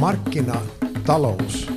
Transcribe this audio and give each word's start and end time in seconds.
markkinatalous 0.00 1.72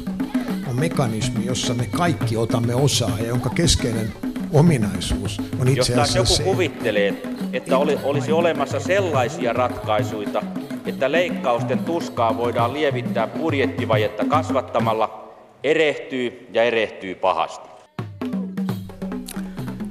on 0.69 0.79
mekanismi, 0.79 1.45
jossa 1.45 1.73
me 1.73 1.85
kaikki 1.97 2.37
otamme 2.37 2.75
osaa 2.75 3.17
ja 3.19 3.27
jonka 3.27 3.49
keskeinen 3.49 4.13
ominaisuus 4.53 5.41
on 5.59 5.67
itse 5.67 5.93
asiassa 5.93 6.17
Jos 6.17 6.35
se, 6.35 6.43
joku 6.43 6.51
kuvittelee, 6.51 7.21
että 7.53 7.77
oli, 7.77 7.99
olisi 8.03 8.31
olemassa 8.31 8.79
sellaisia 8.79 9.53
ratkaisuja, 9.53 10.43
että 10.85 11.11
leikkausten 11.11 11.79
tuskaa 11.79 12.37
voidaan 12.37 12.73
lievittää 12.73 13.27
budjettivajetta 13.27 14.25
kasvattamalla, 14.25 15.33
erehtyy 15.63 16.47
ja 16.53 16.63
erehtyy 16.63 17.15
pahasti. 17.15 17.69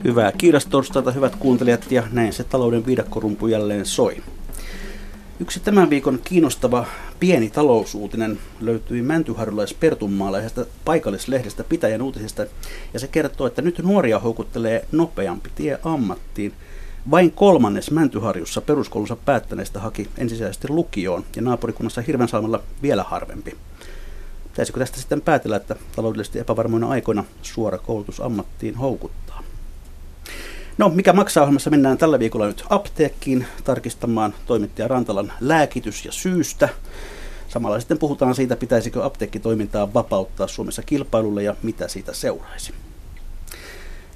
Hyvää 0.04 0.32
kiirastorstaita, 0.38 1.10
hyvät 1.10 1.36
kuuntelijat, 1.36 1.92
ja 1.92 2.02
näin 2.12 2.32
se 2.32 2.44
talouden 2.44 2.86
viidakkorumpu 2.86 3.46
jälleen 3.46 3.86
soi. 3.86 4.16
Yksi 5.42 5.60
tämän 5.60 5.90
viikon 5.90 6.20
kiinnostava 6.24 6.86
pieni 7.20 7.50
talousuutinen 7.50 8.38
löytyi 8.60 9.02
Mäntyharjulais 9.02 9.74
Pertunmaalaisesta 9.74 10.66
paikallislehdestä 10.84 11.64
Pitäjän 11.64 12.02
uutisesta, 12.02 12.46
ja 12.94 13.00
se 13.00 13.08
kertoo, 13.08 13.46
että 13.46 13.62
nyt 13.62 13.78
nuoria 13.78 14.18
houkuttelee 14.18 14.84
nopeampi 14.92 15.50
tie 15.54 15.78
ammattiin. 15.84 16.52
Vain 17.10 17.32
kolmannes 17.32 17.90
Mäntyharjussa 17.90 18.60
peruskoulunsa 18.60 19.16
päättäneistä 19.16 19.80
haki 19.80 20.08
ensisijaisesti 20.18 20.68
lukioon, 20.68 21.24
ja 21.36 21.42
naapurikunnassa 21.42 22.00
Hirvensalmella 22.00 22.62
vielä 22.82 23.02
harvempi. 23.02 23.56
Pitäisikö 24.48 24.80
tästä 24.80 24.98
sitten 25.00 25.20
päätellä, 25.20 25.56
että 25.56 25.76
taloudellisesti 25.96 26.38
epävarmoina 26.38 26.88
aikoina 26.88 27.24
suora 27.42 27.78
koulutus 27.78 28.20
ammattiin 28.20 28.74
houkuttaa? 28.74 29.21
No, 30.78 30.88
mikä 30.88 31.12
maksaa 31.12 31.42
ohjelmassa 31.42 31.70
mennään 31.70 31.98
tällä 31.98 32.18
viikolla 32.18 32.46
nyt 32.46 32.64
apteekkiin 32.70 33.46
tarkistamaan 33.64 34.34
toimittaja 34.46 34.88
Rantalan 34.88 35.32
lääkitys 35.40 36.04
ja 36.04 36.12
syystä. 36.12 36.68
Samalla 37.48 37.80
sitten 37.80 37.98
puhutaan 37.98 38.34
siitä, 38.34 38.56
pitäisikö 38.56 39.04
apteekkitoimintaa 39.04 39.94
vapauttaa 39.94 40.46
Suomessa 40.46 40.82
kilpailulle 40.82 41.42
ja 41.42 41.56
mitä 41.62 41.88
siitä 41.88 42.12
seuraisi. 42.12 42.74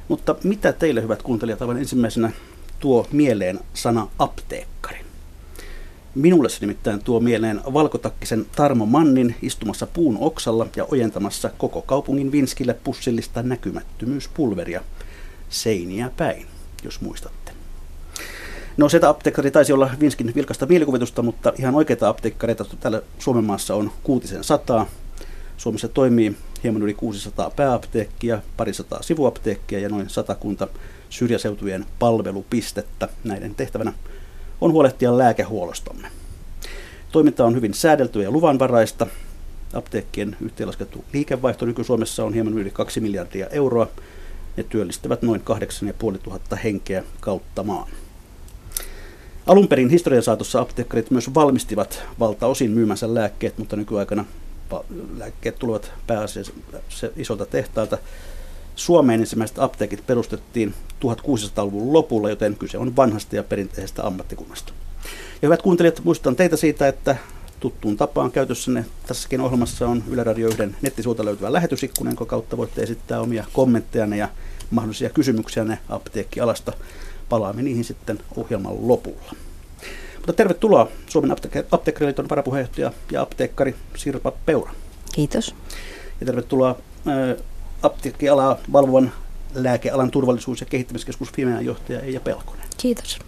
Mutta 0.08 0.36
mitä 0.44 0.72
teille, 0.72 1.02
hyvät 1.02 1.22
kuuntelijat, 1.22 1.62
aivan 1.62 1.78
ensimmäisenä 1.78 2.32
tuo 2.80 3.06
mieleen 3.12 3.60
sana 3.74 4.08
apteekkari? 4.18 4.98
Minulle 6.14 6.48
se 6.48 6.60
nimittäin 6.60 7.02
tuo 7.02 7.20
mieleen 7.20 7.60
valkotakkisen 7.72 8.46
Tarmo 8.56 8.86
Mannin 8.86 9.34
istumassa 9.42 9.86
puun 9.86 10.18
oksalla 10.20 10.66
ja 10.76 10.86
ojentamassa 10.90 11.50
koko 11.58 11.82
kaupungin 11.82 12.32
vinskille 12.32 12.74
pussillista 12.74 13.42
näkymättömyyspulveria 13.42 14.80
seiniä 15.48 16.10
päin, 16.16 16.46
jos 16.84 17.00
muistatte. 17.00 17.52
No 18.76 18.88
se 18.88 19.00
apteekkari 19.06 19.50
taisi 19.50 19.72
olla 19.72 19.90
Vinskin 20.00 20.32
vilkasta 20.34 20.66
mielikuvitusta, 20.66 21.22
mutta 21.22 21.52
ihan 21.58 21.74
oikeita 21.74 22.08
apteekkareita 22.08 22.64
täällä 22.80 23.02
Suomen 23.18 23.44
maassa 23.44 23.74
on 23.74 23.90
kuutisen 24.02 24.44
sataa. 24.44 24.86
Suomessa 25.56 25.88
toimii 25.88 26.36
hieman 26.62 26.82
yli 26.82 26.94
600 26.94 27.50
pääapteekkia, 27.50 28.42
parisataa 28.56 29.02
sivuapteekkia 29.02 29.78
ja 29.78 29.88
noin 29.88 30.10
satakunta 30.10 30.68
syrjäseutujen 31.10 31.86
palvelupistettä. 31.98 33.08
Näiden 33.24 33.54
tehtävänä 33.54 33.92
on 34.60 34.72
huolehtia 34.72 35.18
lääkehuollostamme. 35.18 36.08
Toiminta 37.12 37.44
on 37.44 37.54
hyvin 37.54 37.74
säädeltyä 37.74 38.22
ja 38.22 38.30
luvanvaraista. 38.30 39.06
Apteekkien 39.74 40.36
yhteenlaskettu 40.40 41.04
liikevaihto 41.12 41.66
nyky-Suomessa 41.66 42.24
on 42.24 42.34
hieman 42.34 42.58
yli 42.58 42.70
2 42.70 43.00
miljardia 43.00 43.46
euroa. 43.46 43.88
Ne 44.56 44.62
työllistävät 44.62 45.22
noin 45.22 45.40
8500 45.40 46.58
henkeä 46.58 47.04
kautta 47.20 47.62
maan. 47.62 47.88
Alun 49.46 49.68
perin 49.68 49.90
historian 49.90 50.22
saatossa 50.22 50.60
apteekkarit 50.60 51.10
myös 51.10 51.34
valmistivat 51.34 52.02
valtaosin 52.18 52.70
myymänsä 52.70 53.14
lääkkeet, 53.14 53.58
mutta 53.58 53.76
nykyaikana 53.76 54.24
lääkkeet 55.16 55.58
tulevat 55.58 55.92
pääasiassa 56.06 56.52
isolta 57.16 57.46
tehtaalta. 57.46 57.98
Suomeen 58.76 59.20
ensimmäiset 59.20 59.58
apteekit 59.58 60.06
perustettiin 60.06 60.74
1600-luvun 61.04 61.92
lopulla, 61.92 62.30
joten 62.30 62.56
kyse 62.56 62.78
on 62.78 62.96
vanhasta 62.96 63.36
ja 63.36 63.42
perinteisestä 63.42 64.06
ammattikunnasta. 64.06 64.72
Ja 65.42 65.46
hyvät 65.46 65.62
kuuntelijat, 65.62 66.04
muistutan 66.04 66.36
teitä 66.36 66.56
siitä, 66.56 66.88
että 66.88 67.16
tuttuun 67.60 67.96
tapaan 67.96 68.32
käytössänne 68.32 68.84
tässäkin 69.06 69.40
ohjelmassa 69.40 69.88
on 69.88 70.02
Yle 70.08 70.24
Radio 70.24 70.48
1 70.48 70.62
nettisivuilta 70.82 71.24
löytyvä 71.24 71.52
lähetysikkuna, 71.52 72.10
jonka 72.10 72.24
kautta 72.26 72.56
voitte 72.56 72.82
esittää 72.82 73.20
omia 73.20 73.44
kommenttejanne 73.52 74.16
ja 74.16 74.28
mahdollisia 74.70 75.10
kysymyksiä 75.10 75.78
apteekkialasta. 75.88 76.72
Palaamme 77.28 77.62
niihin 77.62 77.84
sitten 77.84 78.18
ohjelman 78.36 78.88
lopulla. 78.88 79.32
Mutta 80.16 80.32
tervetuloa 80.32 80.88
Suomen 81.06 81.36
apteekkariliiton 81.70 82.28
varapuheenjohtaja 82.28 82.92
ja 83.12 83.22
apteekkari 83.22 83.74
Sirpa 83.96 84.32
Peura. 84.46 84.72
Kiitos. 85.12 85.54
Ja 86.20 86.26
tervetuloa 86.26 86.76
apteekkialaa 87.82 88.58
valvovan 88.72 89.12
lääkealan 89.54 90.10
turvallisuus- 90.10 90.60
ja 90.60 90.66
kehittämiskeskus 90.66 91.32
Fimean 91.32 91.64
johtaja 91.64 92.00
Eija 92.00 92.20
Pelkonen. 92.20 92.66
Kiitos. 92.76 93.18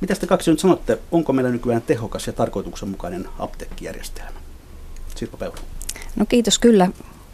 Mitä 0.00 0.14
te 0.14 0.26
kaksi 0.26 0.50
nyt 0.50 0.60
sanotte, 0.60 0.98
onko 1.12 1.32
meillä 1.32 1.50
nykyään 1.50 1.82
tehokas 1.82 2.26
ja 2.26 2.32
tarkoituksenmukainen 2.32 3.28
apteekkijärjestelmä? 3.38 4.40
Sirpa 5.16 5.36
Peura. 5.36 5.58
No 6.16 6.26
kiitos, 6.26 6.58
kyllä 6.58 6.88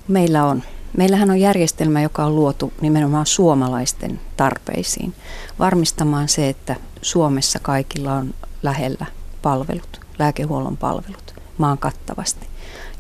meillä 0.09 0.45
on. 0.45 0.63
Meillähän 0.97 1.31
on 1.31 1.41
järjestelmä, 1.41 2.03
joka 2.03 2.25
on 2.25 2.37
luotu 2.37 2.73
nimenomaan 2.81 3.27
suomalaisten 3.27 4.21
tarpeisiin, 4.37 5.15
varmistamaan 5.59 6.29
se, 6.29 6.49
että 6.49 6.77
Suomessa 7.03 7.59
kaikilla 7.59 8.13
on 8.13 8.35
lähellä 8.63 9.07
palvelut, 9.43 10.01
lääkehuollon 10.19 10.77
palvelut 10.77 11.35
maan 11.59 11.79
kattavasti. 11.79 12.47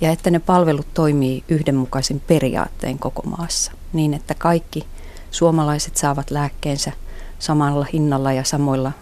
Ja 0.01 0.11
että 0.11 0.31
ne 0.31 0.39
palvelut 0.39 0.95
toimii 0.95 1.45
yhdenmukaisin 1.49 2.21
periaatteen 2.21 2.99
koko 2.99 3.23
maassa, 3.23 3.73
niin 3.93 4.15
että 4.15 4.35
kaikki 4.35 4.87
suomalaiset 5.31 5.97
saavat 5.97 6.31
lääkkeensä 6.31 6.93
samalla 7.39 7.87
hinnalla 7.93 8.33
ja 8.33 8.45
samoilla 8.45 8.93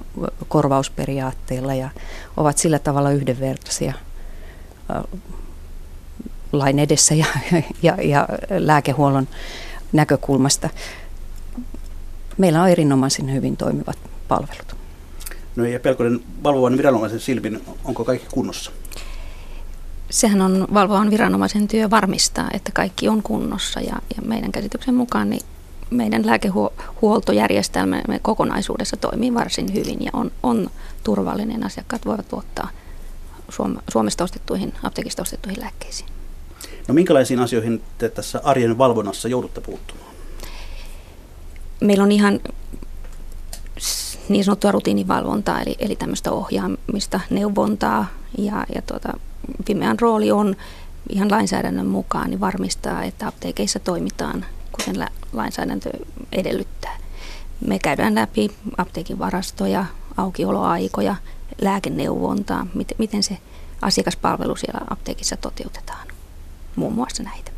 korvausperiaatteilla 0.48 1.74
ja 1.74 1.88
ovat 2.36 2.58
sillä 2.58 2.78
tavalla 2.78 3.10
yhdenvertaisia 3.10 3.92
lain 6.52 6.78
edessä 6.78 7.14
ja, 7.14 7.26
ja, 7.82 7.96
ja 8.02 8.28
lääkehuollon 8.50 9.28
näkökulmasta. 9.92 10.70
Meillä 12.38 12.62
on 12.62 12.68
erinomaisen 12.68 13.32
hyvin 13.32 13.56
toimivat 13.56 13.98
palvelut. 14.28 14.76
No 15.56 15.64
ja 15.64 15.80
Pelkonen, 15.80 16.20
valvovan 16.42 16.76
viranomaisen 16.76 17.20
silmin, 17.20 17.62
onko 17.84 18.04
kaikki 18.04 18.26
kunnossa? 18.32 18.70
Sehän 20.10 20.40
on 20.40 20.68
valvovan 20.74 21.10
viranomaisen 21.10 21.68
työ 21.68 21.90
varmistaa, 21.90 22.48
että 22.52 22.72
kaikki 22.72 23.08
on 23.08 23.22
kunnossa 23.22 23.80
ja, 23.80 23.96
ja 24.16 24.22
meidän 24.26 24.52
käsityksen 24.52 24.94
mukaan 24.94 25.30
niin 25.30 25.42
meidän 25.90 26.26
lääkehuoltojärjestelmä 26.26 28.02
kokonaisuudessa 28.22 28.96
toimii 28.96 29.34
varsin 29.34 29.74
hyvin 29.74 30.04
ja 30.04 30.10
on, 30.12 30.30
on 30.42 30.70
turvallinen. 31.04 31.66
Asiakkaat 31.66 32.06
voivat 32.06 32.32
luottaa 32.32 32.68
Suomesta 33.92 34.24
ostettuihin, 34.24 34.72
apteekista 34.82 35.22
ostettuihin 35.22 35.62
lääkkeisiin. 35.62 36.08
No 36.88 36.94
minkälaisiin 36.94 37.40
asioihin 37.40 37.82
te 37.98 38.08
tässä 38.08 38.40
arjen 38.44 38.78
valvonnassa 38.78 39.28
joudutte 39.28 39.60
puuttumaan? 39.60 40.10
Meillä 41.80 42.04
on 42.04 42.12
ihan 42.12 42.40
niin 44.28 44.44
sanottua 44.44 44.72
rutiinivalvontaa, 44.72 45.60
eli, 45.60 45.76
eli 45.78 45.96
tämmöistä 45.96 46.32
ohjaamista, 46.32 47.20
neuvontaa 47.30 48.06
ja, 48.38 48.66
ja 48.74 48.82
tuota, 48.82 49.12
Fimean 49.66 49.98
rooli 49.98 50.30
on 50.30 50.56
ihan 51.08 51.30
lainsäädännön 51.30 51.86
mukaan 51.86 52.30
niin 52.30 52.40
varmistaa, 52.40 53.02
että 53.02 53.26
apteekeissa 53.26 53.78
toimitaan 53.78 54.44
kuten 54.76 55.06
lainsäädäntö 55.32 55.90
edellyttää. 56.32 56.98
Me 57.66 57.78
käydään 57.78 58.14
läpi 58.14 58.50
apteekin 58.76 59.18
varastoja, 59.18 59.84
aukioloaikoja, 60.16 61.16
lääkeneuvontaa, 61.60 62.66
miten, 62.98 63.22
se 63.22 63.38
asiakaspalvelu 63.82 64.56
siellä 64.56 64.80
apteekissa 64.90 65.36
toteutetaan. 65.36 66.08
Muun 66.76 66.92
muassa 66.92 67.22
näitä. 67.22 67.50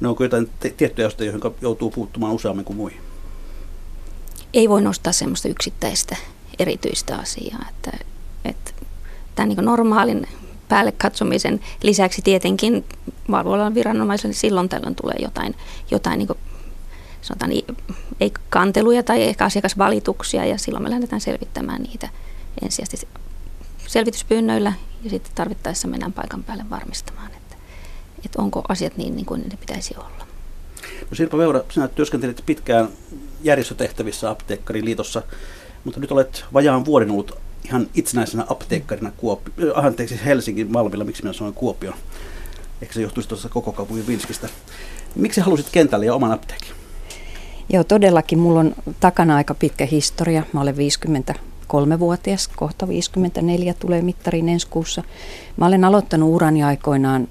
No 0.00 0.08
onko 0.10 0.22
jotain 0.22 0.50
tiettyjä 0.76 1.06
asioita, 1.06 1.24
joihin 1.24 1.40
joutuu 1.60 1.90
puuttumaan 1.90 2.32
useammin 2.32 2.64
kuin 2.64 2.76
muihin? 2.76 3.00
Ei 4.54 4.68
voi 4.68 4.82
nostaa 4.82 5.12
semmoista 5.12 5.48
yksittäistä 5.48 6.16
erityistä 6.58 7.16
asiaa. 7.16 7.66
Että, 7.70 7.98
että 8.44 8.72
tämän 9.34 9.48
niin 9.48 9.64
normaalin 9.64 10.26
päälle 10.68 10.92
katsomisen 10.92 11.60
lisäksi 11.82 12.22
tietenkin 12.22 12.84
valvovan 13.30 13.74
viranomaiselle 13.74 14.34
silloin 14.34 14.68
tällöin 14.68 14.94
tulee 14.94 15.16
jotain, 15.18 15.54
jotain 15.90 16.18
niin 16.18 16.28
sanotaan, 17.24 17.50
ei 18.20 18.32
kanteluja 18.50 19.02
tai 19.02 19.22
ehkä 19.22 19.44
asiakasvalituksia 19.44 20.44
ja 20.44 20.58
silloin 20.58 20.82
me 20.82 20.90
lähdetään 20.90 21.20
selvittämään 21.20 21.82
niitä 21.82 22.08
ensisijaisesti 22.62 23.08
selvityspyynnöillä 23.86 24.72
ja 25.02 25.10
sitten 25.10 25.32
tarvittaessa 25.34 25.88
mennään 25.88 26.12
paikan 26.12 26.42
päälle 26.42 26.64
varmistamaan, 26.70 27.30
että, 27.30 27.56
että 28.24 28.42
onko 28.42 28.62
asiat 28.68 28.96
niin, 28.96 29.16
niin 29.16 29.26
kuin 29.26 29.40
ne 29.40 29.56
pitäisi 29.56 29.94
olla. 29.96 30.26
No 31.10 31.14
Sirpa 31.16 31.38
Veura, 31.38 31.60
sinä 31.70 31.88
työskentelit 31.88 32.42
pitkään 32.46 32.88
järjestötehtävissä 33.42 34.30
apteekkariliitossa, 34.30 35.22
mutta 35.84 36.00
nyt 36.00 36.12
olet 36.12 36.44
vajaan 36.52 36.84
vuoden 36.84 37.10
ollut 37.10 37.38
ihan 37.64 37.86
itsenäisenä 37.94 38.44
apteekkarina 38.48 39.12
Kuopio, 39.16 39.78
äh, 39.78 39.84
anteeksi 39.84 40.20
Helsingin 40.24 40.72
Malmilla, 40.72 41.04
miksi 41.04 41.22
minä 41.22 41.32
sanoin 41.32 41.54
Kuopio. 41.54 41.92
Ehkä 42.82 42.94
se 42.94 43.02
johtuisi 43.02 43.28
tuossa 43.28 43.48
koko 43.48 43.72
kaupungin 43.72 44.06
Vinskistä. 44.06 44.48
Miksi 45.14 45.40
halusit 45.40 45.68
kentälle 45.72 46.06
ja 46.06 46.14
oman 46.14 46.32
apteekin? 46.32 46.83
Joo, 47.68 47.84
todellakin. 47.84 48.38
Mulla 48.38 48.60
on 48.60 48.74
takana 49.00 49.36
aika 49.36 49.54
pitkä 49.54 49.86
historia. 49.86 50.42
Mä 50.52 50.60
olen 50.60 50.74
53-vuotias, 50.76 52.48
kohta 52.48 52.88
54 52.88 53.74
tulee 53.74 54.02
mittariin 54.02 54.48
ensi 54.48 54.66
kuussa. 54.66 55.02
Mä 55.56 55.66
olen 55.66 55.84
aloittanut 55.84 56.34
urani 56.34 56.62
aikoinaan 56.62 57.28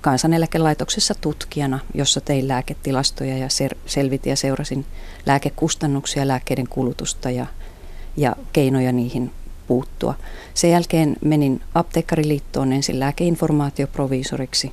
kansaneläkelaitoksessa 0.00 1.14
tutkijana, 1.20 1.78
jossa 1.94 2.20
tein 2.20 2.48
lääketilastoja 2.48 3.38
ja 3.38 3.48
selvitin 3.86 4.30
ja 4.30 4.36
seurasin 4.36 4.86
lääkekustannuksia, 5.26 6.28
lääkkeiden 6.28 6.68
kulutusta 6.68 7.30
ja, 7.30 7.46
ja 8.16 8.36
keinoja 8.52 8.92
niihin 8.92 9.30
puuttua. 9.66 10.14
Sen 10.54 10.70
jälkeen 10.70 11.16
menin 11.24 11.60
apteekkariliittoon 11.74 12.72
ensin 12.72 13.00
lääkeinformaatioproviisoriksi 13.00 14.72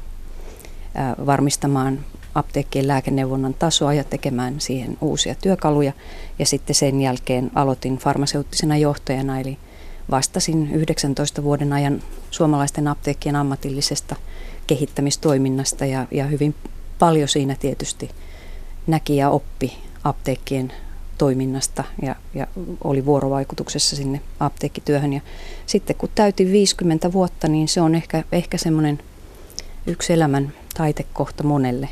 varmistamaan 1.25 1.99
apteekkien 2.39 2.87
lääkeneuvonnan 2.87 3.53
tasoa 3.53 3.93
ja 3.93 4.03
tekemään 4.03 4.55
siihen 4.61 4.97
uusia 5.01 5.35
työkaluja. 5.35 5.93
Ja 6.39 6.45
sitten 6.45 6.75
sen 6.75 7.01
jälkeen 7.01 7.51
aloitin 7.55 7.97
farmaseuttisena 7.97 8.77
johtajana, 8.77 9.39
eli 9.39 9.57
vastasin 10.11 10.71
19 10.71 11.43
vuoden 11.43 11.73
ajan 11.73 12.01
suomalaisten 12.31 12.87
apteekkien 12.87 13.35
ammatillisesta 13.35 14.15
kehittämistoiminnasta 14.67 15.85
ja, 15.85 16.07
ja 16.11 16.25
hyvin 16.25 16.55
paljon 16.99 17.27
siinä 17.27 17.55
tietysti 17.59 18.09
näki 18.87 19.17
ja 19.17 19.29
oppi 19.29 19.77
apteekkien 20.03 20.73
toiminnasta 21.17 21.83
ja, 22.01 22.15
ja 22.33 22.47
oli 22.83 23.05
vuorovaikutuksessa 23.05 23.95
sinne 23.95 24.21
apteekkityöhön. 24.39 25.13
Ja 25.13 25.21
sitten 25.65 25.95
kun 25.95 26.09
täytin 26.15 26.51
50 26.51 27.11
vuotta, 27.11 27.47
niin 27.47 27.67
se 27.67 27.81
on 27.81 27.95
ehkä, 27.95 28.23
ehkä 28.31 28.57
semmoinen 28.57 28.99
yksi 29.87 30.13
elämän 30.13 30.53
taitekohta 30.77 31.43
monelle. 31.43 31.89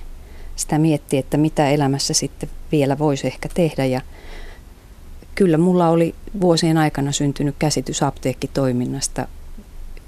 Sitä 0.57 0.77
miettii, 0.77 1.19
että 1.19 1.37
mitä 1.37 1.69
elämässä 1.69 2.13
sitten 2.13 2.49
vielä 2.71 2.99
voisi 2.99 3.27
ehkä 3.27 3.49
tehdä 3.53 3.85
ja 3.85 4.01
kyllä 5.35 5.57
mulla 5.57 5.89
oli 5.89 6.15
vuosien 6.41 6.77
aikana 6.77 7.11
syntynyt 7.11 7.55
käsitys 7.59 8.03
apteekkitoiminnasta 8.03 9.27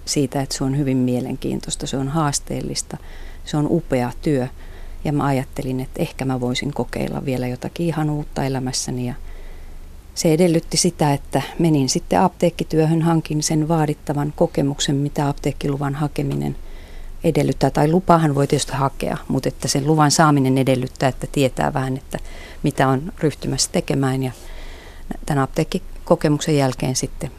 siitä, 0.06 0.42
että 0.42 0.58
se 0.58 0.64
on 0.64 0.78
hyvin 0.78 0.98
mielenkiintoista, 0.98 1.88
se 1.88 1.98
on 1.98 2.08
haasteellista, 2.08 2.98
se 3.46 3.58
on 3.58 3.68
upea 3.70 4.12
työ. 4.22 4.48
Ja 5.04 5.14
mä 5.14 5.26
ajattelin, 5.26 5.80
että 5.80 6.02
ehkä 6.02 6.26
mä 6.26 6.40
voisin 6.40 6.74
kokeilla 6.74 7.26
vielä 7.26 7.48
jotakin 7.48 7.86
ihan 7.86 8.10
uutta 8.10 8.44
elämässäni. 8.44 9.08
Ja 9.08 9.14
se 10.16 10.34
edellytti 10.34 10.78
sitä, 10.78 11.14
että 11.14 11.42
menin 11.60 11.90
sitten 11.90 12.20
apteekkityöhön, 12.20 13.02
hankin 13.02 13.44
sen 13.44 13.68
vaadittavan 13.68 14.34
kokemuksen, 14.36 14.96
mitä 14.96 15.28
apteekkiluvan 15.28 15.96
hakeminen 15.96 16.56
edellyttää. 17.24 17.70
Tai 17.70 17.88
lupahan 17.92 18.36
voi 18.36 18.48
tietysti 18.48 18.74
hakea, 18.74 19.18
mutta 19.28 19.50
että 19.50 19.68
sen 19.68 19.88
luvan 19.88 20.12
saaminen 20.12 20.58
edellyttää, 20.58 21.10
että 21.10 21.28
tietää 21.32 21.74
vähän, 21.74 21.98
että 21.98 22.20
mitä 22.64 22.88
on 22.88 23.14
ryhtymässä 23.20 23.70
tekemään. 23.72 24.24
Ja 24.24 24.32
tämän 25.26 25.44
apteekkikokemuksen 25.44 26.58
jälkeen 26.58 26.96
sitten 26.96 27.32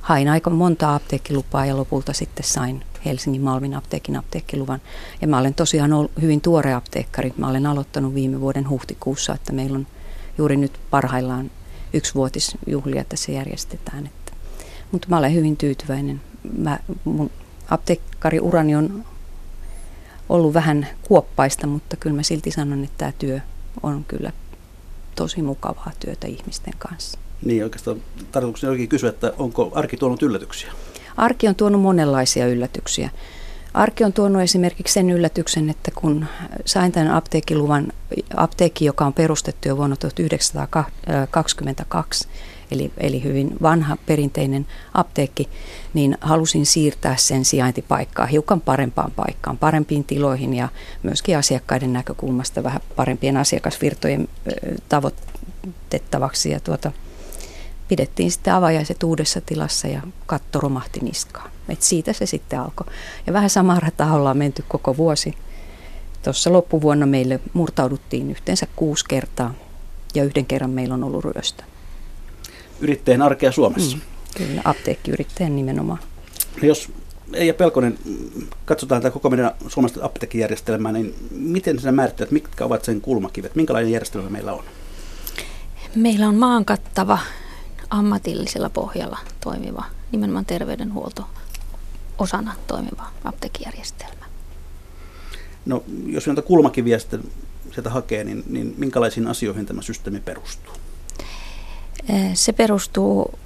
hain 0.00 0.28
aika 0.28 0.50
monta 0.50 0.94
apteekkilupaa 0.94 1.66
ja 1.66 1.76
lopulta 1.76 2.12
sitten 2.12 2.44
sain 2.44 2.84
Helsingin 3.04 3.42
Malmin 3.42 3.74
apteekin 3.74 4.16
apteekkiluvan. 4.16 4.80
Ja 5.20 5.28
mä 5.28 5.38
olen 5.38 5.54
tosiaan 5.54 5.92
ollut 5.92 6.12
hyvin 6.22 6.40
tuore 6.40 6.74
apteekkari. 6.74 7.32
Mä 7.36 7.48
olen 7.48 7.66
aloittanut 7.66 8.14
viime 8.14 8.40
vuoden 8.40 8.68
huhtikuussa, 8.68 9.34
että 9.34 9.52
meillä 9.52 9.76
on 9.76 9.86
juuri 10.38 10.56
nyt 10.56 10.80
parhaillaan 10.90 11.50
yksivuotisjuhlia 11.92 13.04
tässä 13.04 13.32
järjestetään. 13.32 14.10
Mutta 14.92 15.08
mä 15.10 15.18
olen 15.18 15.34
hyvin 15.34 15.56
tyytyväinen. 15.56 16.20
Mä, 16.58 16.78
mun 17.04 17.30
apteekkariurani 17.72 18.76
on 18.76 19.04
ollut 20.28 20.54
vähän 20.54 20.86
kuoppaista, 21.02 21.66
mutta 21.66 21.96
kyllä 21.96 22.16
mä 22.16 22.22
silti 22.22 22.50
sanon, 22.50 22.84
että 22.84 22.98
tämä 22.98 23.12
työ 23.18 23.40
on 23.82 24.04
kyllä 24.08 24.32
tosi 25.14 25.42
mukavaa 25.42 25.92
työtä 26.00 26.26
ihmisten 26.26 26.74
kanssa. 26.78 27.18
Niin 27.44 27.64
oikeastaan 27.64 28.02
tarkoituksena 28.32 28.70
olikin 28.70 28.88
kysyä, 28.88 29.10
että 29.10 29.32
onko 29.38 29.70
arki 29.74 29.96
tuonut 29.96 30.22
yllätyksiä? 30.22 30.72
Arki 31.16 31.48
on 31.48 31.54
tuonut 31.54 31.80
monenlaisia 31.80 32.46
yllätyksiä. 32.46 33.10
Arki 33.74 34.04
on 34.04 34.12
tuonut 34.12 34.42
esimerkiksi 34.42 34.94
sen 34.94 35.10
yllätyksen, 35.10 35.70
että 35.70 35.90
kun 35.94 36.26
sain 36.64 36.92
tämän 36.92 37.10
apteekkiluvan, 37.10 37.92
apteekki, 38.36 38.84
joka 38.84 39.06
on 39.06 39.12
perustettu 39.12 39.68
jo 39.68 39.76
vuonna 39.76 39.96
1922, 39.96 42.28
eli, 42.72 42.92
eli 42.98 43.22
hyvin 43.22 43.50
vanha 43.62 43.96
perinteinen 44.06 44.66
apteekki, 44.94 45.48
niin 45.94 46.18
halusin 46.20 46.66
siirtää 46.66 47.16
sen 47.16 47.44
sijaintipaikkaa 47.44 48.26
hiukan 48.26 48.60
parempaan 48.60 49.12
paikkaan, 49.16 49.58
parempiin 49.58 50.04
tiloihin 50.04 50.54
ja 50.54 50.68
myöskin 51.02 51.38
asiakkaiden 51.38 51.92
näkökulmasta 51.92 52.62
vähän 52.62 52.80
parempien 52.96 53.36
asiakasvirtojen 53.36 54.28
tavoitettavaksi. 54.88 56.50
Ja 56.50 56.60
tuota, 56.60 56.92
pidettiin 57.88 58.30
sitten 58.30 58.54
avajaiset 58.54 59.02
uudessa 59.02 59.40
tilassa 59.40 59.88
ja 59.88 60.00
katto 60.26 60.60
romahti 60.60 61.00
niskaan. 61.00 61.50
Et 61.68 61.82
siitä 61.82 62.12
se 62.12 62.26
sitten 62.26 62.60
alkoi. 62.60 62.86
Ja 63.26 63.32
vähän 63.32 63.50
samaa 63.50 63.80
rataa 63.80 64.14
ollaan 64.14 64.36
menty 64.36 64.64
koko 64.68 64.96
vuosi. 64.96 65.34
Tuossa 66.22 66.52
loppuvuonna 66.52 67.06
meille 67.06 67.40
murtauduttiin 67.52 68.30
yhteensä 68.30 68.66
kuusi 68.76 69.04
kertaa 69.08 69.54
ja 70.14 70.24
yhden 70.24 70.46
kerran 70.46 70.70
meillä 70.70 70.94
on 70.94 71.04
ollut 71.04 71.24
ryöstö. 71.24 71.64
Yrittäjän 72.82 73.22
arkea 73.22 73.52
Suomessa. 73.52 73.96
Mm, 73.96 74.02
kyllä, 74.36 74.62
apteekkiyrittäjän 74.64 75.56
nimenomaan. 75.56 75.98
No 76.62 76.68
jos 76.68 76.88
Eija 77.32 77.54
Pelkonen, 77.54 77.98
katsotaan 78.64 79.02
tätä 79.02 79.12
koko 79.12 79.30
meidän 79.30 79.50
suomalaista 79.68 80.04
apteekkijärjestelmää, 80.04 80.92
niin 80.92 81.14
miten 81.30 81.78
sinä 81.78 81.92
määrittelet, 81.92 82.30
mitkä 82.30 82.64
ovat 82.64 82.84
sen 82.84 83.00
kulmakivet, 83.00 83.54
minkälainen 83.54 83.92
järjestelmä 83.92 84.30
meillä 84.30 84.52
on? 84.52 84.64
Meillä 85.94 86.28
on 86.28 86.34
maan 86.34 86.64
kattava 86.64 87.18
ammatillisella 87.90 88.70
pohjalla 88.70 89.18
toimiva, 89.40 89.84
nimenomaan 90.12 90.44
terveydenhuolto 90.44 91.24
osana 92.18 92.54
toimiva 92.66 93.10
apteekkijärjestelmä. 93.24 94.24
No, 95.66 95.84
jos 96.06 96.26
näitä 96.26 96.42
kulmakiviä 96.42 96.98
sitten 96.98 97.22
sieltä 97.72 97.90
hakee, 97.90 98.24
niin, 98.24 98.44
niin 98.46 98.74
minkälaisiin 98.78 99.26
asioihin 99.26 99.66
tämä 99.66 99.82
systeemi 99.82 100.20
perustuu? 100.20 100.74
Se 102.34 102.52
perustuu, 102.52 103.38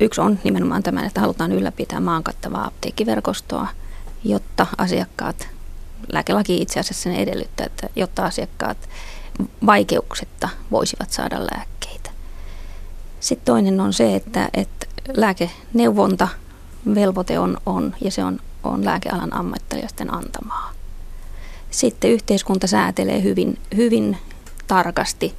yksi 0.00 0.20
on 0.20 0.38
nimenomaan 0.44 0.82
tämä, 0.82 1.06
että 1.06 1.20
halutaan 1.20 1.52
ylläpitää 1.52 2.00
maan 2.00 2.22
kattavaa 2.22 2.66
apteekkiverkostoa, 2.66 3.68
jotta 4.24 4.66
asiakkaat, 4.78 5.48
lääkelaki 6.12 6.62
itse 6.62 6.80
asiassa 6.80 7.02
sen 7.02 7.14
edellyttää, 7.14 7.66
että 7.66 7.88
jotta 7.96 8.24
asiakkaat 8.24 8.88
vaikeuksetta 9.66 10.48
voisivat 10.70 11.10
saada 11.10 11.40
lääkkeitä. 11.40 12.10
Sitten 13.20 13.44
toinen 13.44 13.80
on 13.80 13.92
se, 13.92 14.14
että, 14.14 14.48
että 14.54 14.86
lääkeneuvonta 15.14 16.28
velvoite 16.94 17.38
on, 17.38 17.58
on 17.66 17.94
ja 18.00 18.10
se 18.10 18.24
on, 18.24 18.40
on 18.62 18.84
lääkealan 18.84 19.32
ammattilaisten 19.32 20.14
antamaa. 20.14 20.72
Sitten 21.70 22.10
yhteiskunta 22.10 22.66
säätelee 22.66 23.22
hyvin, 23.22 23.58
hyvin 23.76 24.18
tarkasti 24.66 25.34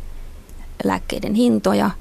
lääkkeiden 0.84 1.34
hintoja, 1.34 1.92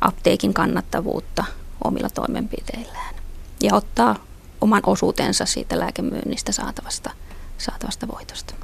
apteekin 0.00 0.54
kannattavuutta 0.54 1.44
omilla 1.84 2.10
toimenpiteillään 2.10 3.14
ja 3.62 3.74
ottaa 3.74 4.16
oman 4.60 4.82
osuutensa 4.86 5.46
siitä 5.46 5.78
lääkemyynnistä 5.78 6.52
saatavasta, 6.52 7.10
saatavasta 7.58 8.08
voitosta. 8.08 8.54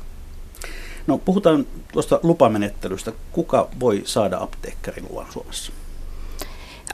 No 1.06 1.18
puhutaan 1.18 1.66
tuosta 1.92 2.20
lupamenettelystä. 2.22 3.12
Kuka 3.32 3.68
voi 3.80 4.02
saada 4.04 4.38
apteekkariluvan 4.40 5.26
Suomessa? 5.32 5.72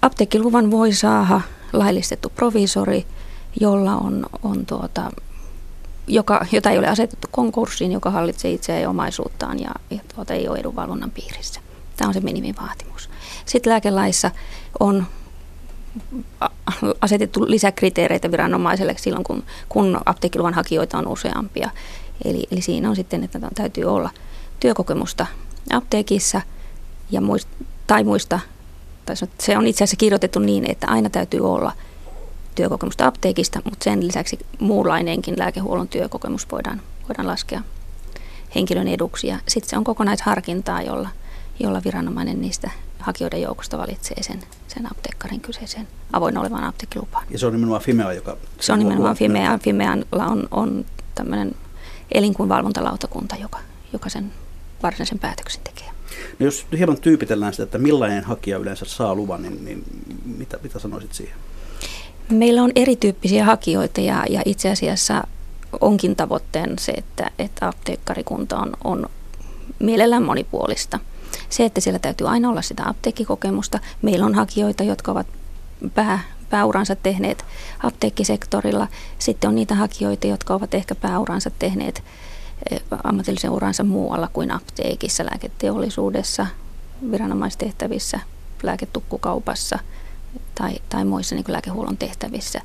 Apteekkiluvan 0.02 0.70
voi 0.70 0.92
saada 0.92 1.40
laillistettu 1.72 2.28
provisori, 2.28 3.06
jolla 3.60 3.96
on, 3.96 4.26
on 4.42 4.66
tuota, 4.66 5.10
joka, 6.06 6.46
jota 6.52 6.70
ei 6.70 6.78
ole 6.78 6.88
asetettu 6.88 7.28
konkurssiin, 7.30 7.92
joka 7.92 8.10
hallitsee 8.10 8.50
itseään 8.50 8.82
ja 8.82 8.90
omaisuuttaan 8.90 9.60
ja, 9.60 9.70
ja 9.90 10.00
tuota, 10.14 10.34
ei 10.34 10.48
ole 10.48 10.58
edunvalvonnan 10.58 11.10
piirissä. 11.10 11.60
Tämä 12.00 12.08
on 12.08 12.14
se 12.14 12.20
minimivaatimus. 12.20 13.10
Sitten 13.46 13.72
lääkelaissa 13.72 14.30
on 14.80 15.06
asetettu 17.00 17.44
lisäkriteereitä 17.46 18.30
viranomaiselle 18.30 18.94
silloin, 18.98 19.24
kun, 19.24 19.42
kun 19.68 20.00
apteekkiluvan 20.06 20.54
hakijoita 20.54 20.98
on 20.98 21.08
useampia. 21.08 21.70
Eli, 22.24 22.46
eli 22.50 22.60
siinä 22.60 22.90
on 22.90 22.96
sitten, 22.96 23.24
että 23.24 23.38
täytyy 23.54 23.84
olla 23.84 24.10
työkokemusta 24.60 25.26
apteekissa 25.72 26.40
ja 27.10 27.20
muist, 27.20 27.48
tai 27.86 28.04
muista 28.04 28.40
tai 29.06 29.16
se 29.38 29.58
on 29.58 29.66
itse 29.66 29.84
asiassa 29.84 29.96
kirjoitettu 29.96 30.38
niin, 30.38 30.70
että 30.70 30.86
aina 30.86 31.10
täytyy 31.10 31.40
olla 31.40 31.72
työkokemusta 32.54 33.06
apteekista, 33.06 33.60
mutta 33.64 33.84
sen 33.84 34.06
lisäksi 34.06 34.38
muunlainenkin 34.58 35.38
lääkehuollon 35.38 35.88
työkokemus 35.88 36.46
voidaan, 36.52 36.82
voidaan 37.08 37.26
laskea 37.26 37.62
henkilön 38.54 38.88
eduksi. 38.88 39.26
Ja 39.26 39.38
sitten 39.48 39.70
se 39.70 39.78
on 39.78 39.84
kokonaisharkintaa, 39.84 40.82
jolla, 40.82 41.08
jolla 41.60 41.82
viranomainen 41.84 42.40
niistä 42.40 42.70
hakijoiden 42.98 43.42
joukosta 43.42 43.78
valitsee 43.78 44.22
sen, 44.22 44.40
sen 44.68 44.90
apteekkarin 44.90 45.40
kyseisen 45.40 45.88
avoin 46.12 46.38
olevan 46.38 46.64
apteekkilupaan. 46.64 47.26
Ja 47.30 47.38
se 47.38 47.46
on 47.46 47.52
nimenomaan 47.52 47.82
Fimea, 47.82 48.12
joka... 48.12 48.36
Se 48.60 48.72
on 48.72 48.78
nimenomaan 48.78 49.16
Fimea. 49.16 49.58
Fimealla 49.58 50.26
on, 50.26 50.48
on 50.50 50.84
tämmöinen 51.14 51.54
elinkuinvalvontalautakunta, 52.14 53.36
joka, 53.36 53.58
joka 53.92 54.08
sen 54.08 54.32
varsinaisen 54.82 55.18
päätöksen 55.18 55.62
tekee. 55.64 55.88
No 56.38 56.46
jos 56.46 56.66
hieman 56.78 57.00
tyypitellään 57.00 57.52
sitä, 57.52 57.62
että 57.62 57.78
millainen 57.78 58.24
hakija 58.24 58.58
yleensä 58.58 58.84
saa 58.84 59.14
luvan, 59.14 59.42
niin, 59.42 59.64
niin 59.64 59.84
mitä, 60.24 60.58
mitä 60.62 60.78
sanoisit 60.78 61.12
siihen? 61.12 61.36
Meillä 62.30 62.62
on 62.62 62.72
erityyppisiä 62.74 63.44
hakijoita 63.44 64.00
ja, 64.00 64.24
ja 64.30 64.42
itse 64.44 64.70
asiassa 64.70 65.24
onkin 65.80 66.16
tavoitteen 66.16 66.78
se, 66.78 66.92
että, 66.92 67.30
että 67.38 67.68
apteekkarikunta 67.68 68.58
on, 68.58 68.72
on 68.84 69.06
mielellään 69.78 70.22
monipuolista. 70.22 70.98
Se, 71.50 71.64
että 71.64 71.80
siellä 71.80 71.98
täytyy 71.98 72.28
aina 72.28 72.48
olla 72.48 72.62
sitä 72.62 72.88
apteekkikokemusta. 72.88 73.78
Meillä 74.02 74.26
on 74.26 74.34
hakijoita, 74.34 74.84
jotka 74.84 75.12
ovat 75.12 75.26
pää, 75.94 76.20
pääuransa 76.50 76.96
tehneet 76.96 77.44
apteekkisektorilla. 77.82 78.88
Sitten 79.18 79.48
on 79.48 79.54
niitä 79.54 79.74
hakijoita, 79.74 80.26
jotka 80.26 80.54
ovat 80.54 80.74
ehkä 80.74 80.94
pääuransa 80.94 81.50
tehneet 81.58 82.02
eh, 82.70 82.82
ammatillisen 83.04 83.50
uransa 83.50 83.84
muualla 83.84 84.28
kuin 84.32 84.50
apteekissa, 84.50 85.24
lääketeollisuudessa, 85.24 86.46
viranomaistehtävissä, 87.10 88.20
lääketukkukaupassa 88.62 89.78
tai, 90.54 90.74
tai 90.88 91.04
muissa 91.04 91.34
niin 91.34 91.44
lääkehuollon 91.48 91.96
tehtävissä. 91.96 92.60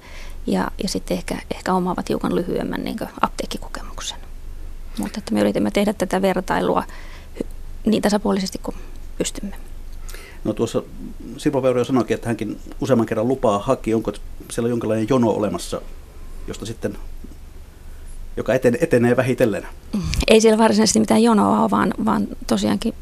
Ja, 0.47 0.71
ja 0.83 0.89
sitten 0.89 1.17
ehkä, 1.17 1.37
ehkä 1.55 1.73
omaavat 1.73 2.09
hiukan 2.09 2.35
lyhyemmän 2.35 2.83
niin 2.83 2.97
apteekkikokemuksen. 3.21 4.17
Mutta 4.97 5.19
että 5.19 5.33
me 5.33 5.39
yritimme 5.41 5.71
tehdä 5.71 5.93
tätä 5.93 6.21
vertailua 6.21 6.83
niin 7.85 8.01
tasapuolisesti 8.01 8.59
kuin 8.63 8.75
pystymme. 9.17 9.55
No 10.43 10.53
tuossa 10.53 10.83
Sirpa 11.37 11.61
Veuro 11.61 11.85
sanoikin, 11.85 12.15
että 12.15 12.27
hänkin 12.27 12.59
useamman 12.81 13.05
kerran 13.05 13.27
lupaa 13.27 13.59
haki. 13.59 13.93
Onko 13.93 14.11
siellä 14.51 14.69
jonkinlainen 14.69 15.07
jono 15.09 15.29
olemassa, 15.29 15.81
josta 16.47 16.65
sitten 16.65 16.97
joka 18.37 18.53
etenee, 18.53 18.79
etenee 18.83 19.17
vähitellen? 19.17 19.67
Ei 20.27 20.41
siellä 20.41 20.57
varsinaisesti 20.57 20.99
mitään 20.99 21.23
jonoa 21.23 21.61
ole, 21.61 21.71
vaan, 21.71 21.93
vaan 22.05 22.27
tosiaankin 22.47 22.93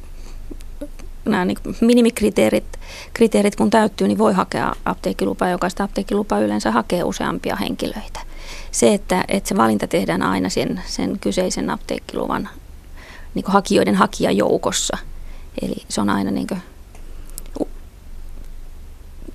nämä 1.25 1.45
niin 1.45 1.57
minimikriteerit, 1.81 2.79
kriteerit 3.13 3.55
kun 3.55 3.69
täyttyy, 3.69 4.07
niin 4.07 4.17
voi 4.17 4.33
hakea 4.33 4.75
apteekkilupaa. 4.85 5.49
Jokaista 5.49 5.83
apteekkilupaa 5.83 6.39
yleensä 6.39 6.71
hakee 6.71 7.03
useampia 7.03 7.55
henkilöitä. 7.55 8.19
Se, 8.71 8.93
että, 8.93 9.25
että 9.27 9.49
se 9.49 9.57
valinta 9.57 9.87
tehdään 9.87 10.21
aina 10.21 10.49
sen, 10.49 10.81
sen 10.85 11.19
kyseisen 11.19 11.69
apteekkiluvan 11.69 12.49
niin 13.33 13.45
hakijoiden 13.47 13.95
hakijajoukossa. 13.95 14.97
Eli 15.61 15.75
se 15.89 16.01
on 16.01 16.09
aina 16.09 16.31
niin 16.31 16.47
kuin, 16.47 16.61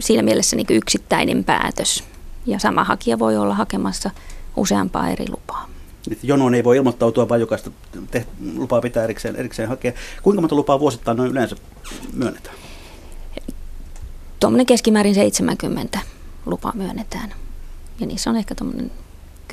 siinä 0.01 0.23
mielessä 0.23 0.57
niin 0.57 0.67
yksittäinen 0.71 1.45
päätös. 1.45 2.05
Ja 2.47 2.59
sama 2.59 2.85
hakija 2.85 3.19
voi 3.19 3.37
olla 3.37 3.55
hakemassa 3.55 4.11
useampaa 4.57 5.09
eri 5.09 5.25
lupaa. 5.29 5.69
Jonoon 6.23 6.55
ei 6.55 6.65
voi 6.65 6.77
ilmoittautua, 6.77 7.29
vaan 7.29 7.41
jokaista 7.41 7.71
te- 8.11 8.27
lupaa 8.57 8.81
pitää 8.81 9.05
erikseen, 9.05 9.37
erikseen 9.37 9.69
hakea. 9.69 9.93
Kuinka 10.23 10.41
monta 10.41 10.55
lupaa 10.55 10.81
vuosittain 10.81 11.17
noin 11.17 11.31
yleensä 11.31 11.57
myönnetään? 12.13 12.57
Tuommoinen 14.41 14.67
keskimäärin 14.67 15.15
70 15.15 15.99
lupaa 16.47 16.73
myönnetään. 16.75 17.35
Ja 18.01 18.07
niissä 18.07 18.31
on 18.31 18.37
ehkä 18.37 18.55
tuommoinen 18.55 18.91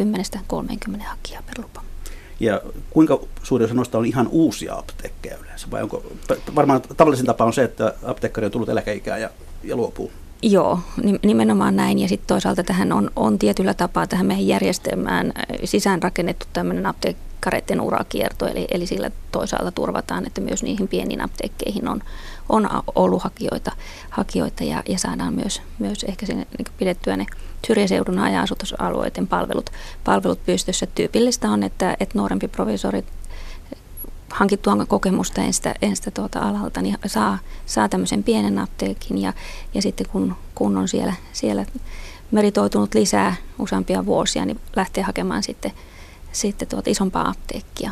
10-30 0.01 1.03
hakijaa 1.03 1.41
per 1.41 1.61
lupa. 1.63 1.83
Ja 2.39 2.61
kuinka 2.89 3.19
suuri 3.43 3.65
osa 3.65 3.73
noista 3.73 3.97
on 3.97 4.05
ihan 4.05 4.27
uusia 4.31 4.75
apteekkeja 4.75 5.37
yleensä? 5.37 5.67
Vai 5.71 5.83
onko, 5.83 6.03
varmaan 6.55 6.81
tavallisin 6.97 7.25
tapa 7.25 7.45
on 7.45 7.53
se, 7.53 7.63
että 7.63 7.93
apteekkari 8.03 8.45
on 8.45 8.51
tullut 8.51 8.69
eläkeikään 8.69 9.21
ja, 9.21 9.29
ja 9.63 9.75
luopuu. 9.75 10.11
Joo, 10.41 10.79
nimenomaan 11.23 11.75
näin. 11.75 11.99
Ja 11.99 12.07
sitten 12.07 12.27
toisaalta 12.27 12.63
tähän 12.63 12.91
on, 12.91 13.11
on 13.15 13.39
tietyllä 13.39 13.73
tapaa 13.73 14.07
tähän 14.07 14.25
meidän 14.25 14.47
järjestelmään 14.47 15.33
äh, 15.37 15.43
sisäänrakennettu 15.63 16.45
tämmöinen 16.53 16.85
apteekkareiden 16.85 17.81
urakierto, 17.81 18.47
eli, 18.47 18.67
eli 18.71 18.85
sillä 18.85 19.11
toisaalta 19.31 19.71
turvataan, 19.71 20.27
että 20.27 20.41
myös 20.41 20.63
niihin 20.63 20.87
pieniin 20.87 21.21
apteekkeihin 21.21 21.87
on, 21.87 22.01
on 22.49 22.69
ollut 22.95 23.23
hakijoita, 23.23 23.71
hakijoita 24.09 24.63
ja, 24.63 24.83
ja 24.89 24.99
saadaan 24.99 25.33
myös, 25.33 25.61
myös 25.79 26.03
ehkä 26.03 26.25
sinne, 26.25 26.47
niin 26.57 26.67
pidettyä 26.77 27.17
ne 27.17 27.25
syrjäseudun 27.67 28.17
haja-asutusalueiden 28.17 29.27
palvelut, 29.27 29.69
palvelut 30.03 30.45
pystyssä. 30.45 30.85
Tyypillistä 30.95 31.49
on, 31.49 31.63
että, 31.63 31.97
että 31.99 32.17
nuorempi 32.17 32.47
provisori 32.47 33.03
hankittua 34.29 34.85
kokemusta 34.85 35.41
enstä, 35.41 35.75
enstä 35.81 36.11
tuota 36.11 36.39
alalta, 36.39 36.81
niin 36.81 36.97
saa, 37.05 37.37
saa 37.65 37.89
tämmöisen 37.89 38.23
pienen 38.23 38.59
apteekin 38.59 39.17
ja, 39.17 39.33
ja 39.73 39.81
sitten 39.81 40.07
kun, 40.11 40.35
kun 40.55 40.77
on 40.77 40.87
siellä, 40.87 41.13
siellä 41.33 41.65
meritoitunut 42.31 42.93
lisää 42.93 43.35
useampia 43.59 44.05
vuosia, 44.05 44.45
niin 44.45 44.59
lähtee 44.75 45.03
hakemaan 45.03 45.43
sitten, 45.43 45.71
sitten 46.31 46.67
tuota 46.67 46.89
isompaa 46.89 47.29
apteekkia. 47.29 47.91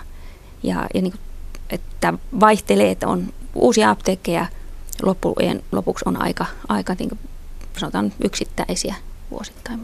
Ja, 0.64 0.88
ja 0.94 1.02
niin 1.02 1.12
kuin, 1.12 1.22
että 1.70 2.14
vaihtelee, 2.40 2.92
että 2.92 3.08
on 3.08 3.34
uusia 3.56 3.90
apteekkeja, 3.90 4.46
loppujen 5.02 5.64
lopuksi 5.72 6.06
on 6.08 6.22
aika, 6.22 6.46
aika 6.68 6.96
niin 7.00 7.10
kuin 7.10 7.20
sanotaan 7.78 8.14
yksittäisiä 8.24 8.96
vuosittain. 9.32 9.80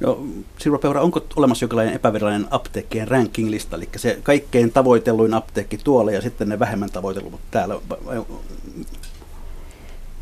No, 0.00 0.26
Sirva 0.58 0.78
Peura, 0.78 1.02
onko 1.02 1.20
olemassa 1.36 1.62
jonkinlainen 1.62 1.94
epävirallinen 1.94 2.48
apteekkien 2.50 3.08
ranking-lista, 3.08 3.76
eli 3.76 3.88
se 3.96 4.18
kaikkein 4.22 4.72
tavoitelluin 4.72 5.34
apteekki 5.34 5.78
tuolla 5.78 6.10
ja 6.10 6.20
sitten 6.20 6.48
ne 6.48 6.58
vähemmän 6.58 6.90
tavoitellut 6.90 7.40
täällä? 7.50 7.74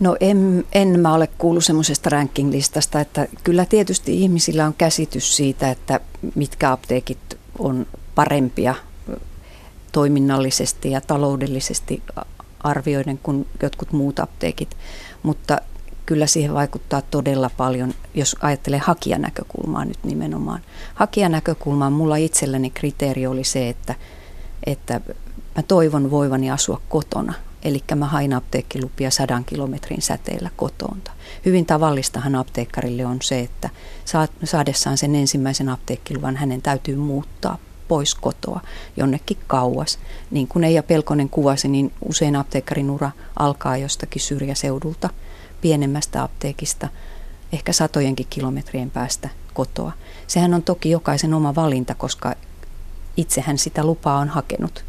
No 0.00 0.16
en, 0.20 0.64
en 0.72 1.00
mä 1.00 1.14
ole 1.14 1.28
kuullut 1.38 1.64
semmoisesta 1.64 2.10
ranking-listasta, 2.10 3.00
että 3.00 3.28
kyllä 3.44 3.64
tietysti 3.64 4.22
ihmisillä 4.22 4.66
on 4.66 4.74
käsitys 4.78 5.36
siitä, 5.36 5.70
että 5.70 6.00
mitkä 6.34 6.72
apteekit 6.72 7.38
on 7.58 7.86
parempia 8.14 8.74
toiminnallisesti 9.96 10.90
ja 10.90 11.00
taloudellisesti 11.00 12.02
arvioiden 12.60 13.18
kuin 13.18 13.46
jotkut 13.62 13.92
muut 13.92 14.18
apteekit, 14.18 14.76
mutta 15.22 15.58
kyllä 16.06 16.26
siihen 16.26 16.54
vaikuttaa 16.54 17.02
todella 17.02 17.50
paljon, 17.56 17.94
jos 18.14 18.36
ajattelee 18.40 18.78
hakijanäkökulmaa 18.78 19.84
nyt 19.84 20.04
nimenomaan. 20.04 20.60
Hakijanäkökulmaan 20.94 21.92
mulla 21.92 22.16
itselläni 22.16 22.70
kriteeri 22.70 23.26
oli 23.26 23.44
se, 23.44 23.68
että, 23.68 23.94
että 24.66 25.00
mä 25.56 25.62
toivon 25.62 26.10
voivani 26.10 26.50
asua 26.50 26.80
kotona. 26.88 27.34
Eli 27.62 27.82
mä 27.94 28.06
hain 28.06 28.32
apteekkilupia 28.32 29.10
sadan 29.10 29.44
kilometrin 29.44 30.02
säteellä 30.02 30.50
kotoonta. 30.56 31.10
Hyvin 31.44 31.66
tavallistahan 31.66 32.34
apteekkarille 32.34 33.06
on 33.06 33.18
se, 33.22 33.40
että 33.40 33.70
saadessaan 34.44 34.98
sen 34.98 35.14
ensimmäisen 35.14 35.68
apteekkiluvan 35.68 36.36
hänen 36.36 36.62
täytyy 36.62 36.96
muuttaa 36.96 37.58
pois 37.88 38.14
kotoa 38.14 38.60
jonnekin 38.96 39.38
kauas. 39.46 39.98
Niin 40.30 40.48
kuin 40.48 40.64
Eija 40.64 40.82
Pelkonen 40.82 41.28
kuvasi, 41.28 41.68
niin 41.68 41.92
usein 42.08 42.36
apteekkarin 42.36 42.90
ura 42.90 43.10
alkaa 43.38 43.76
jostakin 43.76 44.22
syrjäseudulta– 44.22 45.10
pienemmästä 45.60 46.22
apteekista, 46.22 46.88
ehkä 47.52 47.72
satojenkin 47.72 48.26
kilometrien 48.30 48.90
päästä 48.90 49.28
kotoa. 49.54 49.92
Sehän 50.26 50.54
on 50.54 50.62
toki 50.62 50.90
jokaisen 50.90 51.34
oma 51.34 51.54
valinta, 51.54 51.94
koska 51.94 52.34
itsehän 53.16 53.58
sitä 53.58 53.84
lupaa 53.84 54.18
on 54.18 54.28
hakenut, 54.28 54.84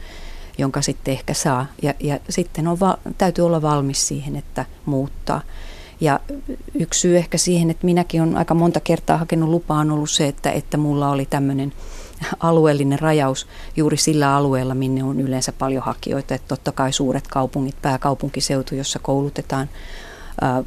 jonka 0.57 0.81
sitten 0.81 1.11
ehkä 1.11 1.33
saa. 1.33 1.65
Ja, 1.81 1.93
ja 1.99 2.19
sitten 2.29 2.67
on 2.67 2.79
va- 2.79 2.97
täytyy 3.17 3.45
olla 3.45 3.61
valmis 3.61 4.07
siihen, 4.07 4.35
että 4.35 4.65
muuttaa. 4.85 5.41
Ja 6.01 6.19
yksi 6.73 6.99
syy 6.99 7.17
ehkä 7.17 7.37
siihen, 7.37 7.69
että 7.69 7.85
minäkin 7.85 8.21
olen 8.21 8.37
aika 8.37 8.53
monta 8.53 8.79
kertaa 8.79 9.17
hakenut 9.17 9.49
lupaa, 9.49 9.79
on 9.79 9.91
ollut 9.91 10.09
se, 10.09 10.27
että, 10.27 10.51
että 10.51 10.77
mulla 10.77 11.09
oli 11.09 11.25
tämmöinen 11.25 11.73
alueellinen 12.39 12.99
rajaus 12.99 13.47
juuri 13.75 13.97
sillä 13.97 14.35
alueella, 14.35 14.75
minne 14.75 15.03
on 15.03 15.19
yleensä 15.19 15.51
paljon 15.51 15.83
hakijoita. 15.83 16.35
Että 16.35 16.47
totta 16.47 16.71
kai 16.71 16.93
suuret 16.93 17.27
kaupungit, 17.27 17.81
pääkaupunkiseutu, 17.81 18.75
jossa 18.75 18.99
koulutetaan 18.99 19.69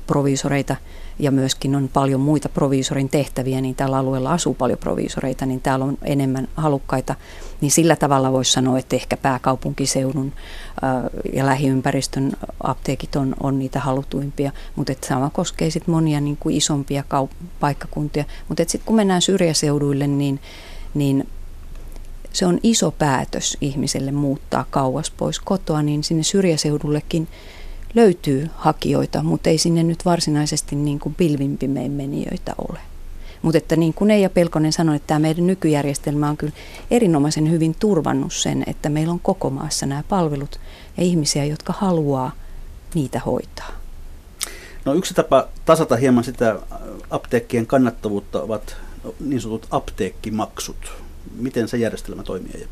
proviisoreita 0.07 0.77
ja 1.19 1.31
myöskin 1.31 1.77
on 1.77 1.89
paljon 1.93 2.21
muita 2.21 2.49
proviisorin 2.49 3.09
tehtäviä, 3.09 3.61
niin 3.61 3.75
tällä 3.75 3.99
alueella 3.99 4.33
asuu 4.33 4.55
paljon 4.55 4.79
proviisoreita, 4.79 5.47
niin 5.47 5.61
täällä 5.61 5.85
on 5.85 5.99
enemmän 6.03 6.49
halukkaita. 6.57 7.15
Niin 7.61 7.71
sillä 7.71 7.97
tavalla 7.97 8.33
voisi 8.33 8.53
sanoa, 8.53 8.79
että 8.79 8.97
ehkä 8.97 9.17
pääkaupunkiseudun 9.17 10.33
ja 11.33 11.47
lähiympäristön 11.47 12.33
apteekit 12.63 13.17
on, 13.17 13.35
on 13.41 13.59
niitä 13.59 13.81
halutuimpia, 13.81 14.53
mutta 14.77 14.93
että 14.93 15.07
sama 15.07 15.31
koskee 15.31 15.71
sitten 15.71 15.95
monia 15.95 16.21
niin 16.21 16.37
kuin 16.37 16.57
isompia 16.57 17.05
kaup- 17.15 17.47
paikkakuntia. 17.61 18.25
Mutta 18.49 18.63
sitten 18.67 18.87
kun 18.87 18.97
mennään 18.97 19.23
syrjäseuduille, 19.23 20.07
niin, 20.07 20.41
niin 20.95 21.29
se 22.33 22.47
on 22.47 22.59
iso 22.63 22.91
päätös 22.91 23.57
ihmiselle 23.61 24.13
muuttaa 24.13 24.65
kauas 24.71 25.11
pois 25.11 25.41
kotoa, 25.41 25.83
niin 25.83 26.05
sinne 26.05 26.23
syrjäseudullekin– 26.23 27.29
löytyy 27.95 28.51
hakijoita, 28.55 29.23
mutta 29.23 29.51
ei 29.51 29.59
sinne 29.59 29.83
nyt 29.83 30.05
varsinaisesti 30.05 30.77
niin 30.77 30.99
kuin 30.99 31.15
pilvimpimeen 31.15 31.93
menijöitä 31.93 32.55
ole. 32.69 32.79
Mutta 33.43 33.59
että 33.59 33.77
niin 33.77 33.95
kuin 33.95 34.11
Eija 34.11 34.31
Pelkonen 34.31 34.73
sanoi, 34.73 34.97
että 34.97 35.07
tämä 35.07 35.19
meidän 35.19 35.47
nykyjärjestelmä 35.47 36.31
on 36.31 36.37
kyllä 36.37 36.53
erinomaisen 36.91 37.51
hyvin 37.51 37.77
turvannut 37.79 38.33
sen, 38.33 38.65
että 38.67 38.89
meillä 38.89 39.13
on 39.13 39.21
koko 39.21 39.51
maassa 39.51 39.87
nämä 39.87 40.03
palvelut 40.09 40.61
ja 40.97 41.03
ihmisiä, 41.03 41.45
jotka 41.45 41.75
haluaa 41.79 42.33
niitä 42.95 43.21
hoitaa. 43.27 43.69
No 44.85 44.95
yksi 44.95 45.15
tapa 45.15 45.49
tasata 45.65 45.97
hieman 45.97 46.25
sitä 46.25 46.59
apteekkien 47.11 47.67
kannattavuutta 47.67 48.43
ovat 48.43 48.77
niin 49.21 49.41
sanotut 49.41 49.69
apteekkimaksut. 49.71 50.93
Miten 51.37 51.69
se 51.69 51.77
järjestelmä 51.77 52.23
toimii, 52.23 52.53
Eija 52.55 52.67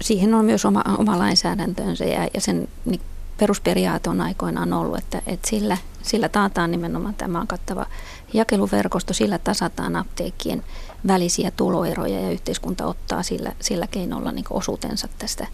Siihen 0.00 0.34
on 0.34 0.44
myös 0.44 0.64
oma, 0.64 0.84
oma 0.98 1.18
lainsäädäntönsä 1.18 2.04
ja, 2.04 2.28
ja 2.34 2.40
sen 2.40 2.68
niin 2.84 3.00
perusperiaate 3.38 4.10
on 4.10 4.20
aikoinaan 4.20 4.72
ollut, 4.72 4.98
että, 4.98 5.22
että 5.26 5.50
sillä, 5.50 5.76
sillä 6.02 6.28
taataan 6.28 6.70
nimenomaan 6.70 7.14
tämä 7.14 7.44
kattava 7.48 7.86
jakeluverkosto, 8.34 9.12
sillä 9.14 9.38
tasataan 9.38 9.96
apteekkien 9.96 10.64
välisiä 11.06 11.50
tuloeroja 11.50 12.20
ja 12.20 12.30
yhteiskunta 12.30 12.86
ottaa 12.86 13.22
sillä, 13.22 13.52
sillä 13.60 13.86
keinolla 13.86 14.32
niin 14.32 14.44
osuutensa 14.50 15.08
tästä, 15.18 15.46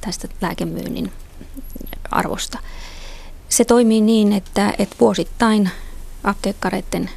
tästä 0.00 0.28
lääkemyynnin 0.40 1.12
arvosta. 2.10 2.58
Se 3.48 3.64
toimii 3.64 4.00
niin, 4.00 4.32
että, 4.32 4.74
että 4.78 4.96
vuosittain 5.00 5.70
apteekkareiden 6.24 7.10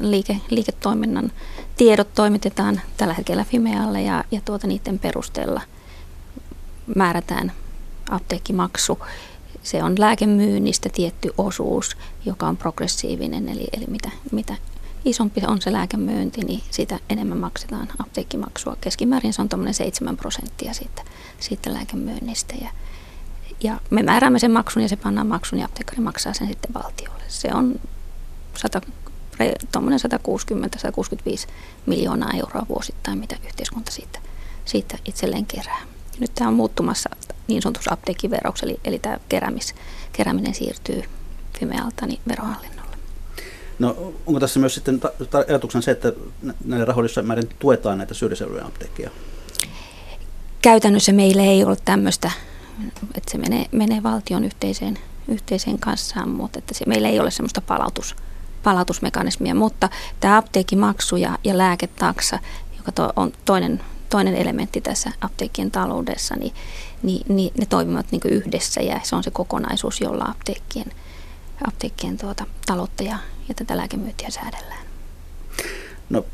liike, 0.00 0.36
liiketoiminnan 0.50 1.32
tiedot 1.80 2.14
toimitetaan 2.14 2.80
tällä 2.96 3.14
hetkellä 3.14 3.44
Fimealle 3.44 4.02
ja, 4.02 4.24
ja 4.30 4.40
tuota 4.44 4.66
niiden 4.66 4.98
perusteella 4.98 5.60
määrätään 6.96 7.52
apteekkimaksu. 8.10 8.98
Se 9.62 9.82
on 9.82 9.94
lääkemyynnistä 9.98 10.88
tietty 10.92 11.30
osuus, 11.38 11.96
joka 12.24 12.46
on 12.46 12.56
progressiivinen, 12.56 13.48
eli, 13.48 13.66
eli 13.72 13.84
mitä, 13.88 14.10
mitä 14.32 14.56
isompi 15.04 15.40
on 15.46 15.62
se 15.62 15.72
lääkemyynti, 15.72 16.40
niin 16.40 16.62
sitä 16.70 16.98
enemmän 17.10 17.38
maksetaan 17.38 17.88
apteekkimaksua. 17.98 18.76
Keskimäärin 18.80 19.32
se 19.32 19.42
on 19.42 19.48
tuommoinen 19.48 19.74
7 19.74 20.16
prosenttia 20.16 20.74
siitä, 20.74 21.02
siitä 21.38 21.72
lääkemyynnistä. 21.72 22.54
Ja, 22.60 22.70
ja 23.62 23.80
me 23.90 24.02
määräämme 24.02 24.38
sen 24.38 24.52
maksun 24.52 24.82
ja 24.82 24.88
se 24.88 24.96
pannaan 24.96 25.26
maksun 25.26 25.58
ja 25.58 25.64
apteekkari 25.64 26.00
maksaa 26.00 26.34
sen 26.34 26.48
sitten 26.48 26.74
valtiolle. 26.74 27.24
Se 27.28 27.48
on 27.54 27.80
100, 28.56 28.80
160-165 29.40 29.46
miljoonaa 31.86 32.30
euroa 32.34 32.66
vuosittain, 32.68 33.18
mitä 33.18 33.36
yhteiskunta 33.46 33.90
siitä, 33.90 34.18
siitä 34.64 34.98
itselleen 35.04 35.46
kerää. 35.46 35.80
Nyt 36.20 36.34
tämä 36.34 36.48
on 36.48 36.54
muuttumassa 36.54 37.10
niin 37.48 37.62
sanotussa 37.62 37.92
apteekkiveroksi, 37.92 38.66
eli, 38.66 38.80
eli 38.84 38.98
tämä 38.98 39.18
keräämis, 39.28 39.74
kerääminen 40.12 40.54
siirtyy 40.54 41.02
Fimealta 41.58 42.06
niin 42.06 42.20
verohallinnolle. 42.28 42.96
No 43.78 44.12
onko 44.26 44.40
tässä 44.40 44.60
myös 44.60 44.74
sitten 44.74 45.00
ajatuksena 45.48 45.82
se, 45.82 45.90
että 45.90 46.12
näiden 46.64 46.88
rahoissa 46.88 47.22
määrin 47.22 47.48
tuetaan 47.58 47.98
näitä 47.98 48.14
syrjäseudujen 48.14 48.66
apteekkeja? 48.66 49.10
Käytännössä 50.62 51.12
meillä 51.12 51.42
ei 51.42 51.64
ole 51.64 51.76
tämmöistä, 51.84 52.30
että 53.14 53.30
se 53.30 53.38
menee, 53.38 53.66
menee 53.72 54.02
valtion 54.02 54.44
yhteiseen, 54.44 54.98
yhteiseen 55.28 55.78
kanssaan, 55.78 56.28
mutta 56.28 56.58
että 56.58 56.74
se, 56.74 56.84
meillä 56.86 57.08
ei 57.08 57.20
ole 57.20 57.30
semmoista 57.30 57.60
palautus, 57.60 58.16
palautusmekanismia, 58.62 59.54
mutta 59.54 59.88
tämä 60.20 60.36
apteekimaksu 60.36 61.16
ja, 61.16 61.38
ja 61.44 61.58
lääketaksa, 61.58 62.38
joka 62.76 62.92
to, 62.92 63.12
on 63.16 63.32
toinen, 63.44 63.80
toinen 64.08 64.34
elementti 64.34 64.80
tässä 64.80 65.12
apteekkien 65.20 65.70
taloudessa, 65.70 66.36
niin, 66.36 66.52
niin, 67.02 67.22
niin 67.28 67.52
ne 67.58 67.66
toimivat 67.66 68.06
niin 68.10 68.20
yhdessä 68.24 68.80
ja 68.80 69.00
se 69.02 69.16
on 69.16 69.22
se 69.22 69.30
kokonaisuus, 69.30 70.00
jolla 70.00 70.24
apteekkien, 70.24 70.92
apteekkien 71.68 72.18
tuota, 72.18 72.46
taloutta 72.66 73.02
ja, 73.02 73.18
ja 73.48 73.54
tätä 73.54 73.76
lääkemyytiä 73.76 74.30
säädellään. 74.30 74.80
No 76.10 76.24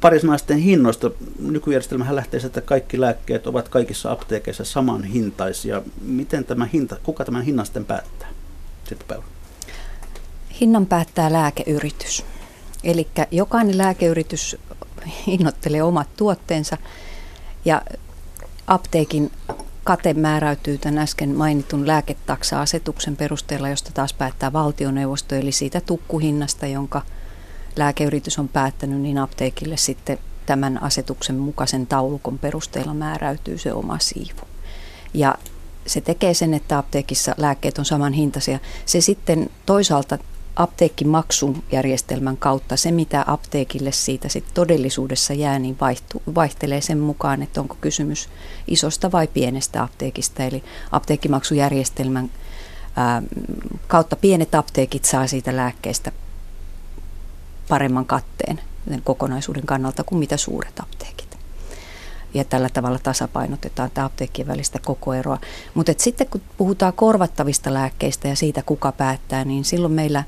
pari 0.00 0.20
naisten 0.22 0.58
hinnoista. 0.58 1.10
Nykyjärjestelmähän 1.38 2.16
lähtee 2.16 2.40
että 2.46 2.60
kaikki 2.60 3.00
lääkkeet 3.00 3.46
ovat 3.46 3.68
kaikissa 3.68 4.12
apteekeissa 4.12 4.64
saman 4.64 5.04
hintaisia. 5.04 5.82
Miten 6.02 6.44
tämä 6.44 6.68
hinta, 6.72 6.96
kuka 7.02 7.24
tämän 7.24 7.42
hinnan 7.42 7.66
sitten 7.66 7.84
päättää? 7.84 8.28
Sitten 8.84 9.08
päivä. 9.08 9.22
Hinnan 10.60 10.86
päättää 10.86 11.32
lääkeyritys. 11.32 12.24
Eli 12.84 13.08
jokainen 13.30 13.78
lääkeyritys 13.78 14.56
hinnoittelee 15.26 15.82
omat 15.82 16.08
tuotteensa 16.16 16.76
ja 17.64 17.82
apteekin 18.66 19.30
kate 19.84 20.14
määräytyy 20.14 20.78
tämän 20.78 20.98
äsken 20.98 21.36
mainitun 21.36 21.86
lääketaksa-asetuksen 21.86 23.16
perusteella, 23.16 23.68
josta 23.68 23.90
taas 23.94 24.12
päättää 24.12 24.52
valtioneuvosto, 24.52 25.34
eli 25.34 25.52
siitä 25.52 25.80
tukkuhinnasta, 25.80 26.66
jonka 26.66 27.02
lääkeyritys 27.76 28.38
on 28.38 28.48
päättänyt, 28.48 29.00
niin 29.00 29.18
apteekille 29.18 29.76
sitten 29.76 30.18
tämän 30.46 30.82
asetuksen 30.82 31.36
mukaisen 31.36 31.86
taulukon 31.86 32.38
perusteella 32.38 32.94
määräytyy 32.94 33.58
se 33.58 33.72
oma 33.72 33.98
siivu. 33.98 34.40
Ja 35.14 35.34
se 35.86 36.00
tekee 36.00 36.34
sen, 36.34 36.54
että 36.54 36.78
apteekissa 36.78 37.34
lääkkeet 37.36 37.78
on 37.78 37.84
saman 37.84 38.12
hintaisia. 38.12 38.58
Se 38.86 39.00
sitten 39.00 39.50
toisaalta 39.66 40.18
apteekkimaksujärjestelmän 40.62 42.36
kautta 42.36 42.76
se, 42.76 42.90
mitä 42.90 43.24
apteekille 43.26 43.92
siitä 43.92 44.28
sit 44.28 44.44
todellisuudessa 44.54 45.34
jää, 45.34 45.58
niin 45.58 45.76
vaihtu, 45.80 46.22
vaihtelee 46.34 46.80
sen 46.80 46.98
mukaan, 46.98 47.42
että 47.42 47.60
onko 47.60 47.76
kysymys 47.80 48.28
isosta 48.66 49.12
vai 49.12 49.26
pienestä 49.26 49.82
apteekista. 49.82 50.42
Eli 50.42 50.64
apteekkimaksujärjestelmän 50.92 52.30
ää, 52.96 53.22
kautta 53.88 54.16
pienet 54.16 54.54
apteekit 54.54 55.04
saa 55.04 55.26
siitä 55.26 55.56
lääkkeestä 55.56 56.12
paremman 57.68 58.06
katteen 58.06 58.60
kokonaisuuden 59.04 59.66
kannalta 59.66 60.04
kuin 60.04 60.18
mitä 60.18 60.36
suuret 60.36 60.80
apteekit. 60.80 61.29
Ja 62.34 62.44
tällä 62.44 62.68
tavalla 62.72 62.98
tasapainotetaan 63.02 63.90
tämä 63.94 64.04
apteekkien 64.04 64.48
välistä 64.48 64.78
kokoeroa. 64.78 65.38
Mutta 65.74 65.92
sitten 65.96 66.26
kun 66.26 66.40
puhutaan 66.56 66.92
korvattavista 66.92 67.74
lääkkeistä 67.74 68.28
ja 68.28 68.36
siitä 68.36 68.62
kuka 68.62 68.92
päättää, 68.92 69.44
niin 69.44 69.64
silloin 69.64 69.92
meillä 69.92 70.24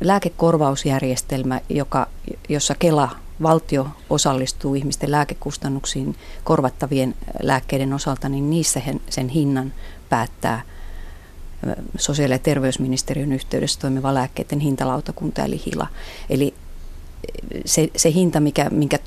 lääkekorvausjärjestelmä, 0.00 1.60
joka, 1.68 2.06
jossa 2.48 2.74
Kela 2.78 3.08
valtio 3.42 3.88
osallistuu 4.10 4.74
ihmisten 4.74 5.10
lääkekustannuksiin 5.10 6.16
korvattavien 6.44 7.14
lääkkeiden 7.42 7.92
osalta, 7.92 8.28
niin 8.28 8.50
niissä 8.50 8.82
sen 9.10 9.28
hinnan 9.28 9.72
päättää 10.08 10.62
sosiaali- 11.98 12.34
ja 12.34 12.38
terveysministeriön 12.38 13.32
yhteydessä 13.32 13.80
toimiva 13.80 14.14
lääkkeiden 14.14 14.60
hintalautakunta 14.60 15.44
eli 15.44 15.62
HILA. 15.66 15.86
Eli 16.30 16.54
se, 17.64 17.90
se 17.96 18.12
hinta, 18.12 18.40
mikä, 18.40 18.70
minkä 18.70 18.98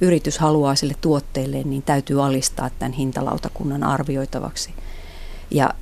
yritys 0.00 0.38
haluaa 0.38 0.74
sille 0.74 0.94
tuotteelle, 1.00 1.62
niin 1.62 1.82
täytyy 1.82 2.24
alistaa 2.24 2.70
tämän 2.78 2.92
hintalautakunnan 2.92 3.82
arvioitavaksi. 3.82 4.70
Ja 5.50 5.74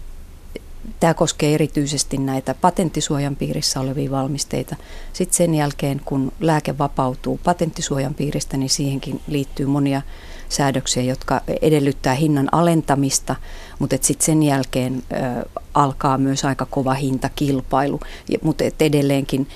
Tämä 1.01 1.15
koskee 1.15 1.55
erityisesti 1.55 2.19
näitä 2.19 2.55
patenttisuojan 2.55 3.37
piirissä 3.37 3.81
olevia 3.81 4.11
valmisteita. 4.11 4.77
Sitten 5.13 5.37
sen 5.37 5.55
jälkeen, 5.55 6.01
kun 6.05 6.33
lääke 6.41 6.79
vapautuu 6.79 7.41
patenttisuojan 7.45 8.15
piiristä, 8.15 8.57
niin 8.57 8.71
siihenkin 8.71 9.21
liittyy 9.27 9.67
monia 9.67 10.03
säädöksiä, 10.49 11.03
jotka 11.03 11.41
edellyttää 11.63 12.15
hinnan 12.15 12.49
alentamista, 12.53 13.37
mutta 13.79 13.97
sitten 14.01 14.27
sen 14.27 14.43
jälkeen 14.43 15.03
ö, 15.13 15.49
alkaa 15.75 16.19
myös 16.19 16.45
aika 16.45 16.67
kova 16.67 16.95
hintakilpailu. 16.95 18.01
Mutta 18.43 18.65
edelleenkin 18.81 19.49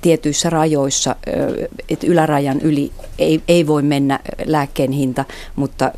tietyissä 0.00 0.50
rajoissa, 0.50 1.16
että 1.88 2.06
ylärajan 2.06 2.60
yli 2.60 2.92
ei, 3.18 3.42
ei 3.48 3.66
voi 3.66 3.82
mennä 3.82 4.20
lääkkeen 4.44 4.92
hinta, 4.92 5.24
mutta 5.56 5.92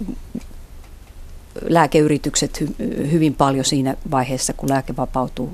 lääkeyritykset 1.68 2.64
hyvin 3.10 3.34
paljon 3.34 3.64
siinä 3.64 3.96
vaiheessa, 4.10 4.52
kun 4.52 4.68
lääke 4.68 4.96
vapautuu 4.96 5.50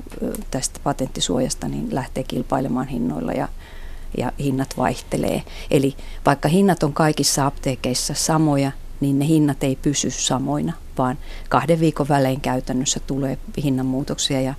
tästä 0.50 0.80
patenttisuojasta, 0.84 1.68
niin 1.68 1.94
lähtee 1.94 2.24
kilpailemaan 2.24 2.88
hinnoilla 2.88 3.32
ja, 3.32 3.48
ja 4.18 4.32
hinnat 4.38 4.74
vaihtelee. 4.76 5.42
Eli 5.70 5.94
vaikka 6.26 6.48
hinnat 6.48 6.82
on 6.82 6.92
kaikissa 6.92 7.46
apteekeissa 7.46 8.14
samoja, 8.14 8.72
niin 9.00 9.18
ne 9.18 9.26
hinnat 9.26 9.64
ei 9.64 9.76
pysy 9.76 10.10
samoina, 10.10 10.72
vaan 10.98 11.18
kahden 11.48 11.80
viikon 11.80 12.08
välein 12.08 12.40
käytännössä 12.40 13.00
tulee 13.06 13.38
hinnanmuutoksia 13.64 14.40
ja 14.40 14.54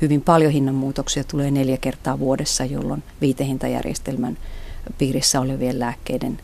hyvin 0.00 0.22
paljon 0.22 0.52
hinnanmuutoksia 0.52 1.24
tulee 1.24 1.50
neljä 1.50 1.76
kertaa 1.76 2.18
vuodessa, 2.18 2.64
jolloin 2.64 3.02
viitehintajärjestelmän 3.20 4.38
piirissä 4.98 5.40
olevien 5.40 5.78
lääkkeiden 5.78 6.38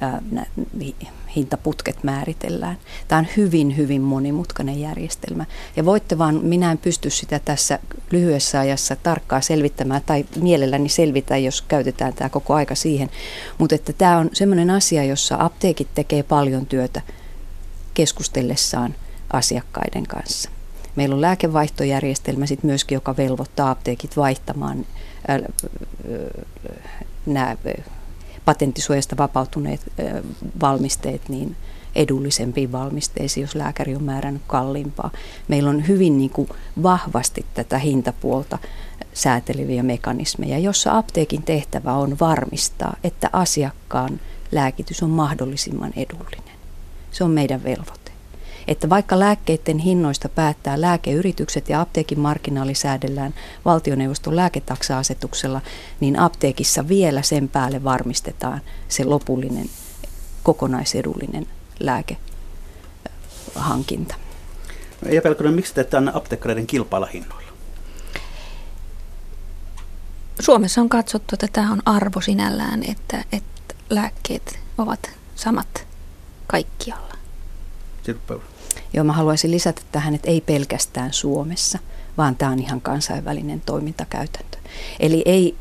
ää, 0.00 0.22
hintaputket 1.36 2.04
määritellään. 2.04 2.78
Tämä 3.08 3.18
on 3.18 3.26
hyvin, 3.36 3.76
hyvin 3.76 4.02
monimutkainen 4.02 4.80
järjestelmä. 4.80 5.44
Ja 5.76 5.84
voitte 5.84 6.18
vaan, 6.18 6.34
minä 6.44 6.72
en 6.72 6.78
pysty 6.78 7.10
sitä 7.10 7.38
tässä 7.38 7.78
lyhyessä 8.10 8.60
ajassa 8.60 8.96
tarkkaan 8.96 9.42
selvittämään, 9.42 10.02
tai 10.06 10.24
mielelläni 10.40 10.88
selvitä, 10.88 11.36
jos 11.36 11.62
käytetään 11.62 12.14
tämä 12.14 12.28
koko 12.28 12.54
aika 12.54 12.74
siihen. 12.74 13.10
Mutta 13.58 13.74
että 13.74 13.92
tämä 13.92 14.18
on 14.18 14.30
sellainen 14.32 14.70
asia, 14.70 15.04
jossa 15.04 15.36
apteekit 15.38 15.88
tekee 15.94 16.22
paljon 16.22 16.66
työtä 16.66 17.02
keskustellessaan 17.94 18.94
asiakkaiden 19.32 20.06
kanssa. 20.06 20.55
Meillä 20.96 21.14
on 21.14 21.20
lääkevaihtojärjestelmä 21.20 22.46
sit 22.46 22.62
myöskin, 22.62 22.96
joka 22.96 23.16
velvoittaa 23.16 23.70
apteekit 23.70 24.16
vaihtamaan 24.16 24.86
nämä 27.26 27.56
patenttisuojasta 28.44 29.16
vapautuneet 29.16 29.80
valmisteet 30.60 31.28
niin 31.28 31.56
edullisempiin 31.94 32.72
valmisteisiin, 32.72 33.42
jos 33.42 33.54
lääkäri 33.54 33.96
on 33.96 34.02
määrännyt 34.02 34.42
kalliimpaa. 34.46 35.10
Meillä 35.48 35.70
on 35.70 35.88
hyvin 35.88 36.18
niin 36.18 36.30
kuin 36.30 36.48
vahvasti 36.82 37.46
tätä 37.54 37.78
hintapuolta 37.78 38.58
sääteleviä 39.14 39.82
mekanismeja, 39.82 40.58
jossa 40.58 40.98
apteekin 40.98 41.42
tehtävä 41.42 41.92
on 41.92 42.16
varmistaa, 42.20 42.96
että 43.04 43.30
asiakkaan 43.32 44.20
lääkitys 44.52 45.02
on 45.02 45.10
mahdollisimman 45.10 45.92
edullinen. 45.96 46.56
Se 47.12 47.24
on 47.24 47.30
meidän 47.30 47.64
velvoite. 47.64 48.05
Että 48.68 48.88
vaikka 48.88 49.18
lääkkeiden 49.18 49.78
hinnoista 49.78 50.28
päättää 50.28 50.80
lääkeyritykset 50.80 51.68
ja 51.68 51.80
apteekin 51.80 52.20
markkinaali 52.20 52.74
säädellään 52.74 53.34
valtioneuvoston 53.64 54.36
lääketaksa-asetuksella, 54.36 55.60
niin 56.00 56.18
apteekissa 56.18 56.88
vielä 56.88 57.22
sen 57.22 57.48
päälle 57.48 57.84
varmistetaan 57.84 58.60
se 58.88 59.04
lopullinen 59.04 59.70
kokonaisedullinen 60.42 61.46
lääkehankinta. 61.80 64.14
Ja 65.12 65.22
Pelkonen, 65.22 65.54
miksi 65.54 65.74
te 65.74 65.80
ette 65.80 65.96
anna 65.96 66.12
apteekkareiden 66.14 66.66
kilpailla 66.66 67.06
hinnoilla? 67.06 67.46
Suomessa 70.40 70.80
on 70.80 70.88
katsottu, 70.88 71.34
että 71.34 71.48
tämä 71.52 71.72
on 71.72 71.82
arvo 71.84 72.20
sinällään, 72.20 72.82
että, 72.82 73.24
että 73.32 73.74
lääkkeet 73.90 74.58
ovat 74.78 75.10
samat 75.34 75.86
kaikkialla. 76.46 77.14
Joo, 78.92 79.04
mä 79.04 79.12
haluaisin 79.12 79.50
lisätä 79.50 79.82
tähän, 79.92 80.14
että 80.14 80.30
ei 80.30 80.40
pelkästään 80.40 81.12
Suomessa, 81.12 81.78
vaan 82.18 82.36
tämä 82.36 82.52
on 82.52 82.58
ihan 82.58 82.80
kansainvälinen 82.80 83.62
toimintakäytäntö. 83.66 84.58
Eli 85.00 85.22
ei 85.24 85.56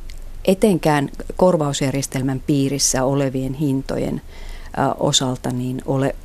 etenkään 0.46 1.10
korvausjärjestelmän 1.36 2.44
piirissä 2.48 3.04
olevien 3.04 3.54
hintojen 3.54 4.22
osalta 5.00 5.50
niin 5.50 5.82
ole 5.86 6.16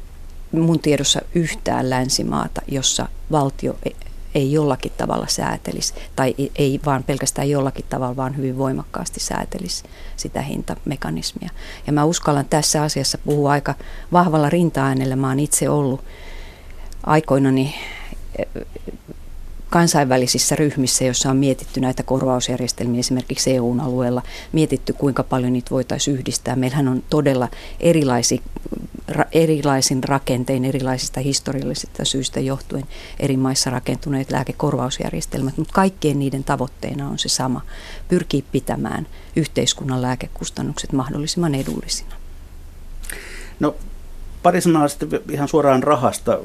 mun 0.52 0.80
tiedossa 0.80 1.20
yhtään 1.34 1.90
länsimaata, 1.90 2.62
jossa 2.68 3.08
valtio 3.30 3.76
e, 3.84 3.90
ei 4.34 4.52
jollakin 4.52 4.92
tavalla 4.96 5.26
säätelisi, 5.28 5.94
tai 6.16 6.34
ei 6.56 6.80
vaan 6.86 7.04
pelkästään 7.04 7.50
jollakin 7.50 7.84
tavalla, 7.88 8.16
vaan 8.16 8.36
hyvin 8.36 8.58
voimakkaasti 8.58 9.20
säätelisi 9.20 9.84
sitä 10.16 10.42
hintamekanismia. 10.42 11.50
Ja 11.86 11.92
mä 11.92 12.04
uskallan 12.04 12.44
tässä 12.44 12.82
asiassa 12.82 13.18
puhua 13.18 13.50
aika 13.50 13.74
vahvalla 14.12 14.50
rinta-äänellä. 14.50 15.16
Mä 15.16 15.28
oon 15.28 15.40
itse 15.40 15.68
ollut 15.68 16.04
aikoinani 17.06 17.74
kansainvälisissä 19.70 20.56
ryhmissä, 20.56 21.04
joissa 21.04 21.30
on 21.30 21.36
mietitty 21.36 21.80
näitä 21.80 22.02
korvausjärjestelmiä 22.02 23.00
esimerkiksi 23.00 23.54
EUn 23.54 23.80
alueella, 23.80 24.22
mietitty 24.52 24.92
kuinka 24.92 25.22
paljon 25.22 25.52
niitä 25.52 25.70
voitaisiin 25.70 26.16
yhdistää. 26.16 26.56
Meillähän 26.56 26.88
on 26.88 27.02
todella 27.10 27.48
erilaisi, 27.80 28.42
ra, 29.08 29.24
erilaisin 29.32 30.04
rakentein, 30.04 30.64
erilaisista 30.64 31.20
historiallisista 31.20 32.04
syistä 32.04 32.40
johtuen 32.40 32.84
eri 33.20 33.36
maissa 33.36 33.70
rakentuneet 33.70 34.30
lääkekorvausjärjestelmät, 34.30 35.56
mutta 35.56 35.74
kaikkien 35.74 36.18
niiden 36.18 36.44
tavoitteena 36.44 37.08
on 37.08 37.18
se 37.18 37.28
sama, 37.28 37.60
pyrkii 38.08 38.44
pitämään 38.52 39.06
yhteiskunnan 39.36 40.02
lääkekustannukset 40.02 40.92
mahdollisimman 40.92 41.54
edullisina. 41.54 42.14
No 43.60 43.74
Pari 44.42 44.60
sanaa 44.60 44.88
sitten 44.88 45.20
ihan 45.30 45.48
suoraan 45.48 45.82
rahasta. 45.82 46.38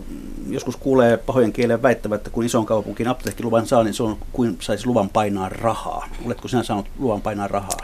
Joskus 0.49 0.75
kuulee 0.77 1.17
pahojen 1.17 1.53
kielen 1.53 1.81
väittävät, 1.81 2.19
että 2.19 2.29
kun 2.29 2.45
ison 2.45 2.65
kaupunkin 2.65 3.07
apteekkiluvan 3.07 3.67
saa, 3.67 3.83
niin 3.83 3.93
se 3.93 4.03
on 4.03 4.17
kuin 4.31 4.57
saisi 4.59 4.87
luvan 4.87 5.09
painaa 5.09 5.49
rahaa. 5.49 6.07
Oletko 6.25 6.47
sinä 6.47 6.63
saanut 6.63 6.85
luvan 6.99 7.21
painaa 7.21 7.47
rahaa? 7.47 7.77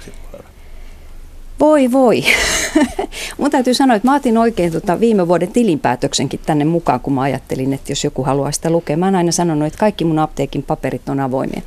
Voi 1.60 1.92
voi. 1.92 2.24
Mun 3.38 3.52
täytyy 3.52 3.74
sanoa, 3.74 3.96
että 3.96 4.08
mä 4.08 4.16
otin 4.16 4.38
oikein 4.38 4.72
tota 4.72 5.00
viime 5.00 5.28
vuoden 5.28 5.52
tilinpäätöksenkin 5.52 6.40
tänne 6.46 6.66
mukaan, 6.66 7.00
kun 7.00 7.14
mä 7.14 7.22
ajattelin, 7.22 7.74
että 7.74 7.92
jos 7.92 8.04
joku 8.04 8.24
haluaa 8.24 8.52
sitä 8.52 8.70
lukea. 8.70 8.98
Mä 8.98 9.06
oon 9.06 9.16
aina 9.16 9.32
sanonut, 9.32 9.68
että 9.68 9.80
kaikki 9.80 10.06
mun 10.06 10.20
apteekin 10.20 10.64
paperit 10.64 11.10
on 11.10 11.20
avoimia. 11.20 11.62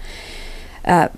Ää, 0.86 1.10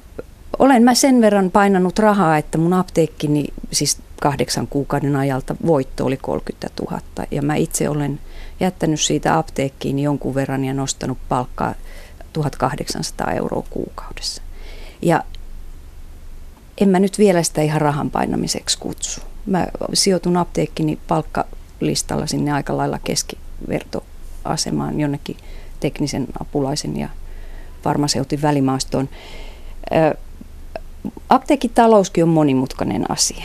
olen 0.59 0.83
mä 0.83 0.95
sen 0.95 1.21
verran 1.21 1.51
painanut 1.51 1.99
rahaa, 1.99 2.39
että 2.39 2.59
mun 2.59 2.73
apteekkini, 2.73 3.45
siis 3.73 3.99
kahdeksan 4.21 4.67
kuukauden 4.67 5.17
ajalta 5.17 5.57
voitto 5.67 6.05
oli 6.05 6.17
30 6.17 6.69
000. 6.91 7.01
Ja 7.31 7.43
mä 7.43 7.55
itse 7.55 7.89
olen 7.89 8.21
jättänyt 8.61 9.01
siitä 9.01 9.39
apteekkiin 9.39 9.99
jonkun 9.99 10.35
verran 10.35 10.65
ja 10.65 10.75
nostanut 10.75 11.19
palkkaa 11.29 11.75
1800 12.33 13.33
euroa 13.33 13.65
kuukaudessa. 13.71 14.43
Ja 15.03 15.25
en 16.81 16.89
mä 16.89 16.99
nyt 16.99 17.19
vielä 17.19 17.43
sitä 17.43 17.63
ihan 17.63 17.81
rahan 17.81 18.11
painamiseksi 18.11 18.79
kutsu. 18.79 19.21
Mä 19.47 19.67
sijoitun 19.95 20.37
apteekkini 20.37 20.99
palkkalistalla 21.09 22.27
sinne 22.27 22.53
aika 22.53 22.77
lailla 22.77 22.99
keskivertoasemaan 22.99 25.01
jonnekin 25.01 25.37
teknisen 25.81 26.27
apulaisen 26.41 26.97
ja 26.97 27.09
farmaseutin 27.83 28.43
välimaastoon. 28.43 29.09
Apteekitalouskin 31.29 32.25
on 32.25 32.31
monimutkainen 32.31 33.11
asia 33.11 33.45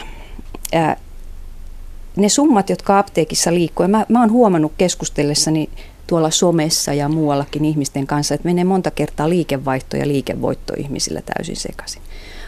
ne 2.16 2.30
summat, 2.30 2.70
jotka 2.70 3.00
apteekissa 3.00 3.54
liikkuu, 3.54 3.88
mä, 3.88 4.06
mä 4.10 4.20
oon 4.20 4.32
huomannut 4.32 4.72
keskustellessani 4.78 5.70
tuolla 6.08 6.32
somessa 6.32 6.94
ja 6.94 7.10
muuallakin 7.10 7.66
ihmisten 7.66 8.08
kanssa, 8.08 8.36
että 8.36 8.48
menee 8.48 8.64
monta 8.64 8.92
kertaa 8.92 9.30
liikevaihto 9.30 9.98
ja 9.98 10.08
liikevoitto 10.08 10.74
ihmisillä 10.78 11.22
täysin 11.22 11.56
sekaisin. 11.56 12.02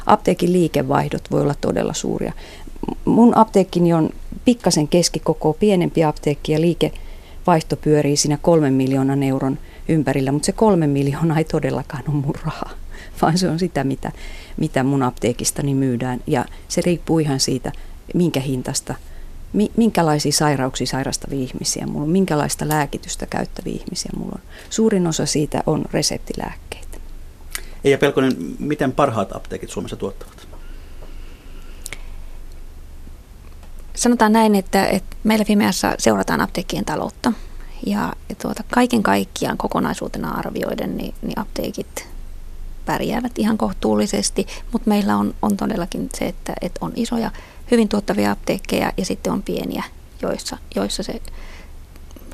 Apteekin 0.06 0.54
liikevaihdot 0.54 1.32
voi 1.32 1.42
olla 1.42 1.56
todella 1.62 1.94
suuria. 1.94 2.34
Mun 3.06 3.38
apteekkini 3.38 3.94
on 3.94 4.10
pikkasen 4.46 4.88
keskikoko, 4.88 5.54
pienempi 5.54 6.04
apteekki 6.04 6.52
ja 6.52 6.62
liikevaihto 6.62 7.76
pyörii 7.76 8.18
siinä 8.18 8.38
kolmen 8.42 8.74
miljoonan 8.74 9.24
euron 9.24 9.60
ympärillä, 9.88 10.32
mutta 10.32 10.46
se 10.46 10.52
kolme 10.52 10.88
miljoonaa 10.88 11.38
ei 11.38 11.44
todellakaan 11.44 12.04
ole 12.08 12.16
mun 12.16 12.36
rahaa, 12.46 12.72
vaan 13.22 13.38
se 13.38 13.50
on 13.50 13.60
sitä, 13.60 13.84
mitä, 13.84 14.12
mitä 14.58 14.84
mun 14.84 15.04
apteekistani 15.04 15.76
myydään. 15.76 16.22
Ja 16.28 16.46
se 16.68 16.82
riippuu 16.86 17.20
ihan 17.20 17.40
siitä, 17.40 17.72
minkä 18.14 18.40
hintasta, 18.40 18.96
minkälaisia 19.78 20.32
sairauksia 20.32 20.88
sairastavia 20.88 21.40
ihmisiä 21.40 21.88
mulla 21.88 22.04
on, 22.04 22.10
minkälaista 22.10 22.68
lääkitystä 22.68 23.26
käyttäviä 23.26 23.74
ihmisiä 23.74 24.12
mulla 24.18 24.32
on. 24.36 24.42
Suurin 24.70 25.08
osa 25.08 25.26
siitä 25.26 25.64
on 25.66 25.86
reseptilääkkeitä. 25.94 26.98
Eija 27.84 27.98
Pelkonen, 27.98 28.36
miten 28.60 28.92
parhaat 28.92 29.36
apteekit 29.36 29.70
Suomessa 29.70 29.96
tuottavat? 29.96 30.48
Sanotaan 33.96 34.34
näin, 34.34 34.56
että, 34.56 34.86
että 34.86 35.16
meillä 35.24 35.46
Fimeassa 35.46 35.96
seurataan 35.98 36.42
apteekkien 36.42 36.86
taloutta. 36.86 37.34
Ja, 37.86 38.14
ja 38.30 38.36
tuota, 38.42 38.64
kaiken 38.74 39.04
kaikkiaan 39.04 39.58
kokonaisuutena 39.58 40.32
arvioiden, 40.32 40.98
niin, 40.98 41.16
niin 41.22 41.40
apteekit 41.40 42.08
pärjäävät 42.86 43.40
ihan 43.40 43.58
kohtuullisesti, 43.58 44.48
mutta 44.72 44.90
meillä 44.90 45.18
on, 45.18 45.36
on 45.42 45.58
todellakin 45.58 46.10
se, 46.14 46.26
että, 46.26 46.54
että 46.62 46.80
on 46.86 46.92
isoja 46.96 47.32
hyvin 47.72 47.90
tuottavia 47.90 48.32
apteekkeja 48.32 48.92
ja 48.98 49.06
sitten 49.06 49.34
on 49.34 49.44
pieniä, 49.44 49.84
joissa, 50.22 50.58
joissa 50.76 51.04
se 51.04 51.22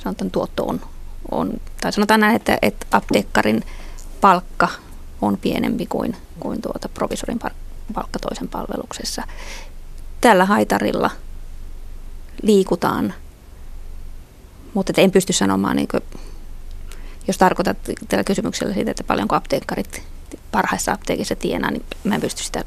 sanotaan, 0.03 0.31
tuotto 0.31 0.63
on, 0.63 0.81
on, 1.31 1.61
tai 1.81 1.93
sanotaan 1.93 2.19
näin, 2.19 2.35
että, 2.35 2.57
että 2.61 2.85
apteekkarin 2.91 3.63
palkka 4.21 4.67
on 5.21 5.37
pienempi 5.37 5.85
kuin, 5.85 6.15
kuin 6.39 6.61
tuota 6.61 6.89
provisorin 6.89 7.39
palkka 7.93 8.19
toisen 8.19 8.47
palveluksessa. 8.47 9.23
Tällä 10.21 10.45
haitarilla 10.45 11.09
liikutaan, 12.41 13.13
mutta 14.73 14.93
en 14.97 15.11
pysty 15.11 15.33
sanomaan, 15.33 15.75
niin 15.75 15.87
kuin, 15.87 16.03
jos 17.27 17.37
tarkoitat 17.37 17.77
tällä 18.07 18.23
kysymyksellä 18.23 18.73
siitä, 18.73 18.91
että 18.91 19.03
paljonko 19.03 19.35
apteekkarit 19.35 20.03
parhaissa 20.51 20.91
apteekissa 20.91 21.35
tienaa, 21.35 21.71
niin 21.71 21.85
mä 22.03 22.15
en 22.15 22.21
pysty 22.21 22.43
sitä 22.43 22.63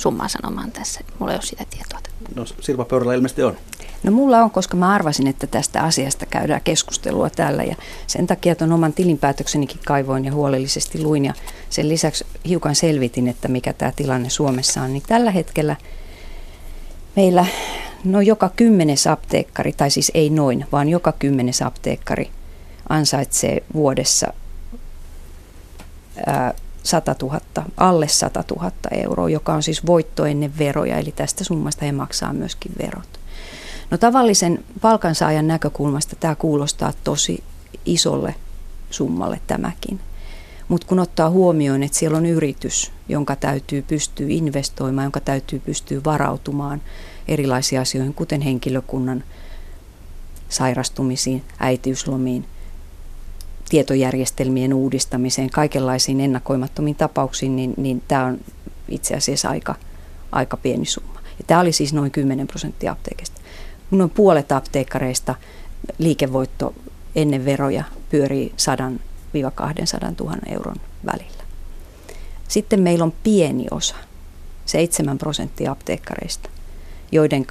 summaa 0.00 0.28
sanomaan 0.28 0.72
tässä. 0.72 1.00
Mulla 1.18 1.32
ei 1.32 1.36
ole 1.36 1.42
sitä 1.42 1.64
tietoa. 1.70 1.98
No 2.34 2.44
Sirpa 2.60 2.84
Pöydällä 2.84 3.14
ilmeisesti 3.14 3.42
on. 3.42 3.56
No 4.02 4.12
mulla 4.12 4.38
on, 4.38 4.50
koska 4.50 4.76
mä 4.76 4.92
arvasin, 4.92 5.26
että 5.26 5.46
tästä 5.46 5.82
asiasta 5.82 6.26
käydään 6.26 6.60
keskustelua 6.60 7.30
täällä 7.30 7.64
ja 7.64 7.76
sen 8.06 8.26
takia 8.26 8.54
tuon 8.54 8.72
oman 8.72 8.92
tilinpäätöksenikin 8.92 9.80
kaivoin 9.86 10.24
ja 10.24 10.32
huolellisesti 10.32 11.02
luin 11.02 11.24
ja 11.24 11.34
sen 11.70 11.88
lisäksi 11.88 12.26
hiukan 12.48 12.74
selvitin, 12.74 13.28
että 13.28 13.48
mikä 13.48 13.72
tämä 13.72 13.92
tilanne 13.96 14.30
Suomessa 14.30 14.82
on. 14.82 14.92
Niin 14.92 15.02
tällä 15.06 15.30
hetkellä 15.30 15.76
meillä 17.16 17.46
no 18.04 18.20
joka 18.20 18.50
kymmenes 18.56 19.06
apteekkari, 19.06 19.72
tai 19.72 19.90
siis 19.90 20.10
ei 20.14 20.30
noin, 20.30 20.66
vaan 20.72 20.88
joka 20.88 21.12
kymmenes 21.12 21.62
apteekkari 21.62 22.30
ansaitsee 22.88 23.62
vuodessa 23.74 24.32
ää, 26.26 26.54
100 26.82 27.14
000, 27.22 27.40
alle 27.76 28.08
100 28.08 28.44
000 28.56 28.72
euroa, 28.90 29.28
joka 29.28 29.54
on 29.54 29.62
siis 29.62 29.86
voitto 29.86 30.26
ennen 30.26 30.58
veroja, 30.58 30.98
eli 30.98 31.12
tästä 31.12 31.44
summasta 31.44 31.84
he 31.84 31.92
maksaa 31.92 32.32
myöskin 32.32 32.72
verot. 32.78 33.20
No 33.90 33.98
tavallisen 33.98 34.64
palkansaajan 34.80 35.46
näkökulmasta 35.46 36.16
tämä 36.16 36.34
kuulostaa 36.34 36.92
tosi 37.04 37.44
isolle 37.84 38.34
summalle 38.90 39.40
tämäkin. 39.46 40.00
Mutta 40.68 40.86
kun 40.86 40.98
ottaa 40.98 41.30
huomioon, 41.30 41.82
että 41.82 41.98
siellä 41.98 42.18
on 42.18 42.26
yritys, 42.26 42.92
jonka 43.08 43.36
täytyy 43.36 43.82
pystyä 43.82 44.26
investoimaan, 44.28 45.04
jonka 45.04 45.20
täytyy 45.20 45.58
pystyä 45.58 46.00
varautumaan 46.04 46.82
erilaisiin 47.28 47.80
asioihin, 47.80 48.14
kuten 48.14 48.40
henkilökunnan 48.40 49.24
sairastumisiin, 50.48 51.44
äitiyslomiin, 51.58 52.46
tietojärjestelmien 53.70 54.74
uudistamiseen, 54.74 55.50
kaikenlaisiin 55.50 56.20
ennakoimattomiin 56.20 56.96
tapauksiin, 56.96 57.56
niin, 57.56 57.74
niin 57.76 58.02
tämä 58.08 58.24
on 58.24 58.38
itse 58.88 59.14
asiassa 59.14 59.48
aika, 59.48 59.74
aika 60.32 60.56
pieni 60.56 60.86
summa. 60.86 61.20
Ja 61.38 61.44
tämä 61.46 61.60
oli 61.60 61.72
siis 61.72 61.92
noin 61.92 62.10
10 62.10 62.46
prosenttia 62.46 62.92
apteekista. 62.92 63.40
Noin 63.90 64.10
puolet 64.10 64.52
apteekkareista 64.52 65.34
liikevoitto 65.98 66.74
ennen 67.14 67.44
veroja 67.44 67.84
pyörii 68.10 68.52
100 68.56 68.92
200 69.54 70.12
000 70.20 70.36
euron 70.46 70.76
välillä. 71.06 71.44
Sitten 72.48 72.80
meillä 72.80 73.04
on 73.04 73.12
pieni 73.22 73.66
osa, 73.70 73.94
7 74.66 75.18
prosenttia 75.18 75.72
apteekkareista, 75.72 76.50
joiden 77.12 77.46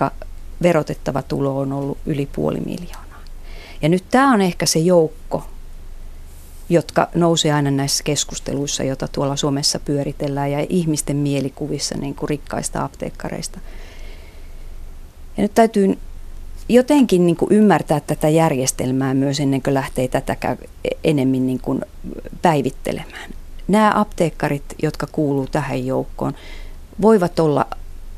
verotettava 0.62 1.22
tulo 1.22 1.60
on 1.60 1.74
ollut 1.74 1.98
yli 2.06 2.26
puoli 2.26 2.60
miljoonaa. 2.60 3.20
Ja 3.82 3.90
nyt 3.90 4.04
tämä 4.12 4.34
on 4.34 4.42
ehkä 4.42 4.66
se 4.66 4.80
joukko, 4.80 5.50
jotka 6.70 7.08
nousee 7.16 7.54
aina 7.54 7.72
näissä 7.72 8.04
keskusteluissa, 8.04 8.84
joita 8.84 9.08
tuolla 9.08 9.36
Suomessa 9.36 9.80
pyöritellään 9.80 10.52
ja 10.52 10.66
ihmisten 10.70 11.18
mielikuvissa 11.18 11.98
niin 11.98 12.16
kuin 12.16 12.30
rikkaista 12.30 12.84
apteekkareista. 12.84 13.60
Ja 15.38 15.44
nyt 15.44 15.54
täytyy 15.54 15.98
jotenkin 16.70 17.26
niin 17.26 17.36
kuin 17.36 17.52
ymmärtää 17.52 18.00
tätä 18.00 18.30
järjestelmää 18.30 19.14
myös 19.14 19.40
ennen 19.40 19.62
kuin 19.62 19.74
lähtee 19.74 20.08
tätä 20.08 20.58
enemmän 21.04 21.48
niin 21.48 21.60
kuin 21.62 21.82
päivittelemään. 22.42 23.32
Nämä 23.68 23.92
apteekkarit, 23.96 24.64
jotka 24.84 25.08
kuuluu 25.12 25.48
tähän 25.48 25.86
joukkoon, 25.86 26.34
voivat 27.02 27.40
olla 27.40 27.66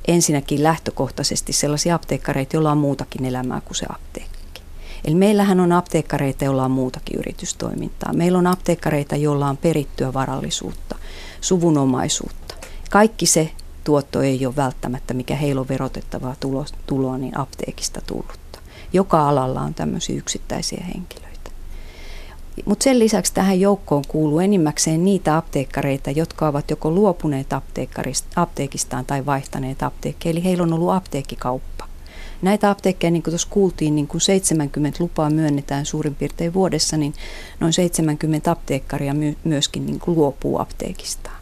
ensinnäkin 0.08 0.64
lähtökohtaisesti 0.64 1.54
sellaisia 1.54 1.96
apteekkareita, 1.96 2.56
joilla 2.56 2.72
on 2.72 2.78
muutakin 2.78 3.26
elämää 3.26 3.62
kuin 3.62 3.76
se 3.76 3.86
apteekki. 3.90 4.31
Eli 5.06 5.16
meillähän 5.16 5.60
on 5.60 5.72
apteekkareita, 5.72 6.46
joilla 6.46 6.66
on 6.66 6.72
muutakin 6.72 7.20
yritystoimintaa. 7.20 8.14
Meillä 8.14 8.38
on 8.38 8.48
apteekkareita, 8.48 9.16
joilla 9.16 9.50
on 9.50 9.58
perittyä 9.58 10.14
varallisuutta, 10.14 10.96
suvunomaisuutta. 11.42 12.56
Kaikki 12.90 13.26
se 13.26 13.52
tuotto 13.84 14.22
ei 14.22 14.46
ole 14.46 14.56
välttämättä, 14.56 15.14
mikä 15.14 15.36
heillä 15.36 15.62
on 15.62 15.68
verotettavaa 15.70 16.36
tuloa, 16.88 17.18
niin 17.18 17.38
apteekista 17.38 18.02
tullutta. 18.08 18.60
Joka 18.94 19.30
alalla 19.30 19.62
on 19.62 19.74
tämmöisiä 19.74 20.18
yksittäisiä 20.18 20.84
henkilöitä. 20.96 21.52
Mutta 22.66 22.84
sen 22.84 23.00
lisäksi 23.00 23.34
tähän 23.34 23.60
joukkoon 23.60 24.04
kuuluu 24.08 24.40
enimmäkseen 24.40 25.06
niitä 25.06 25.38
apteekkareita, 25.38 26.12
jotka 26.12 26.48
ovat 26.48 26.70
joko 26.70 26.92
luopuneet 26.92 27.48
apteekistaan 28.36 29.06
tai 29.06 29.26
vaihtaneet 29.26 29.84
apteekkeja, 29.84 30.32
eli 30.32 30.44
heillä 30.44 30.64
on 30.64 30.74
ollut 30.74 30.92
apteekkikauppa. 30.92 31.81
Näitä 32.42 32.70
apteekkeja, 32.70 33.12
niin 33.12 33.24
kuin 33.24 33.32
tuossa 33.32 33.48
kuultiin, 33.52 33.96
niin 33.96 34.08
kuin 34.08 34.22
70 34.22 35.04
lupaa 35.04 35.30
myönnetään 35.30 35.86
suurin 35.86 36.16
piirtein 36.16 36.54
vuodessa, 36.54 36.98
niin 36.98 37.14
noin 37.60 37.74
70 37.74 38.52
apteekkaria 38.52 39.16
myöskin 39.44 39.86
niin 39.86 40.00
kuin 40.00 40.18
luopuu 40.18 40.60
apteekistaan. 40.60 41.42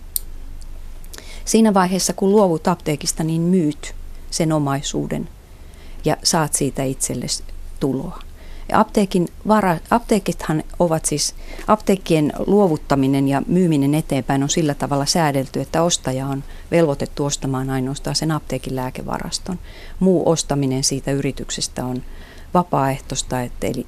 Siinä 1.46 1.74
vaiheessa, 1.74 2.14
kun 2.14 2.32
luovut 2.32 2.68
apteekista, 2.68 3.24
niin 3.24 3.42
myyt 3.42 3.96
sen 4.32 4.52
omaisuuden 4.54 5.30
ja 6.06 6.18
saat 6.24 6.54
siitä 6.54 6.84
itsellesi 6.84 7.44
tuloa. 7.80 8.20
Ja 8.70 8.80
apteekin 8.80 9.28
vara, 9.48 9.78
apteekithan 9.90 10.64
ovat 10.80 11.06
siis, 11.06 11.36
apteekkien 11.68 12.34
luovuttaminen 12.48 13.28
ja 13.28 13.42
myyminen 13.48 13.96
eteenpäin 13.96 14.44
on 14.44 14.50
sillä 14.50 14.74
tavalla 14.74 15.06
säädelty, 15.06 15.62
että 15.62 15.84
ostaja 15.84 16.28
on 16.28 16.44
velvoitettu 16.72 17.26
ostamaan 17.26 17.70
ainoastaan 17.70 18.16
sen 18.16 18.32
apteekin 18.32 18.76
lääkevaraston. 18.76 19.60
Muu 20.00 20.30
ostaminen 20.30 20.84
siitä 20.84 21.12
yrityksestä 21.12 21.86
on 21.86 22.04
vapaaehtoista, 22.54 23.42
että 23.42 23.68
eli 23.68 23.86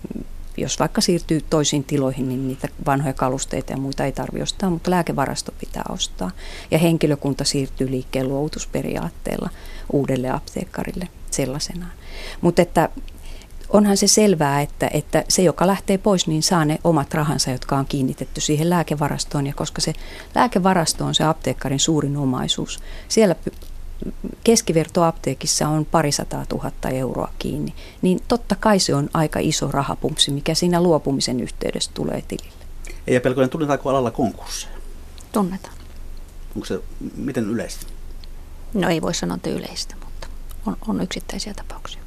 jos 0.58 0.80
vaikka 0.80 1.02
siirtyy 1.02 1.41
toisiin 1.50 1.84
tiloihin, 1.84 2.30
niin 2.30 2.48
niitä 2.48 2.67
vanhoja 2.86 3.13
kalusteita 3.13 3.74
ja 3.74 3.78
muita 3.78 4.06
ei 4.06 4.12
tarvitse 4.12 4.44
ostaa, 4.44 4.70
mutta 4.70 4.91
lääkevarasto 4.91 5.52
pitää 5.60 5.84
ostaa. 5.89 6.32
Ja 6.72 6.78
henkilökunta 6.78 7.44
siirtyy 7.44 7.91
liikkeen 7.91 8.28
luovutusperiaatteella 8.28 9.50
uudelle 9.94 10.30
apteekkarille 10.30 11.08
sellaisenaan. 11.32 11.91
Mutta 12.41 12.62
että 12.62 12.89
onhan 13.74 13.98
se 13.98 14.08
selvää, 14.08 14.62
että, 14.62 14.90
että 14.94 15.24
se, 15.28 15.42
joka 15.44 15.68
lähtee 15.68 15.98
pois, 15.98 16.28
niin 16.28 16.44
saa 16.44 16.66
ne 16.66 16.80
omat 16.84 17.14
rahansa, 17.14 17.52
jotka 17.52 17.78
on 17.78 17.86
kiinnitetty 17.86 18.42
siihen 18.42 18.70
lääkevarastoon. 18.70 19.48
Ja 19.48 19.54
koska 19.54 19.82
se 19.82 19.94
lääkevarasto 20.36 21.06
on 21.06 21.16
se 21.16 21.24
apteekkarin 21.24 21.80
suurin 21.80 22.18
omaisuus, 22.18 22.80
siellä 23.08 23.36
keskivertoapteekissa 24.44 25.68
on 25.68 25.86
parisataa 25.86 26.46
tuhatta 26.46 26.90
euroa 26.90 27.32
kiinni, 27.40 27.74
niin 28.02 28.20
totta 28.28 28.56
kai 28.56 28.80
se 28.80 28.96
on 28.96 29.10
aika 29.14 29.40
iso 29.40 29.72
rahapumpsi, 29.72 30.32
mikä 30.32 30.54
siinä 30.54 30.82
luopumisen 30.82 31.40
yhteydessä 31.40 31.92
tulee 31.94 32.24
tilille. 32.28 32.66
Ei 33.08 33.20
Pelkonen, 33.20 33.50
tunnetaanko 33.50 33.90
alalla 33.90 34.12
konkursseja? 34.12 34.74
Tunnetaan. 35.32 35.76
Onko 36.56 36.66
se 36.66 36.80
miten 37.16 37.44
yleistä? 37.50 37.86
No 38.74 38.90
ei 38.90 39.02
voi 39.02 39.14
sanoa, 39.14 39.36
että 39.36 39.50
yleistä, 39.50 39.96
mutta 40.06 40.28
on, 40.66 40.78
on 40.88 41.02
yksittäisiä 41.02 41.54
tapauksia. 41.54 42.01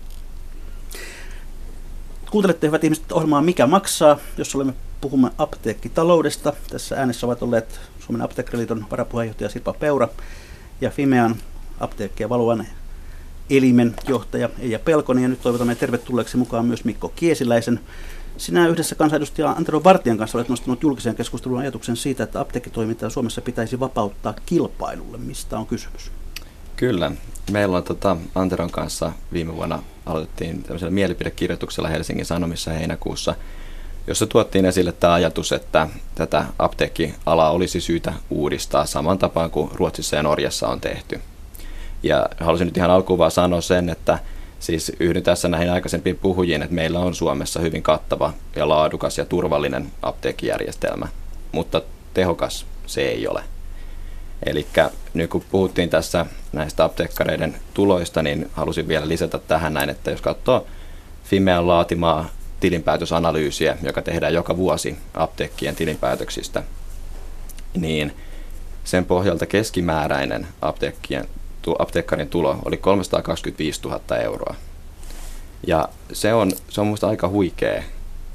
Kuuntelette 2.35 2.67
hyvät 2.67 2.85
ihmiset 2.85 3.13
ohjelmaa 3.13 3.43
Mikä 3.43 3.67
maksaa, 3.67 4.19
jos 4.39 4.55
olemme 4.55 4.75
puhumme 5.01 5.31
apteekkitaloudesta. 5.39 6.53
Tässä 6.71 6.97
äänessä 6.97 7.27
ovat 7.27 7.43
olleet 7.43 7.81
Suomen 8.01 8.23
apteekkariliiton 8.23 8.87
varapuheenjohtaja 8.91 9.49
Sirpa 9.49 9.73
Peura 9.73 10.09
ja 10.81 10.91
Fimean 10.91 11.37
apteekkia 11.81 12.29
valuvan 12.29 12.67
elimen 13.51 13.95
johtaja 14.09 14.49
Eija 14.59 14.79
Pelkonen. 14.79 15.23
Ja 15.23 15.29
nyt 15.29 15.43
toivotamme 15.43 15.75
tervetulleeksi 15.75 16.37
mukaan 16.37 16.67
myös 16.67 16.85
Mikko 16.85 17.09
Kiesiläisen. 17.17 17.81
Sinä 18.37 18.69
yhdessä 18.69 18.95
kansanedustaja 18.95 19.51
Antero 19.51 19.85
Vartijan 19.85 20.19
kanssa 20.19 20.39
olet 20.39 20.49
nostanut 20.49 20.83
julkiseen 20.83 21.17
keskusteluun 21.17 21.61
ajatuksen 21.61 21.97
siitä, 21.97 22.25
että 22.25 22.41
apteekkitoimintaa 22.41 23.11
Suomessa 23.11 23.41
pitäisi 23.41 23.81
vapauttaa 23.81 24.35
kilpailulle. 24.47 25.19
Mistä 25.19 25.59
on 25.59 25.67
kysymys? 25.67 26.11
Kyllä. 26.85 27.13
Meillä 27.51 27.77
on 27.77 27.83
tota, 27.83 28.17
Anteron 28.35 28.71
kanssa 28.71 29.13
viime 29.33 29.57
vuonna 29.57 29.83
aloitettiin 30.07 30.63
tämmöisellä 30.63 30.91
mielipidekirjoituksella 30.91 31.89
Helsingin 31.89 32.27
Sanomissa 32.27 32.71
heinäkuussa, 32.71 33.35
jossa 34.07 34.27
tuottiin 34.27 34.65
esille 34.65 34.93
tämä 34.93 35.13
ajatus, 35.13 35.53
että 35.53 35.89
tätä 36.15 36.45
apteekkialaa 36.59 37.51
olisi 37.51 37.81
syytä 37.81 38.13
uudistaa 38.31 38.87
saman 38.87 39.19
tapaan 39.19 39.51
kuin 39.51 39.71
Ruotsissa 39.75 40.17
ja 40.17 40.23
Norjassa 40.23 40.69
on 40.69 40.81
tehty. 40.81 41.21
Ja 42.03 42.27
halusin 42.41 42.67
nyt 42.67 42.77
ihan 42.77 42.91
alkuun 42.91 43.19
vaan 43.19 43.31
sanoa 43.31 43.61
sen, 43.61 43.89
että 43.89 44.19
siis 44.61 44.93
yhdyn 45.01 45.23
tässä 45.23 45.49
näihin 45.49 45.71
aikaisempiin 45.71 46.19
puhujiin, 46.19 46.63
että 46.63 46.75
meillä 46.75 46.99
on 46.99 47.15
Suomessa 47.15 47.61
hyvin 47.61 47.83
kattava 47.83 48.33
ja 48.57 48.69
laadukas 48.69 49.19
ja 49.19 49.25
turvallinen 49.25 49.93
apteekkijärjestelmä, 50.03 51.09
mutta 51.53 51.83
tehokas 52.15 52.67
se 52.87 53.03
ei 53.03 53.29
ole. 53.29 53.54
Eli 54.45 54.67
nyt 55.15 55.31
kun 55.31 55.45
puhuttiin 55.51 55.91
tässä 55.91 56.27
näistä 56.53 56.85
apteekkareiden 56.85 57.57
tuloista, 57.75 58.23
niin 58.23 58.51
halusin 58.53 58.89
vielä 58.89 59.09
lisätä 59.09 59.39
tähän 59.39 59.75
näin, 59.75 59.91
että 59.91 60.11
jos 60.11 60.21
katsoo 60.21 60.67
Fimean 61.25 61.67
laatimaa 61.67 62.29
tilinpäätösanalyysiä, 62.61 63.77
joka 63.83 64.03
tehdään 64.03 64.35
joka 64.35 64.57
vuosi 64.57 64.97
apteekkien 65.15 65.77
tilinpäätöksistä, 65.77 66.63
niin 67.75 68.13
sen 68.85 69.05
pohjalta 69.05 69.47
keskimääräinen 69.47 70.47
apteekkien 70.63 71.29
apteekkarin 71.79 72.29
tulo 72.29 72.59
oli 72.65 72.77
325 72.77 73.81
000 73.85 74.17
euroa. 74.17 74.55
Ja 75.67 75.89
se 76.13 76.35
on, 76.35 76.51
se 76.69 76.81
on 76.81 76.87
minusta 76.87 77.09
aika 77.09 77.29
huikea 77.29 77.83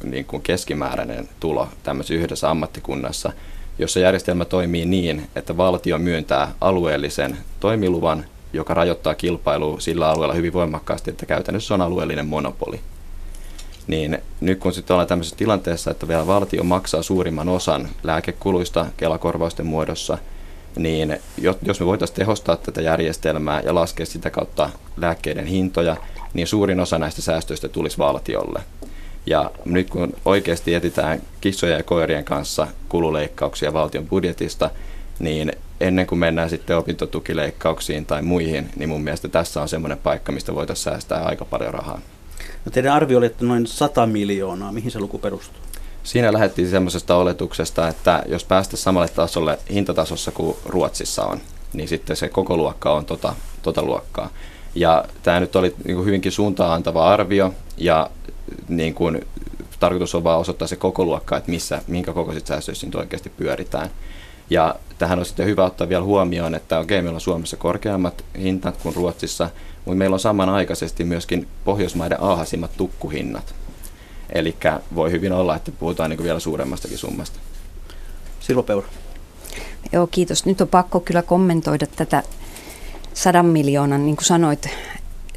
niin 0.03 0.25
kuin 0.25 0.41
keskimääräinen 0.41 1.29
tulo 1.39 1.67
tämmöisessä 1.83 2.13
yhdessä 2.13 2.49
ammattikunnassa, 2.49 3.31
jossa 3.79 3.99
järjestelmä 3.99 4.45
toimii 4.45 4.85
niin, 4.85 5.29
että 5.35 5.57
valtio 5.57 5.97
myöntää 5.97 6.51
alueellisen 6.61 7.37
toimiluvan, 7.59 8.25
joka 8.53 8.73
rajoittaa 8.73 9.15
kilpailua 9.15 9.79
sillä 9.79 10.09
alueella 10.09 10.33
hyvin 10.33 10.53
voimakkaasti, 10.53 11.09
että 11.09 11.25
käytännössä 11.25 11.73
on 11.73 11.81
alueellinen 11.81 12.27
monopoli. 12.27 12.79
Niin 13.87 14.17
nyt 14.41 14.59
kun 14.59 14.73
sitten 14.73 14.93
ollaan 14.93 15.07
tämmöisessä 15.07 15.35
tilanteessa, 15.35 15.91
että 15.91 16.07
vielä 16.07 16.27
valtio 16.27 16.63
maksaa 16.63 17.01
suurimman 17.03 17.49
osan 17.49 17.89
lääkekuluista 18.03 18.85
Kelakorvausten 18.97 19.65
muodossa– 19.65 20.17
niin 20.75 21.19
jos 21.65 21.79
me 21.79 21.85
voitaisiin 21.85 22.15
tehostaa 22.15 22.55
tätä 22.57 22.81
järjestelmää 22.81 23.61
ja 23.65 23.75
laskea 23.75 24.05
sitä 24.05 24.29
kautta 24.29 24.69
lääkkeiden 24.97 25.45
hintoja, 25.45 25.97
niin 26.33 26.47
suurin 26.47 26.79
osa 26.79 26.97
näistä 26.97 27.21
säästöistä 27.21 27.67
tulisi 27.67 27.97
valtiolle. 27.97 28.61
Ja 29.29 29.51
nyt 29.65 29.89
kun 29.89 30.13
oikeasti 30.25 30.73
etsitään 30.73 31.21
kissojen 31.41 31.77
ja 31.77 31.83
koirien 31.83 32.25
kanssa 32.25 32.67
kululeikkauksia 32.89 33.73
valtion 33.73 34.07
budjetista, 34.07 34.69
niin 35.19 35.51
ennen 35.79 36.07
kuin 36.07 36.19
mennään 36.19 36.49
sitten 36.49 36.77
opintotukileikkauksiin 36.77 38.05
tai 38.05 38.21
muihin, 38.21 38.69
niin 38.75 38.89
mun 38.89 39.01
mielestä 39.01 39.27
tässä 39.27 39.61
on 39.61 39.69
semmoinen 39.69 39.97
paikka, 39.97 40.31
mistä 40.31 40.55
voitaisiin 40.55 40.83
säästää 40.83 41.23
aika 41.23 41.45
paljon 41.45 41.73
rahaa. 41.73 42.01
No 42.65 42.71
teidän 42.71 42.93
arvio 42.93 43.17
oli, 43.17 43.25
että 43.25 43.45
noin 43.45 43.67
100 43.67 44.05
miljoonaa. 44.05 44.71
Mihin 44.71 44.91
se 44.91 44.99
luku 44.99 45.17
perustuu? 45.17 45.61
Siinä 46.03 46.33
lähdettiin 46.33 46.69
semmoisesta 46.69 47.15
oletuksesta, 47.15 47.87
että 47.87 48.23
jos 48.27 48.45
päästä 48.45 48.77
samalle 48.77 49.07
tasolle 49.07 49.59
hintatasossa 49.73 50.31
kuin 50.31 50.57
Ruotsissa 50.65 51.25
on, 51.25 51.39
niin 51.73 51.87
sitten 51.87 52.15
se 52.15 52.29
koko 52.29 52.57
luokka 52.57 52.93
on 52.93 53.05
tota, 53.05 53.35
tota 53.61 53.83
luokkaa. 53.83 54.29
Ja 54.75 55.05
tämä 55.23 55.39
nyt 55.39 55.55
oli 55.55 55.75
niin 55.85 56.05
hyvinkin 56.05 56.31
suuntaan 56.31 56.73
antava 56.73 57.13
arvio 57.13 57.53
ja 57.77 58.09
niin 58.67 58.93
kuin, 58.93 59.25
tarkoitus 59.79 60.15
on 60.15 60.23
vaan 60.23 60.39
osoittaa 60.39 60.67
se 60.67 60.75
koko 60.75 61.05
luokka, 61.05 61.37
että 61.37 61.51
missä, 61.51 61.81
minkä 61.87 62.13
kokoiset 62.13 62.47
säästöissä 62.47 62.87
nyt 62.87 62.95
oikeasti 62.95 63.29
pyöritään. 63.29 63.89
Ja 64.49 64.75
tähän 64.97 65.19
on 65.19 65.25
sitten 65.25 65.45
hyvä 65.45 65.65
ottaa 65.65 65.89
vielä 65.89 66.03
huomioon, 66.03 66.55
että 66.55 66.79
okei, 66.79 67.01
meillä 67.01 67.17
on 67.17 67.21
Suomessa 67.21 67.57
korkeammat 67.57 68.25
hintat 68.39 68.77
kuin 68.77 68.95
Ruotsissa, 68.95 69.49
mutta 69.85 69.97
meillä 69.97 70.13
on 70.13 70.19
samanaikaisesti 70.19 71.03
myöskin 71.03 71.47
Pohjoismaiden 71.65 72.21
alhaisimmat 72.21 72.71
tukkuhinnat. 72.77 73.55
Eli 74.29 74.55
voi 74.95 75.11
hyvin 75.11 75.31
olla, 75.31 75.55
että 75.55 75.71
puhutaan 75.71 76.09
niin 76.09 76.23
vielä 76.23 76.39
suuremmastakin 76.39 76.97
summasta. 76.97 77.39
Silvo 78.39 78.63
Peura. 78.63 78.87
Joo, 79.91 80.07
kiitos. 80.07 80.45
Nyt 80.45 80.61
on 80.61 80.67
pakko 80.67 80.99
kyllä 80.99 81.21
kommentoida 81.21 81.87
tätä 81.87 82.23
sadan 83.13 83.45
miljoonan, 83.45 84.05
niin 84.05 84.15
kuin 84.15 84.25
sanoit, 84.25 84.69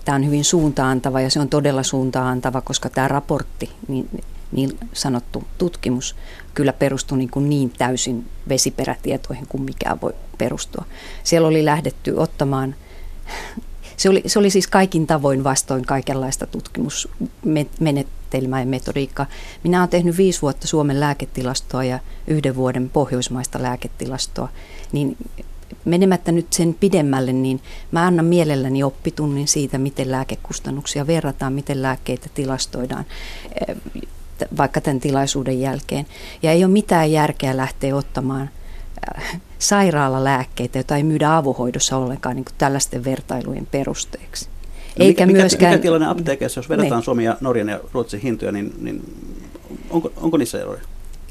tämä 0.05 0.17
on 0.17 0.27
hyvin 0.27 0.45
suuntaantava 0.45 1.21
ja 1.21 1.31
se 1.31 1.41
on 1.41 1.49
todella 1.49 1.83
suuntaantava, 1.83 2.61
koska 2.61 2.89
tämä 2.89 3.09
raportti, 3.09 3.71
niin, 3.89 4.23
niin 4.53 4.79
sanottu 4.93 5.45
tutkimus, 5.59 6.17
kyllä 6.55 6.73
perustuu 6.73 7.19
niin, 7.19 7.31
kuin 7.31 7.49
niin 7.49 7.71
täysin 7.71 8.27
vesiperätietoihin 8.49 9.47
kuin 9.49 9.63
mikään 9.63 10.01
voi 10.01 10.15
perustua. 10.39 10.85
Siellä 11.23 11.49
oli 11.49 11.65
lähdetty 11.65 12.15
ottamaan 12.17 12.75
se 13.97 14.09
oli, 14.09 14.23
se 14.27 14.39
oli 14.39 14.51
siis 14.51 14.67
kaikin 14.67 15.07
tavoin 15.07 15.45
vastoin 15.45 15.85
kaikenlaista 15.85 16.47
tutkimusmenetelmää 16.47 18.61
ja 18.61 18.67
metodiikkaa. 18.67 19.27
Minä 19.65 19.79
olen 19.79 19.89
tehnyt 19.89 20.17
viisi 20.17 20.43
vuotta 20.43 20.67
Suomen 20.67 21.01
lääketilastoa 21.01 21.85
ja 21.85 21.99
yhden 22.27 22.57
vuoden 22.57 22.91
pohjoismaista 22.91 23.63
lääketilastoa, 23.63 24.49
niin 24.93 25.17
menemättä 25.85 26.33
nyt 26.33 26.53
sen 26.53 26.75
pidemmälle, 26.81 27.33
niin 27.33 27.61
mä 27.91 28.07
annan 28.07 28.25
mielelläni 28.25 28.83
oppitunnin 28.83 29.49
siitä, 29.49 29.79
miten 29.79 30.11
lääkekustannuksia 30.11 31.07
verrataan, 31.07 31.53
miten 31.53 31.83
lääkkeitä 31.83 32.27
tilastoidaan 32.35 33.05
eh, 33.69 33.77
vaikka 34.57 34.81
tämän 34.81 35.01
tilaisuuden 35.01 35.61
jälkeen. 35.61 36.07
Ja 36.43 36.53
ei 36.53 36.65
ole 36.65 36.73
mitään 36.73 37.13
järkeä 37.13 37.57
lähteä 37.57 37.97
ottamaan 37.97 38.51
äh, 39.17 39.41
sairaalalääkkeitä, 39.59 40.79
joita 40.79 40.97
ei 40.97 41.03
myydä 41.03 41.37
avohoidossa 41.37 41.97
ollenkaan 41.97 42.37
niin 42.37 42.45
kuin 42.45 42.55
tällaisten 42.59 43.05
vertailujen 43.05 43.67
perusteeksi. 43.71 44.49
No 44.99 45.05
Eikä 45.05 45.27
mikä, 45.27 45.39
myöskään... 45.39 45.73
mikä 45.73 45.83
tilanne 45.83 46.07
apteekeissa, 46.07 46.59
jos 46.59 46.69
verrataan 46.69 47.01
ne. 47.01 47.05
Suomen 47.05 47.25
ja 47.25 47.37
Norjan 47.41 47.69
ja 47.69 47.81
Ruotsin 47.93 48.21
hintoja, 48.21 48.53
niin, 48.53 48.75
niin 48.81 49.03
onko, 49.91 50.13
onko 50.17 50.37
niissä 50.37 50.61
eroja? 50.61 50.81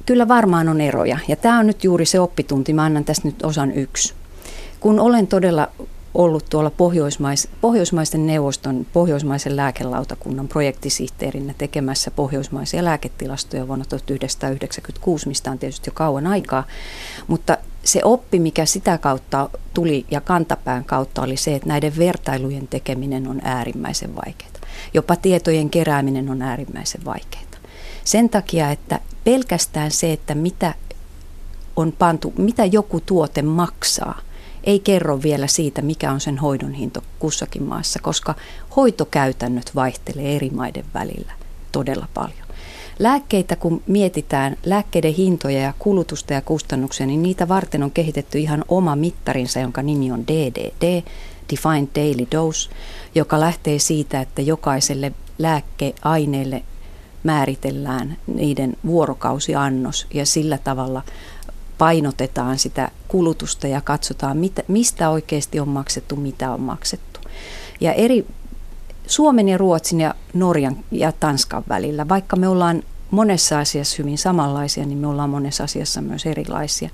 Kyllä 0.06 0.28
varmaan 0.28 0.70
on 0.70 0.82
eroja. 0.82 1.18
Ja 1.28 1.36
tämä 1.36 1.60
on 1.60 1.68
nyt 1.68 1.84
juuri 1.84 2.06
se 2.06 2.20
oppitunti. 2.20 2.74
Mä 2.74 2.84
annan 2.84 3.06
tästä 3.06 3.28
nyt 3.28 3.44
osan 3.44 3.72
yksi. 3.72 4.14
Kun 4.82 5.00
olen 5.00 5.28
todella 5.28 5.68
ollut 6.14 6.46
tuolla 6.50 6.70
Pohjoismais, 6.70 7.48
Pohjoismaisten 7.62 8.28
neuvoston, 8.28 8.86
Pohjoismaisen 8.94 9.56
lääkelautakunnan 9.56 10.48
projektisihteerinä 10.48 11.54
tekemässä 11.58 12.12
pohjoismaisia 12.12 12.86
lääketilastoja 12.86 13.68
vuonna 13.68 13.86
1996, 13.86 15.28
mistä 15.28 15.52
on 15.52 15.60
tietysti 15.60 15.90
jo 15.90 15.94
kauan 15.94 16.28
aikaa. 16.28 16.64
Mutta 17.28 17.58
se 17.84 18.02
oppi, 18.04 18.40
mikä 18.40 18.66
sitä 18.66 18.98
kautta 18.98 19.50
tuli 19.74 20.06
ja 20.12 20.22
kantapään 20.22 20.86
kautta 20.86 21.22
oli 21.22 21.38
se, 21.38 21.56
että 21.56 21.68
näiden 21.68 21.98
vertailujen 21.98 22.68
tekeminen 22.68 23.28
on 23.28 23.42
äärimmäisen 23.44 24.16
vaikeaa. 24.16 24.52
Jopa 24.94 25.16
tietojen 25.16 25.70
kerääminen 25.70 26.30
on 26.30 26.42
äärimmäisen 26.42 27.06
vaikeaa. 27.06 27.42
Sen 28.04 28.30
takia, 28.30 28.72
että 28.72 29.00
pelkästään 29.24 29.92
se, 29.92 30.14
että 30.14 30.36
mitä 30.36 30.74
on 31.76 31.92
pantu, 31.92 32.34
mitä 32.38 32.66
joku 32.66 33.00
tuote 33.00 33.42
maksaa– 33.42 34.20
ei 34.64 34.80
kerro 34.80 35.22
vielä 35.22 35.48
siitä, 35.48 35.82
mikä 35.82 36.12
on 36.12 36.20
sen 36.20 36.38
hoidon 36.38 36.74
hinto 36.74 37.02
kussakin 37.20 37.64
maassa, 37.64 38.00
koska 38.00 38.36
hoitokäytännöt 38.76 39.72
vaihtelee 39.76 40.36
eri 40.36 40.50
maiden 40.50 40.86
välillä 40.94 41.32
todella 41.72 42.08
paljon. 42.14 42.48
Lääkkeitä, 43.00 43.56
kun 43.56 43.82
mietitään 43.88 44.58
lääkkeiden 44.66 45.14
hintoja 45.14 45.60
ja 45.60 45.74
kulutusta 45.80 46.34
ja 46.34 46.42
kustannuksia, 46.42 47.06
niin 47.06 47.22
niitä 47.22 47.48
varten 47.48 47.84
on 47.84 47.92
kehitetty 47.92 48.40
ihan 48.40 48.66
oma 48.68 48.96
mittarinsa, 48.96 49.60
jonka 49.60 49.82
nimi 49.82 50.12
on 50.12 50.28
DDD, 50.28 51.04
Defined 51.52 51.88
Daily 51.96 52.28
Dose, 52.32 52.70
joka 53.16 53.40
lähtee 53.40 53.80
siitä, 53.80 54.22
että 54.22 54.42
jokaiselle 54.42 55.12
lääkeaineelle 55.40 56.64
määritellään 57.24 58.18
niiden 58.28 58.78
vuorokausiannos 58.86 60.08
ja 60.14 60.26
sillä 60.26 60.58
tavalla 60.58 61.02
painotetaan 61.82 62.60
sitä 62.60 62.92
kulutusta 63.08 63.68
ja 63.68 63.82
katsotaan, 63.82 64.38
mitä, 64.38 64.64
mistä 64.68 65.10
oikeasti 65.10 65.60
on 65.60 65.70
maksettu, 65.70 66.16
mitä 66.16 66.52
on 66.52 66.62
maksettu. 66.62 67.20
Ja 67.80 67.94
eri 67.94 68.26
Suomen 69.08 69.50
ja 69.50 69.58
Ruotsin 69.58 70.02
ja 70.02 70.16
Norjan 70.34 70.78
ja 70.92 71.12
Tanskan 71.12 71.64
välillä, 71.70 72.10
vaikka 72.10 72.36
me 72.36 72.48
ollaan 72.48 72.84
monessa 73.12 73.60
asiassa 73.60 73.96
hyvin 74.00 74.18
samanlaisia, 74.18 74.86
niin 74.86 74.98
me 74.98 75.08
ollaan 75.08 75.30
monessa 75.30 75.64
asiassa 75.64 76.02
myös 76.02 76.26
erilaisia. 76.26 76.90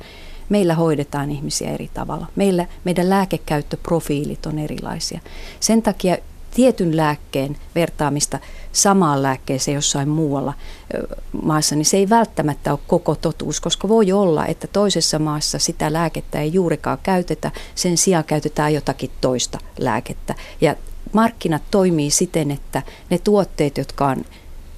Meillä 0.50 0.76
hoidetaan 0.76 1.32
ihmisiä 1.32 1.71
eri 1.71 1.89
tavalla. 1.93 2.28
Meillä, 2.36 2.65
meidän 2.84 3.10
lääkekäyttöprofiilit 3.10 4.45
on 4.45 4.60
erilaisia. 4.60 5.19
Sen 5.60 5.82
takia 5.82 6.17
tietyn 6.57 6.97
lääkkeen 6.97 7.57
vertaamista 7.75 8.39
samaan 8.71 9.23
lääkkeeseen 9.23 9.75
jossain 9.75 10.09
muualla 10.09 10.53
maassa, 11.43 11.75
niin 11.75 11.85
se 11.85 11.97
ei 11.97 12.09
välttämättä 12.09 12.71
ole 12.71 12.79
koko 12.87 13.15
totuus, 13.15 13.61
koska 13.61 13.87
voi 13.87 14.11
olla, 14.11 14.45
että 14.45 14.67
toisessa 14.67 15.19
maassa 15.19 15.59
sitä 15.59 15.93
lääkettä 15.93 16.39
ei 16.39 16.53
juurikaan 16.53 16.97
käytetä, 17.03 17.51
sen 17.75 17.97
sijaan 17.97 18.23
käytetään 18.23 18.73
jotakin 18.73 19.11
toista 19.21 19.59
lääkettä. 19.79 20.35
Ja 20.61 20.75
markkinat 21.13 21.61
toimii 21.71 22.11
siten, 22.11 22.51
että 22.51 22.81
ne 23.09 23.17
tuotteet, 23.17 23.77
jotka 23.77 24.07
on 24.07 24.25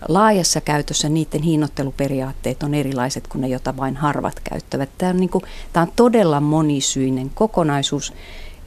laajassa 0.08 0.62
käytössä, 0.62 1.10
niiden 1.10 1.44
hinnoitteluperiaatteet 1.44 2.64
on 2.64 2.74
erilaiset 2.74 3.28
kuin 3.28 3.42
ne, 3.42 3.48
joita 3.48 3.78
vain 3.78 3.96
harvat 3.96 4.40
käyttävät. 4.40 4.90
Tämä 4.98 5.10
on, 5.10 5.18
niin 5.18 5.30
kuin, 5.30 5.44
tämä 5.74 5.82
on 5.82 5.92
todella 5.96 6.40
monisyinen 6.40 7.32
kokonaisuus, 7.36 8.14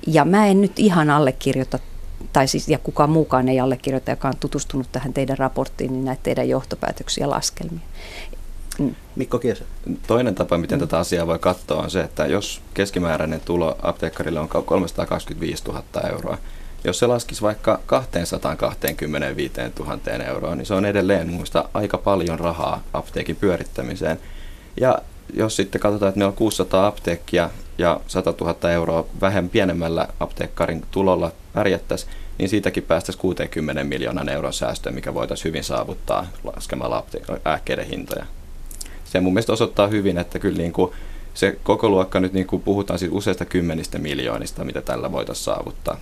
ja 0.07 0.25
mä 0.25 0.47
en 0.47 0.61
nyt 0.61 0.79
ihan 0.79 1.11
allekirjoita 1.11 1.79
tai 2.33 2.49
siis, 2.49 2.69
ja 2.69 2.79
kukaan 2.79 3.11
muukaan 3.11 3.49
ei 3.49 3.61
allekirjoita, 3.61 4.11
joka 4.11 4.29
on 4.29 4.37
tutustunut 4.41 4.87
tähän 4.93 5.13
teidän 5.13 5.39
raporttiin, 5.39 5.93
niin 5.93 6.05
näitä 6.05 6.23
teidän 6.23 6.49
johtopäätöksiä 6.49 7.25
ja 7.25 7.31
laskelmia. 7.31 7.81
Mm. 8.79 8.95
Mikko 9.17 9.39
Kiesä. 9.39 9.65
Toinen 10.07 10.35
tapa, 10.35 10.59
miten 10.59 10.79
mm. 10.79 10.81
tätä 10.81 10.99
asiaa 10.99 11.27
voi 11.27 11.39
katsoa, 11.39 11.83
on 11.83 11.91
se, 11.91 12.01
että 12.01 12.27
jos 12.27 12.61
keskimääräinen 12.75 13.41
tulo 13.41 13.79
apteekkarille 13.83 14.41
on 14.41 14.49
325 14.49 15.65
000 15.65 15.83
euroa, 16.11 16.39
jos 16.85 16.99
se 16.99 17.07
laskisi 17.07 17.43
vaikka 17.43 17.81
225 17.87 19.55
000 19.79 19.99
euroa, 20.27 20.55
niin 20.55 20.67
se 20.67 20.75
on 20.75 20.87
edelleen 20.87 21.33
muista 21.33 21.69
aika 21.75 21.99
paljon 21.99 22.39
rahaa 22.39 22.83
apteekin 22.93 23.37
pyörittämiseen. 23.37 24.21
Ja 24.81 24.99
jos 25.35 25.57
sitten 25.57 25.81
katsotaan, 25.81 26.09
että 26.09 26.19
ne 26.19 26.25
on 26.25 26.33
600 26.33 26.87
apteekkia 26.87 27.51
ja 27.79 28.01
100 28.07 28.35
000 28.41 28.71
euroa 28.71 29.07
vähemmän 29.21 29.51
pienemmällä 29.51 30.09
apteekkarin 30.21 30.85
tulolla 30.91 31.33
pärjättäisiin, 31.53 32.13
niin 32.43 32.51
siitäkin 32.51 32.83
päästäisiin 32.83 33.21
60 33.21 33.85
miljoonan 33.85 34.29
euron 34.29 34.53
säästöön, 34.53 34.95
mikä 34.95 35.15
voitaisiin 35.15 35.45
hyvin 35.45 35.65
saavuttaa 35.65 36.27
laskemalla 36.45 37.07
lääkkeiden 37.45 37.87
hintoja. 37.87 38.27
Se 39.05 39.21
mun 39.21 39.33
mielestä 39.33 39.53
osoittaa 39.53 39.87
hyvin, 39.87 40.19
että 40.19 40.39
kyllä 40.39 40.59
niin 40.59 40.73
kuin 40.73 40.93
se 41.35 41.59
koko 41.63 41.89
luokka 41.89 42.21
nyt 42.21 42.33
niin 42.33 42.47
kuin 42.47 42.63
puhutaan 42.63 42.99
siis 42.99 43.13
useista 43.15 43.45
kymmenistä 43.45 43.99
miljoonista, 43.99 44.65
mitä 44.65 44.83
tällä 44.83 45.13
voitaisiin 45.13 45.45
saavuttaa. 45.45 46.01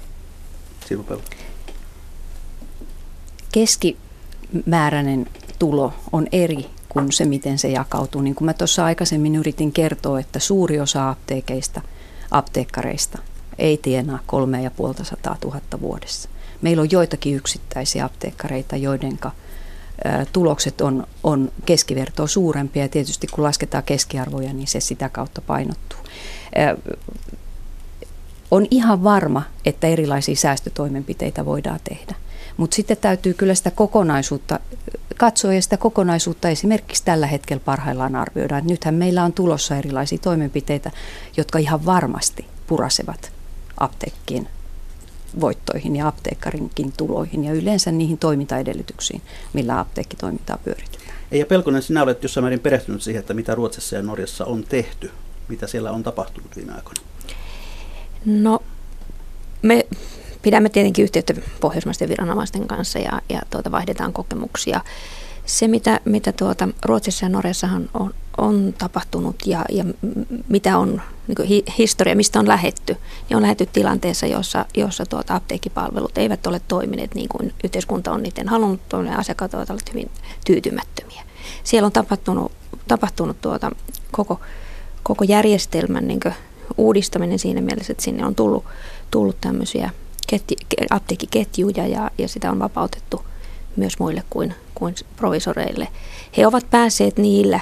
Keskimääräinen 3.53 5.27
tulo 5.59 5.93
on 6.13 6.27
eri 6.33 6.67
kuin 6.89 7.13
se, 7.13 7.25
miten 7.25 7.59
se 7.59 7.69
jakautuu. 7.69 8.21
Niin 8.21 8.35
kuin 8.35 8.47
mä 8.47 8.55
tuossa 8.55 8.85
aikaisemmin 8.85 9.37
yritin 9.37 9.73
kertoa, 9.73 10.21
että 10.21 10.39
suuri 10.39 10.81
osa 10.81 11.11
apteekeista, 11.11 11.81
apteekkareista 12.31 13.19
ei 13.59 13.77
tienaa 13.77 14.19
kolme 14.27 14.63
ja 14.63 14.71
puolta 14.71 15.05
sataa 15.05 15.37
tuhatta 15.41 15.81
vuodessa. 15.81 16.30
Meillä 16.63 16.81
on 16.81 16.91
joitakin 16.91 17.37
yksittäisiä 17.37 18.05
apteekkareita, 18.05 18.77
joidenka 18.77 19.31
tulokset 20.33 20.81
on, 20.81 21.07
on 21.23 21.53
keskivertoa 21.67 22.27
suurempia 22.27 22.83
ja 22.83 22.89
tietysti 22.89 23.27
kun 23.27 23.45
lasketaan 23.45 23.85
keskiarvoja, 23.85 24.53
niin 24.53 24.67
se 24.67 24.81
sitä 24.81 25.09
kautta 25.09 25.41
painottuu. 25.41 25.99
On 28.51 28.67
ihan 28.71 29.05
varma, 29.05 29.43
että 29.65 29.87
erilaisia 29.87 30.37
säästötoimenpiteitä 30.37 31.45
voidaan 31.45 31.81
tehdä, 31.85 32.15
mutta 32.57 32.75
sitten 32.75 32.97
täytyy 32.97 33.35
kyllä 33.35 33.55
sitä 33.55 33.71
kokonaisuutta 33.71 34.61
katsoa 35.17 35.55
ja 35.55 35.63
sitä 35.63 35.77
kokonaisuutta 35.77 36.49
esimerkiksi 36.49 37.05
tällä 37.05 37.27
hetkellä 37.27 37.63
parhaillaan 37.65 38.17
arvioidaan. 38.17 38.67
Nythän 38.67 38.95
meillä 38.95 39.25
on 39.25 39.33
tulossa 39.33 39.77
erilaisia 39.77 40.19
toimenpiteitä, 40.19 40.91
jotka 41.37 41.59
ihan 41.59 41.87
varmasti 41.87 42.47
purasevat 42.67 43.33
apteekkien 43.81 44.49
voittoihin 45.41 45.97
ja 45.97 46.09
apteekkarinkin 46.09 46.93
tuloihin 46.97 47.45
ja 47.45 47.53
yleensä 47.53 47.93
niihin 47.93 48.19
toimintaedellytyksiin, 48.19 49.23
millä 49.53 49.81
apteekkitoimintaa 49.81 50.59
pyöritetään. 50.65 51.11
Eija 51.33 51.47
Pelkonen, 51.47 51.83
sinä 51.83 52.03
olet 52.03 52.23
jossain 52.23 52.45
määrin 52.45 52.61
perehtynyt 52.61 53.03
siihen, 53.03 53.21
että 53.21 53.35
mitä 53.35 53.55
Ruotsissa 53.55 53.97
ja 53.97 54.03
Norjassa 54.03 54.45
on 54.45 54.65
tehty. 54.65 55.11
Mitä 55.49 55.67
siellä 55.67 55.91
on 55.91 56.03
tapahtunut 56.03 56.57
viime 56.57 56.73
aikoina? 56.73 57.01
No, 58.25 58.63
me 59.63 59.87
pidämme 60.43 60.69
tietenkin 60.69 61.03
yhteyttä 61.03 61.35
pohjoismaisten 61.61 62.09
viranomaisten 62.09 62.67
kanssa 62.67 62.99
ja, 62.99 63.23
ja 63.29 63.41
tuota, 63.51 63.71
vaihdetaan 63.71 64.13
kokemuksia. 64.13 64.81
Se, 65.51 65.69
mitä, 65.69 66.01
mitä 66.05 66.33
tuota, 66.33 66.69
Ruotsissa 66.85 67.25
ja 67.25 67.29
Norjassahan 67.29 67.91
on, 67.95 68.15
on 68.39 68.75
tapahtunut 68.79 69.37
ja, 69.47 69.65
ja 69.71 69.85
mitä 70.49 70.79
on 70.79 71.03
niin 71.27 71.49
hi, 71.49 71.65
historia, 71.79 72.17
mistä 72.17 72.39
on 72.41 72.49
lähetty, 72.49 72.97
niin 73.29 73.37
on 73.37 73.43
lähetty 73.43 73.67
tilanteessa, 73.67 74.27
jossa, 74.27 74.67
jossa 74.77 75.07
tuota, 75.07 75.35
apteekkipalvelut 75.35 76.19
eivät 76.19 76.47
ole 76.47 76.61
toimineet 76.69 77.15
niin 77.15 77.29
kuin 77.29 77.55
yhteiskunta 77.65 78.13
on 78.13 78.23
niiden 78.23 78.49
halunnut 78.49 78.89
toimia, 78.89 79.17
asiakkaat 79.17 79.55
ovat 79.55 79.71
olleet 79.71 79.91
hyvin 79.91 80.11
tyytymättömiä. 80.47 81.23
Siellä 81.65 81.87
on 81.87 81.93
tapahtunut, 81.93 82.53
tapahtunut 82.89 83.41
tuota, 83.41 83.71
koko, 84.11 84.41
koko 85.03 85.25
järjestelmän 85.25 86.09
niin 86.09 86.21
uudistaminen 86.77 87.39
siinä 87.39 87.61
mielessä, 87.61 87.93
että 87.93 88.05
sinne 88.05 88.27
on 88.27 88.35
tullut, 88.35 88.65
tullut 89.11 89.37
tämmöisiä 89.41 89.91
ketju, 90.27 90.57
apteekkiketjuja 90.91 91.87
ja, 91.87 92.11
ja 92.19 92.29
sitä 92.29 92.51
on 92.51 92.59
vapautettu 92.59 93.25
myös 93.77 93.99
muille 93.99 94.23
kuin, 94.31 94.55
kuin 94.81 94.95
provisoreille. 95.17 95.89
He 96.37 96.47
ovat 96.47 96.71
päässeet 96.71 97.19
niillä, 97.19 97.61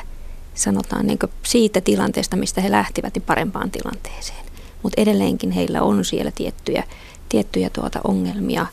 sanotaan 0.55 1.07
niin 1.07 1.19
siitä 1.43 1.81
tilanteesta, 1.81 2.37
mistä 2.37 2.61
he 2.61 2.71
lähtivät, 2.71 3.15
niin 3.15 3.23
parempaan 3.23 3.71
tilanteeseen. 3.71 4.45
Mutta 4.83 5.01
edelleenkin 5.01 5.51
heillä 5.51 5.83
on 5.83 6.05
siellä 6.05 6.31
tiettyjä, 6.31 6.85
tiettyjä 7.29 7.71
tuota 7.71 8.01
ongelmia 8.05 8.67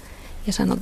ja 0.48 0.54
sanon, 0.54 0.78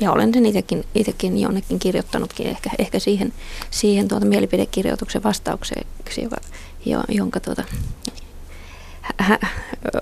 ja 0.00 0.12
olen 0.12 0.34
sen 0.34 0.46
itsekin, 0.46 0.84
itsekin 0.94 1.38
jonnekin 1.38 1.78
kirjoittanutkin 1.78 2.46
ehkä, 2.46 2.70
ehkä 2.78 2.98
siihen, 2.98 3.32
siihen 3.70 4.08
tuota 4.08 4.26
mielipidekirjoituksen 4.26 5.22
vastaukseksi, 5.22 6.22
joka, 6.22 6.36
jo, 6.86 7.02
jonka 7.08 7.40
tuota, 7.40 7.64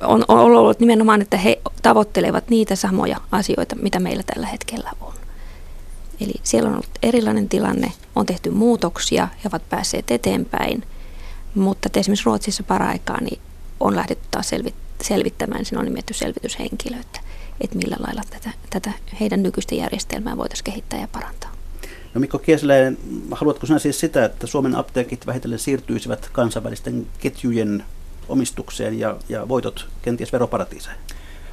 on, 0.03 0.25
on 0.29 0.39
ollut 0.39 0.81
nimenomaan, 0.81 1.23
että 1.23 1.37
he 1.37 1.61
tavoittelevat 1.83 2.51
niitä 2.51 2.77
samoja 2.77 3.21
asioita, 3.33 3.77
mitä 3.77 4.01
meillä 4.01 4.23
tällä 4.23 4.47
hetkellä 4.47 4.91
on. 5.01 5.24
Eli 6.21 6.33
siellä 6.43 6.69
on 6.69 6.75
ollut 6.75 6.99
erilainen 7.03 7.49
tilanne, 7.49 7.93
on 8.17 8.27
tehty 8.27 8.51
muutoksia, 8.51 9.29
he 9.45 9.49
ovat 9.49 9.69
päässeet 9.69 10.11
eteenpäin, 10.11 10.85
mutta 11.55 11.89
esimerkiksi 12.01 12.25
Ruotsissa 12.25 12.63
paraikaa 12.63 13.21
niin 13.21 13.41
on 13.81 13.97
lähdetty 13.97 14.29
taas 14.31 14.51
selvittämään, 15.03 15.65
siinä 15.65 15.81
on 15.81 15.85
nimetty 15.85 16.15
selvityshenkilö, 16.15 16.97
että, 17.01 17.21
että 17.61 17.77
millä 17.77 17.97
lailla 17.99 18.23
tätä, 18.31 18.51
tätä 18.71 18.93
heidän 19.21 19.43
nykyistä 19.43 19.75
järjestelmää 19.75 20.37
voitaisiin 20.37 20.65
kehittää 20.65 21.01
ja 21.01 21.09
parantaa. 21.09 21.55
No 22.15 22.21
Mikko 22.21 22.39
Kiesiläinen, 22.39 22.99
haluatko 23.31 23.67
sinä 23.67 23.79
siis 23.79 24.01
sitä, 24.01 24.25
että 24.25 24.47
Suomen 24.47 24.77
apteekit 24.77 25.27
vähitellen 25.27 25.59
siirtyisivät 25.59 26.29
kansainvälisten 26.33 27.07
ketjujen 27.19 27.85
omistukseen 28.29 28.99
ja, 28.99 29.17
ja 29.29 29.49
voitot 29.49 29.89
kenties 30.03 30.33
veroparatiiseen? 30.33 30.97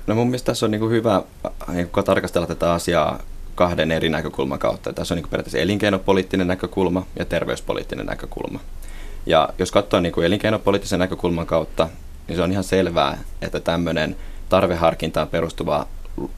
No 0.08 0.16
mun 0.16 0.28
mielestä 0.28 0.46
tässä 0.46 0.66
on 0.66 0.72
niin 0.72 0.80
kuin 0.80 0.92
hyvä 0.92 1.24
niin 1.68 1.88
kuin 1.88 2.06
tarkastella 2.06 2.48
tätä 2.48 2.74
asiaa 2.74 3.20
kahden 3.62 3.92
eri 3.92 4.10
näkökulman 4.10 4.60
kautta. 4.60 4.94
Tässä 4.94 5.14
on 5.14 5.16
niin 5.16 5.30
periaatteessa 5.30 5.58
elinkeinopoliittinen 5.58 6.48
näkökulma 6.48 7.06
ja 7.20 7.26
terveyspoliittinen 7.26 8.06
näkökulma. 8.06 8.60
Ja 9.26 9.50
jos 9.60 9.72
katsoo 9.72 10.00
niin 10.00 10.12
kuin 10.12 10.26
elinkeinopoliittisen 10.26 11.00
näkökulman 11.00 11.46
kautta, 11.46 11.90
niin 12.28 12.36
se 12.36 12.42
on 12.42 12.52
ihan 12.52 12.64
selvää, 12.64 13.18
että 13.42 13.60
tämmöinen 13.60 14.16
tarveharkintaan 14.50 15.28
perustuva 15.28 15.88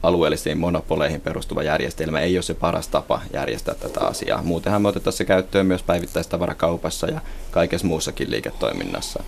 alueellisiin 0.02 0.58
monopoleihin 0.58 1.20
perustuva 1.20 1.62
järjestelmä 1.62 2.20
ei 2.20 2.36
ole 2.36 2.42
se 2.42 2.54
paras 2.54 2.88
tapa 2.88 3.20
järjestää 3.32 3.74
tätä 3.74 4.00
asiaa. 4.00 4.42
Muutenhan 4.42 4.82
me 4.82 4.88
otetaan 4.88 5.12
se 5.12 5.24
käyttöön 5.24 5.66
myös 5.66 5.82
päivittäistavarakaupassa 5.82 7.06
ja 7.06 7.20
kaikessa 7.50 7.86
muussakin 7.86 8.30
liiketoiminnassa. 8.30 9.24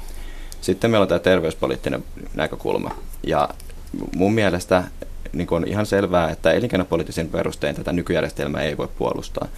Sitten 0.60 0.90
meillä 0.90 1.02
on 1.02 1.08
tämä 1.08 1.18
terveyspoliittinen 1.18 2.04
näkökulma. 2.34 2.90
Ja 3.26 3.48
mun 4.16 4.34
mielestä 4.34 4.84
niin 5.38 5.48
on 5.50 5.68
ihan 5.68 5.86
selvää, 5.86 6.30
että 6.30 6.52
elinkeinopoliittisen 6.52 7.28
perustein 7.28 7.76
tätä 7.76 7.92
nykyjärjestelmää 7.92 8.62
ei 8.62 8.76
voi 8.76 8.88
puolustaa. 8.98 9.48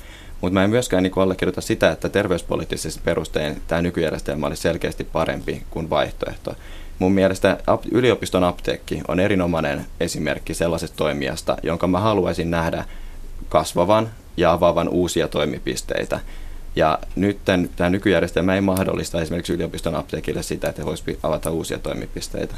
Mutta 0.41 0.55
mä 0.55 0.65
en 0.65 0.71
myöskään 0.71 1.03
niin 1.03 1.13
allekirjoita 1.17 1.61
sitä, 1.61 1.91
että 1.91 2.09
terveyspoliittisesti 2.09 3.01
perustein 3.05 3.63
tämä 3.69 3.83
nykyjärjestelmä 3.83 4.47
olisi 4.47 4.63
selkeästi 4.63 5.05
parempi 5.05 5.63
kuin 5.71 5.91
vaihtoehto. 5.91 6.55
Mun 6.99 7.13
mielestä 7.13 7.59
yliopiston 7.93 8.45
apteekki 8.45 9.01
on 9.09 9.21
erinomainen 9.21 9.87
esimerkki 10.01 10.55
sellaisesta 10.55 10.97
toimijasta, 10.97 11.57
jonka 11.63 11.87
mä 11.87 12.01
haluaisin 12.01 12.51
nähdä 12.51 12.85
kasvavan 13.49 14.11
ja 14.37 14.53
avaavan 14.53 14.89
uusia 14.89 15.29
toimipisteitä. 15.29 16.21
Ja 16.77 16.99
nyt 17.17 17.39
tämä 17.77 17.91
nykyjärjestelmä 17.91 18.55
ei 18.55 18.61
mahdollista 18.61 19.21
esimerkiksi 19.21 19.53
yliopiston 19.53 19.95
apteekille 19.95 20.43
sitä, 20.43 20.69
että 20.69 20.83
he 20.83 20.87
voisivat 20.87 21.19
avata 21.23 21.51
uusia 21.51 21.79
toimipisteitä. 21.79 22.55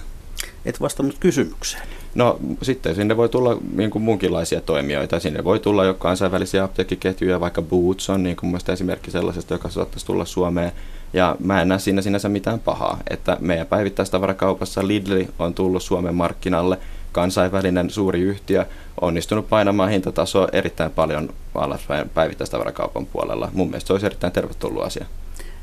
Et 0.65 0.81
vastannut 0.81 1.17
kysymykseen. 1.21 1.83
No 2.15 2.39
sitten 2.63 2.95
sinne 2.95 3.17
voi 3.17 3.29
tulla 3.29 3.59
niin 3.73 3.91
kuin 3.91 4.03
muunkinlaisia 4.03 4.61
toimijoita. 4.61 5.21
Sinne 5.21 5.45
voi 5.45 5.59
tulla 5.59 5.85
jo 5.85 5.95
kansainvälisiä 5.95 6.65
apteekkiketjuja, 6.65 7.41
vaikka 7.41 7.63
Boots 7.63 8.11
on 8.11 8.23
niin 8.23 8.37
kuin 8.37 8.59
esimerkki 8.73 9.11
sellaisesta, 9.11 9.55
joka 9.55 9.69
saattaisi 9.69 10.07
tulla 10.07 10.25
Suomeen. 10.25 10.73
Ja 11.13 11.37
mä 11.45 11.63
en 11.63 11.69
näe 11.69 11.79
siinä 11.79 12.03
sinänsä 12.03 12.29
mitään 12.29 12.61
pahaa, 12.61 12.99
että 13.11 13.37
meidän 13.41 13.67
päivittäistavarakaupassa 13.67 14.87
Lidl 14.87 15.25
on 15.39 15.55
tullut 15.55 15.83
Suomen 15.83 16.15
markkinalle, 16.15 16.79
kansainvälinen 17.13 17.91
suuri 17.91 18.21
yhtiö, 18.21 18.67
onnistunut 19.01 19.49
painamaan 19.49 19.91
hintatasoa 19.91 20.49
erittäin 20.53 20.91
paljon 20.91 21.29
alaspäin 21.55 22.09
päivittäistavarakaupan 22.09 23.07
puolella. 23.07 23.51
Mun 23.53 23.69
mielestä 23.69 23.87
se 23.87 23.93
olisi 23.93 24.07
erittäin 24.07 24.33
tervetullut 24.33 24.83
asia. 24.83 25.07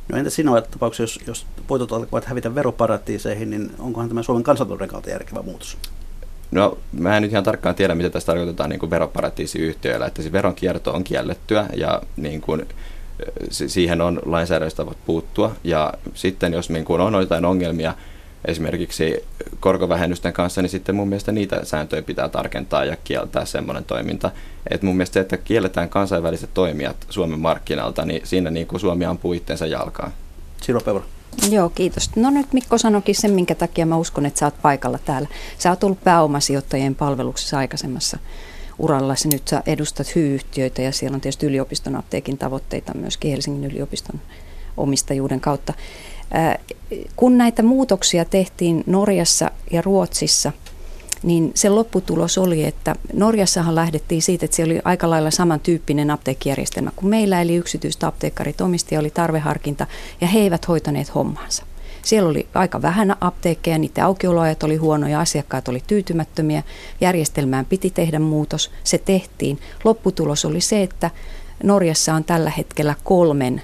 No 0.10 0.18
entä 0.18 0.30
sinua 0.30 0.62
tapauksessa, 0.62 1.20
jos, 1.22 1.28
jos 1.28 1.46
voitot 1.70 1.92
alkavat 1.92 2.26
hävitä 2.26 2.56
veroparatiiseihin, 2.56 3.50
niin 3.50 3.72
onkohan 3.80 4.10
tämä 4.10 4.24
Suomen 4.24 4.44
kansantalouden 4.44 4.88
kautta 4.88 5.10
järkevä 5.10 5.42
muutos? 5.42 5.78
No 6.52 6.78
mä 6.92 7.18
en 7.18 7.24
nyt 7.24 7.32
ihan 7.32 7.44
tarkkaan 7.44 7.76
tiedä, 7.76 7.96
mitä 7.96 8.10
tässä 8.10 8.26
tarkoitetaan 8.26 8.70
niin 8.70 8.90
veroparatiisiyhtiöillä, 8.90 10.06
että 10.06 10.22
se 10.22 10.32
veronkierto 10.32 10.94
on 10.94 11.04
kiellettyä 11.04 11.66
ja 11.76 12.02
niin 12.18 12.42
kuin, 12.42 12.68
siihen 13.50 14.02
on 14.02 14.22
lainsäädännöstä 14.26 14.86
puuttua. 15.06 15.56
Ja 15.64 15.94
sitten 16.14 16.54
jos 16.54 16.70
niin 16.70 16.86
kuin 16.86 17.02
on 17.02 17.14
jotain 17.14 17.46
ongelmia 17.46 17.94
esimerkiksi 18.46 19.24
korkovähennysten 19.60 20.34
kanssa, 20.34 20.62
niin 20.62 20.70
sitten 20.70 20.96
mun 20.96 21.08
mielestä 21.08 21.32
niitä 21.32 21.66
sääntöjä 21.66 22.02
pitää 22.02 22.30
tarkentaa 22.30 22.86
ja 22.86 22.98
kieltää 23.04 23.46
semmoinen 23.46 23.84
toiminta. 23.84 24.32
Et 24.70 24.82
mun 24.82 24.96
mielestä 24.96 25.14
se, 25.14 25.20
että 25.20 25.38
kielletään 25.38 25.90
kansainväliset 25.90 26.50
toimijat 26.54 26.96
Suomen 27.10 27.40
markkinalta, 27.40 28.06
niin 28.06 28.28
siinä 28.28 28.52
niin 28.52 28.68
kuin 28.68 28.80
Suomi 28.80 29.06
ampuu 29.06 29.34
itsensä 29.34 29.66
jalkaan. 29.66 30.12
Siro 30.62 30.82
Peura. 30.82 31.04
Joo, 31.50 31.70
kiitos. 31.70 32.16
No 32.16 32.30
nyt 32.30 32.54
Mikko 32.54 32.78
sanoikin 32.78 33.16
sen, 33.16 33.32
minkä 33.32 33.56
takia 33.56 33.86
mä 33.86 33.98
uskon, 33.98 34.26
että 34.26 34.40
sä 34.40 34.46
oot 34.46 34.62
paikalla 34.62 35.00
täällä. 35.06 35.28
Sä 35.58 35.70
oot 35.70 35.84
ollut 35.84 36.04
pääomasijoittajien 36.04 36.96
palveluksessa 36.96 37.58
aikaisemmassa 37.58 38.18
uralla. 38.80 39.16
Nyt 39.26 39.48
sä 39.48 39.64
edustat 39.66 40.16
hyy-yhtiöitä 40.16 40.82
ja 40.82 40.92
siellä 40.92 41.16
on 41.16 41.22
tietysti 41.22 41.46
yliopiston 41.46 41.96
apteekin 41.96 42.38
tavoitteita 42.38 42.94
myöskin 42.94 43.32
Helsingin 43.32 43.72
yliopiston 43.72 44.22
omistajuuden 44.78 45.42
kautta. 45.42 45.74
Kun 47.16 47.38
näitä 47.38 47.64
muutoksia 47.64 48.26
tehtiin 48.26 48.84
Norjassa 48.86 49.52
ja 49.72 49.82
Ruotsissa, 49.82 50.52
niin 51.24 51.52
se 51.56 51.70
lopputulos 51.70 52.38
oli, 52.38 52.66
että 52.66 52.96
Norjassahan 53.14 53.76
lähdettiin 53.76 54.22
siitä, 54.22 54.46
että 54.46 54.58
se 54.58 54.64
oli 54.64 54.80
aika 54.84 55.10
lailla 55.10 55.32
samantyyppinen 55.32 56.12
apteekkijärjestelmä 56.12 56.92
kuin 56.96 57.10
meillä, 57.10 57.42
eli 57.42 57.56
yksityiset 57.56 58.04
apteekkarit 58.04 58.62
omisti 58.62 58.98
oli 58.98 59.10
tarveharkinta, 59.10 59.88
ja 60.22 60.28
he 60.28 60.40
eivät 60.40 60.68
hoitaneet 60.68 61.16
hommansa. 61.16 61.64
Siellä 62.04 62.30
oli 62.30 62.48
aika 62.54 62.82
vähän 62.82 63.16
apteekkeja, 63.22 63.78
niiden 63.78 64.04
aukioloajat 64.04 64.64
oli 64.64 64.76
huonoja, 64.76 65.20
asiakkaat 65.20 65.68
oli 65.68 65.84
tyytymättömiä, 65.88 66.64
järjestelmään 67.02 67.66
piti 67.66 67.90
tehdä 67.90 68.20
muutos, 68.20 68.72
se 68.84 68.98
tehtiin. 68.98 69.60
Lopputulos 69.84 70.46
oli 70.46 70.62
se, 70.62 70.84
että 70.84 71.12
Norjassa 71.64 72.14
on 72.14 72.24
tällä 72.24 72.50
hetkellä 72.58 72.96
kolmen 73.04 73.62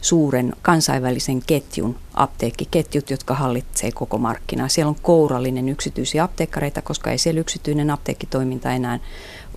suuren 0.00 0.52
kansainvälisen 0.62 1.42
ketjun 1.46 1.96
apteekkiketjut, 2.14 3.10
jotka 3.10 3.34
hallitsee 3.34 3.92
koko 3.92 4.18
markkinaa. 4.18 4.68
Siellä 4.68 4.88
on 4.88 4.96
kourallinen 5.02 5.68
yksityisiä 5.68 6.24
apteekkareita, 6.24 6.82
koska 6.82 7.10
ei 7.10 7.18
siellä 7.18 7.40
yksityinen 7.40 7.90
apteekkitoiminta 7.90 8.72
enää 8.72 8.98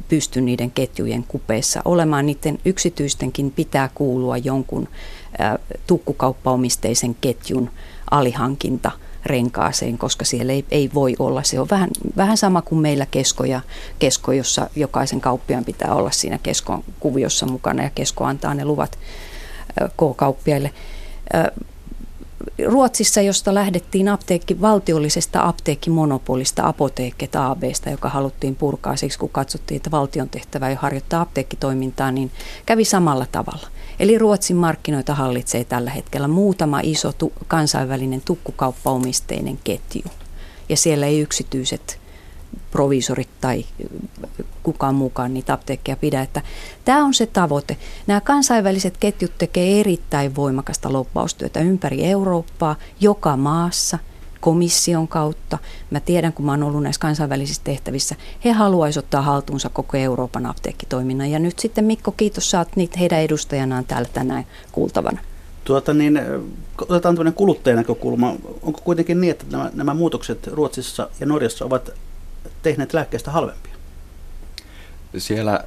pysty 0.08 0.41
niiden 0.41 0.72
ketjujen 0.72 1.24
kupeessa 1.28 1.82
olemaan. 1.86 2.26
Niiden 2.26 2.60
yksityistenkin 2.66 3.52
pitää 3.52 3.89
kuulua 3.96 4.38
jonkun 4.38 4.88
tukkukauppaomisteisen 5.88 7.16
ketjun 7.22 7.70
alihankinta 8.12 8.91
renkaaseen, 9.26 9.98
koska 9.98 10.26
siellä 10.26 10.54
ei, 10.54 10.66
ei 10.72 10.89
voi 10.94 11.16
olla. 11.20 11.44
Se 11.44 11.60
on 11.60 11.68
vähän, 11.72 11.89
vähän 12.18 12.38
sama 12.38 12.62
kuin 12.62 12.82
meillä 12.82 13.06
kesko, 13.06 13.46
ja 13.46 13.62
kesko, 14.00 14.32
jossa 14.32 14.70
jokaisen 14.76 15.22
kauppiaan 15.22 15.66
pitää 15.66 15.96
olla 15.96 16.12
siinä 16.12 16.38
keskon 16.38 16.84
kuviossa 17.00 17.46
mukana 17.46 17.84
ja 17.84 17.89
kesko 17.89 18.24
antaa 18.24 18.54
ne 18.54 18.66
luvat 18.66 18.98
K-kauppiaille. 19.97 20.71
Ruotsissa, 22.67 23.21
josta 23.21 23.53
lähdettiin 23.53 24.07
apteekki, 24.07 24.61
valtiollisesta 24.61 25.47
apteekkimonopolista, 25.47 26.67
Apoteeket 26.67 27.36
ABstä, 27.36 27.89
joka 27.89 28.09
haluttiin 28.09 28.55
purkaa 28.55 28.95
siksi, 28.95 29.19
kun 29.19 29.30
katsottiin, 29.30 29.76
että 29.76 29.91
valtion 29.91 30.30
tehtävä 30.30 30.69
ei 30.69 30.76
harjoittaa 30.76 31.21
apteekkitoimintaa, 31.21 32.11
niin 32.11 32.32
kävi 32.65 32.86
samalla 32.86 33.26
tavalla. 33.32 33.67
Eli 33.99 34.17
Ruotsin 34.17 34.55
markkinoita 34.57 35.15
hallitsee 35.15 35.63
tällä 35.63 35.89
hetkellä 35.89 36.28
muutama 36.28 36.80
iso 36.84 37.13
tu- 37.13 37.34
kansainvälinen 37.47 38.21
tukkukauppaomisteinen 38.21 39.59
ketju. 39.63 40.03
Ja 40.69 40.78
siellä 40.78 41.05
ei 41.05 41.19
yksityiset 41.19 42.03
proviisorit 42.74 43.30
tai 43.41 43.65
kukaan 44.63 44.95
mukaan 44.95 45.34
niitä 45.34 45.53
apteekkeja 45.53 45.95
pidä. 45.95 46.21
Että 46.21 46.41
tämä 46.86 47.05
on 47.05 47.13
se 47.13 47.26
tavoite. 47.26 47.78
Nämä 48.07 48.21
kansainväliset 48.21 48.97
ketjut 48.97 49.32
tekee 49.38 49.80
erittäin 49.80 50.36
voimakasta 50.36 50.93
loppaustyötä 50.93 51.59
ympäri 51.59 52.05
Eurooppaa, 52.05 52.76
joka 52.99 53.38
maassa, 53.38 53.99
komission 54.41 55.07
kautta. 55.07 55.57
Mä 55.91 55.99
tiedän, 55.99 56.34
kun 56.34 56.45
mä 56.45 56.51
oon 56.51 56.63
ollut 56.63 56.84
näissä 56.84 56.99
kansainvälisissä 56.99 57.61
tehtävissä, 57.63 58.15
he 58.45 58.51
haluaisivat 58.51 59.05
ottaa 59.05 59.21
haltuunsa 59.21 59.69
koko 59.69 59.97
Euroopan 59.97 60.45
apteekkitoiminnan. 60.45 61.32
Ja 61.32 61.39
nyt 61.39 61.59
sitten 61.59 61.86
Mikko, 61.86 62.11
kiitos, 62.11 62.51
saat 62.51 62.76
niitä 62.76 62.99
heidän 62.99 63.19
edustajanaan 63.19 63.86
täällä 63.86 64.09
tänään 64.13 64.45
kuultavana. 64.71 65.19
Tuota 65.63 65.93
niin, 65.93 66.19
otetaan 66.82 67.15
tämmöinen 67.15 67.34
kuluttajan 67.34 67.78
näkökulma. 67.78 68.36
Onko 68.61 68.82
kuitenkin 68.84 69.21
niin, 69.21 69.32
että 69.32 69.45
nämä, 69.51 69.71
nämä 69.74 69.93
muutokset 69.93 70.47
Ruotsissa 70.47 71.09
ja 71.19 71.26
Norjassa 71.26 71.65
ovat 71.65 71.91
tehneet 72.62 72.94
lääkkeistä 72.94 73.32
halvempia? 73.32 73.74
Siellä 75.18 75.64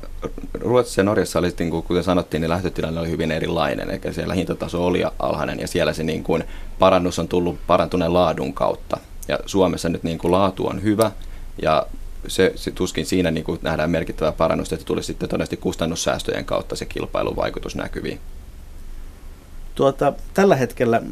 Ruotsissa 0.55 1.01
ja 1.01 1.05
Norjassa 1.05 1.39
oli, 1.39 1.55
niin 1.59 1.71
kuin, 1.71 1.83
kuten 1.83 2.05
sanottiin, 2.05 2.41
niin 2.41 2.51
lähtötilanne 2.51 3.01
oli 3.01 3.11
hyvin 3.11 3.33
erilainen, 3.33 3.91
eikä 3.91 4.13
siellä 4.13 4.35
hintataso 4.35 4.87
oli 4.87 5.05
alhainen 5.19 5.61
ja 5.61 5.69
siellä 5.69 5.93
se 5.93 6.03
niin 6.03 6.25
kuin, 6.25 6.45
parannus 6.79 7.19
on 7.19 7.29
tullut 7.29 7.59
parantuneen 7.67 8.15
laadun 8.15 8.55
kautta. 8.55 8.99
Ja 9.29 9.39
Suomessa 9.47 9.89
nyt 9.89 10.03
niin 10.03 10.19
kuin, 10.19 10.33
laatu 10.33 10.67
on 10.67 10.83
hyvä 10.83 11.11
ja 11.63 11.87
se, 12.29 12.53
se 12.55 12.71
tuskin 12.71 13.07
siinä 13.07 13.31
niin 13.31 13.45
kuin, 13.45 13.59
nähdään 13.63 13.91
merkittävää 13.91 14.33
parannusta, 14.33 14.75
että 14.75 14.85
tulisi 14.85 15.07
sitten 15.07 15.29
todennäköisesti 15.29 15.57
kustannussäästöjen 15.57 16.45
kautta 16.45 16.77
se 16.77 16.85
kilpailuvaikutus 16.85 17.77
näkyviin. 17.77 18.21
Tuota, 19.75 20.13
tällä 20.35 20.57
hetkellä 20.57 21.03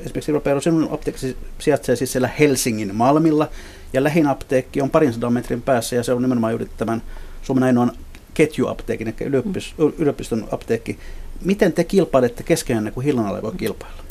esimerkiksi 0.00 0.30
Europero, 0.30 0.60
sinun 0.60 0.88
apteekki 0.92 1.36
sijaitsee 1.58 1.96
siis 1.96 2.12
siellä 2.12 2.30
Helsingin 2.38 2.94
Malmilla, 2.94 3.48
ja 3.92 4.04
lähin 4.04 4.26
apteekki 4.26 4.82
on 4.82 4.90
parin 4.90 5.12
sadan 5.12 5.32
metrin 5.32 5.62
päässä, 5.62 5.96
ja 5.96 6.02
se 6.02 6.12
on 6.12 6.22
nimenomaan 6.22 6.52
juuri 6.52 6.70
tämän 6.76 7.02
Suomen 7.42 7.64
ainoan 7.64 7.92
ketjuapteekin, 8.34 9.08
eli 9.08 9.16
yliopiston, 9.20 9.94
yliopiston 9.98 10.48
apteekki. 10.52 10.98
Miten 11.44 11.72
te 11.72 11.84
kilpailette 11.84 12.42
keskenään, 12.42 12.92
kun 12.92 13.04
Hillanalla 13.04 13.42
voi 13.42 13.52
kilpailla? 13.56 14.02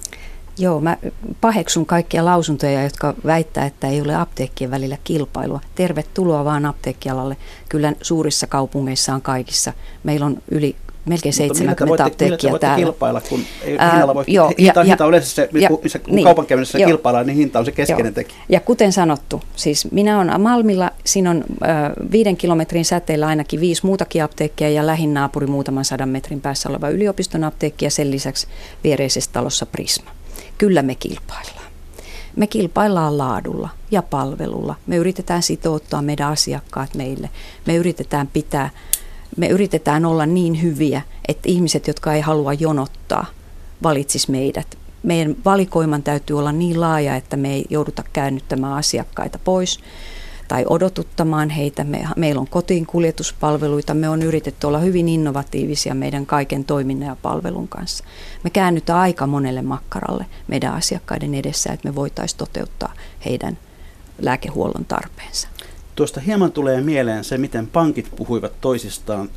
Joo, 0.60 0.82
mä 0.82 0.98
paheksun 1.42 1.86
kaikkia 1.86 2.26
lausuntoja, 2.26 2.84
jotka 2.84 3.14
väittää, 3.26 3.66
että 3.66 3.88
ei 3.88 4.02
ole 4.02 4.16
apteekkien 4.16 4.72
välillä 4.72 4.98
kilpailua. 5.04 5.62
Tervetuloa 5.76 6.46
vaan 6.46 6.66
apteekkialalle. 6.66 7.38
Kyllä 7.70 7.94
suurissa 8.02 8.48
kaupungeissa 8.48 9.14
on 9.14 9.22
kaikissa. 9.22 9.74
Meillä 10.04 10.26
on 10.26 10.38
yli 10.52 10.76
melkein 11.08 11.34
70 11.34 12.06
apteekkia 12.06 12.48
millä 12.48 12.60
täällä. 12.60 12.84
kilpailla, 12.84 13.22
kun 13.22 13.42
ei, 13.62 13.76
Ää, 13.80 14.08
voi, 14.08 14.24
joo, 14.28 14.52
hinta, 14.60 14.80
ja, 14.80 14.84
hinta 14.84 15.04
on 15.06 15.10
yleensä 15.10 15.30
se, 15.30 15.50
ja, 15.54 15.70
missä, 15.84 16.00
kun 16.00 16.16
niin, 16.16 16.24
kaupankäynnissä 16.24 16.78
joo, 16.78 16.88
kilpaillaan, 16.88 17.26
niin 17.26 17.38
hinta 17.38 17.60
on 17.60 17.66
se 17.66 17.72
keskeinen 17.72 18.06
joo. 18.06 18.14
tekijä. 18.14 18.40
Ja 18.50 18.60
kuten 18.60 18.94
sanottu, 18.94 19.42
siis 19.56 19.92
minä 19.92 20.20
olen 20.20 20.42
Malmilla, 20.42 20.92
siinä 21.06 21.32
on 21.32 21.44
äh, 21.64 21.92
viiden 22.12 22.38
kilometrin 22.38 22.86
säteellä 22.86 23.28
ainakin 23.28 23.60
viisi 23.60 23.86
muutakin 23.86 24.24
apteekkia 24.24 24.70
ja 24.70 24.88
lähin 24.88 25.14
naapuri 25.14 25.48
muutaman 25.48 25.86
sadan 25.86 26.10
metrin 26.10 26.42
päässä 26.42 26.70
oleva 26.70 26.90
yliopiston 26.90 27.44
apteekki 27.44 27.86
ja 27.86 27.92
sen 27.92 28.12
lisäksi 28.12 28.48
viereisessä 28.84 29.32
talossa 29.34 29.66
Prisma. 29.66 30.12
Kyllä 30.58 30.82
me 30.82 30.96
kilpaillaan. 30.96 31.68
Me 32.36 32.48
kilpaillaan 32.48 33.18
laadulla 33.18 33.70
ja 33.92 34.02
palvelulla. 34.02 34.76
Me 34.88 34.96
yritetään 34.96 35.44
sitouttaa 35.44 36.02
meidän 36.02 36.30
asiakkaat 36.30 36.96
meille. 36.96 37.30
Me 37.66 37.76
yritetään 37.76 38.28
pitää 38.28 38.70
me 39.38 39.48
yritetään 39.48 40.06
olla 40.06 40.26
niin 40.26 40.62
hyviä, 40.62 41.02
että 41.28 41.50
ihmiset, 41.50 41.88
jotka 41.88 42.14
ei 42.14 42.22
halua 42.22 42.54
jonottaa, 42.54 43.26
valitsis 43.84 44.28
meidät. 44.28 44.78
Meidän 45.04 45.36
valikoiman 45.46 46.04
täytyy 46.04 46.40
olla 46.40 46.52
niin 46.52 46.82
laaja, 46.82 47.16
että 47.16 47.38
me 47.38 47.54
ei 47.54 47.66
jouduta 47.70 48.04
käännyttämään 48.14 48.74
asiakkaita 48.74 49.40
pois 49.40 49.80
tai 50.48 50.66
odotuttamaan 50.70 51.50
heitä. 51.50 51.84
Me, 51.84 52.08
meillä 52.16 52.42
on 52.42 52.48
kotiin 52.48 52.86
kuljetuspalveluita, 52.86 53.94
me 53.94 54.10
on 54.10 54.22
yritetty 54.22 54.68
olla 54.68 54.80
hyvin 54.80 55.10
innovatiivisia 55.10 55.96
meidän 55.96 56.26
kaiken 56.26 56.66
toiminnan 56.66 57.08
ja 57.08 57.18
palvelun 57.22 57.68
kanssa. 57.68 58.04
Me 58.44 58.50
käännytään 58.50 59.00
aika 59.00 59.28
monelle 59.28 59.62
makkaralle 59.62 60.26
meidän 60.48 60.74
asiakkaiden 60.74 61.36
edessä, 61.36 61.74
että 61.74 61.90
me 61.90 61.96
voitaisiin 61.96 62.38
toteuttaa 62.38 62.94
heidän 63.26 63.58
lääkehuollon 64.22 64.86
tarpeensa. 64.86 65.48
Tuosta 65.98 66.20
hieman 66.20 66.52
tulee 66.52 66.82
mieleen 66.82 67.24
se, 67.24 67.38
miten 67.38 67.68
pankit 67.68 68.12
puhuivat 68.16 68.62
toisistaan 68.62 69.30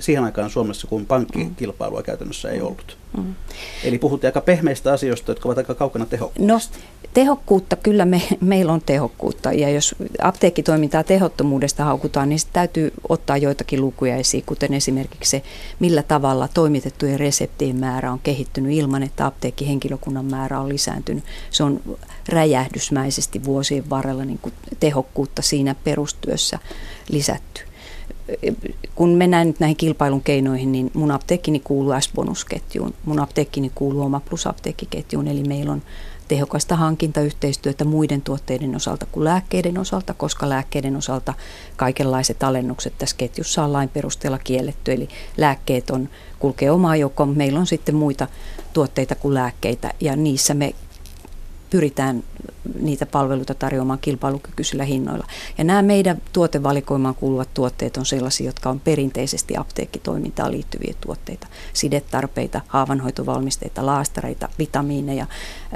siihen 0.00 0.24
aikaan 0.24 0.50
Suomessa, 0.50 0.86
kun 0.86 1.06
pankkikilpailua 1.06 2.02
käytännössä 2.02 2.50
ei 2.50 2.60
ollut. 2.60 2.96
Mm. 3.16 3.34
Eli 3.84 3.98
puhuttiin 3.98 4.28
aika 4.28 4.40
pehmeistä 4.40 4.92
asioista, 4.92 5.30
jotka 5.30 5.48
ovat 5.48 5.58
aika 5.58 5.74
kaukana 5.74 6.06
tehokkuudesta. 6.06 6.52
No, 6.52 6.80
tehokkuutta, 7.14 7.76
kyllä 7.76 8.04
me, 8.04 8.22
meillä 8.40 8.72
on 8.72 8.80
tehokkuutta. 8.86 9.52
Ja 9.52 9.70
jos 9.70 9.94
apteekkitoimintaa 10.22 11.02
tehottomuudesta 11.04 11.84
haukutaan, 11.84 12.28
niin 12.28 12.40
täytyy 12.52 12.92
ottaa 13.08 13.36
joitakin 13.36 13.80
lukuja 13.80 14.16
esiin, 14.16 14.44
kuten 14.46 14.74
esimerkiksi 14.74 15.30
se, 15.30 15.42
millä 15.80 16.02
tavalla 16.02 16.48
toimitettujen 16.54 17.20
reseptien 17.20 17.76
määrä 17.76 18.12
on 18.12 18.20
kehittynyt 18.22 18.72
ilman, 18.72 19.02
että 19.02 19.26
apteekkihenkilökunnan 19.26 20.24
määrä 20.24 20.60
on 20.60 20.68
lisääntynyt. 20.68 21.24
Se 21.50 21.64
on 21.64 21.80
räjähdysmäisesti 22.28 23.44
vuosien 23.44 23.90
varrella 23.90 24.24
niin 24.24 24.38
kuin 24.38 24.54
tehokkuutta 24.80 25.42
siinä 25.42 25.74
perustyössä 25.84 26.58
lisätty 27.08 27.60
kun 28.94 29.08
mennään 29.08 29.46
nyt 29.46 29.60
näihin 29.60 29.76
kilpailun 29.76 30.22
keinoihin, 30.22 30.72
niin 30.72 30.90
mun 30.94 31.10
apteekkini 31.10 31.60
kuuluu 31.60 32.00
S-bonusketjuun, 32.00 32.94
mun 33.04 33.20
apteekkini 33.20 33.70
kuuluu 33.74 34.02
oma 34.02 34.20
plus 34.20 34.46
apteekkiketjuun, 34.46 35.28
eli 35.28 35.42
meillä 35.42 35.72
on 35.72 35.82
tehokasta 36.28 36.76
hankintayhteistyötä 36.76 37.84
muiden 37.84 38.22
tuotteiden 38.22 38.76
osalta 38.76 39.06
kuin 39.06 39.24
lääkkeiden 39.24 39.78
osalta, 39.78 40.14
koska 40.14 40.48
lääkkeiden 40.48 40.96
osalta 40.96 41.34
kaikenlaiset 41.76 42.42
alennukset 42.42 42.98
tässä 42.98 43.16
ketjussa 43.16 43.64
on 43.64 43.72
lain 43.72 43.88
perusteella 43.88 44.38
kielletty. 44.38 44.92
Eli 44.92 45.08
lääkkeet 45.36 45.90
on, 45.90 46.08
kulkee 46.38 46.70
omaa 46.70 46.96
joukkoon, 46.96 47.36
meillä 47.36 47.58
on 47.58 47.66
sitten 47.66 47.94
muita 47.94 48.28
tuotteita 48.72 49.14
kuin 49.14 49.34
lääkkeitä 49.34 49.90
ja 50.00 50.16
niissä 50.16 50.54
me 50.54 50.74
pyritään 51.74 52.24
niitä 52.80 53.06
palveluita 53.06 53.54
tarjoamaan 53.54 53.98
kilpailukykyisillä 53.98 54.84
hinnoilla. 54.84 55.26
Ja 55.58 55.64
nämä 55.64 55.82
meidän 55.82 56.22
tuotevalikoimaan 56.32 57.14
kuuluvat 57.14 57.54
tuotteet 57.54 57.96
on 57.96 58.06
sellaisia, 58.06 58.46
jotka 58.46 58.70
on 58.70 58.80
perinteisesti 58.80 59.56
apteekkitoimintaan 59.56 60.52
liittyviä 60.52 60.94
tuotteita. 61.00 61.46
Sidetarpeita, 61.72 62.60
haavanhoitovalmisteita, 62.68 63.86
laastareita, 63.86 64.48
vitamiineja, 64.58 65.26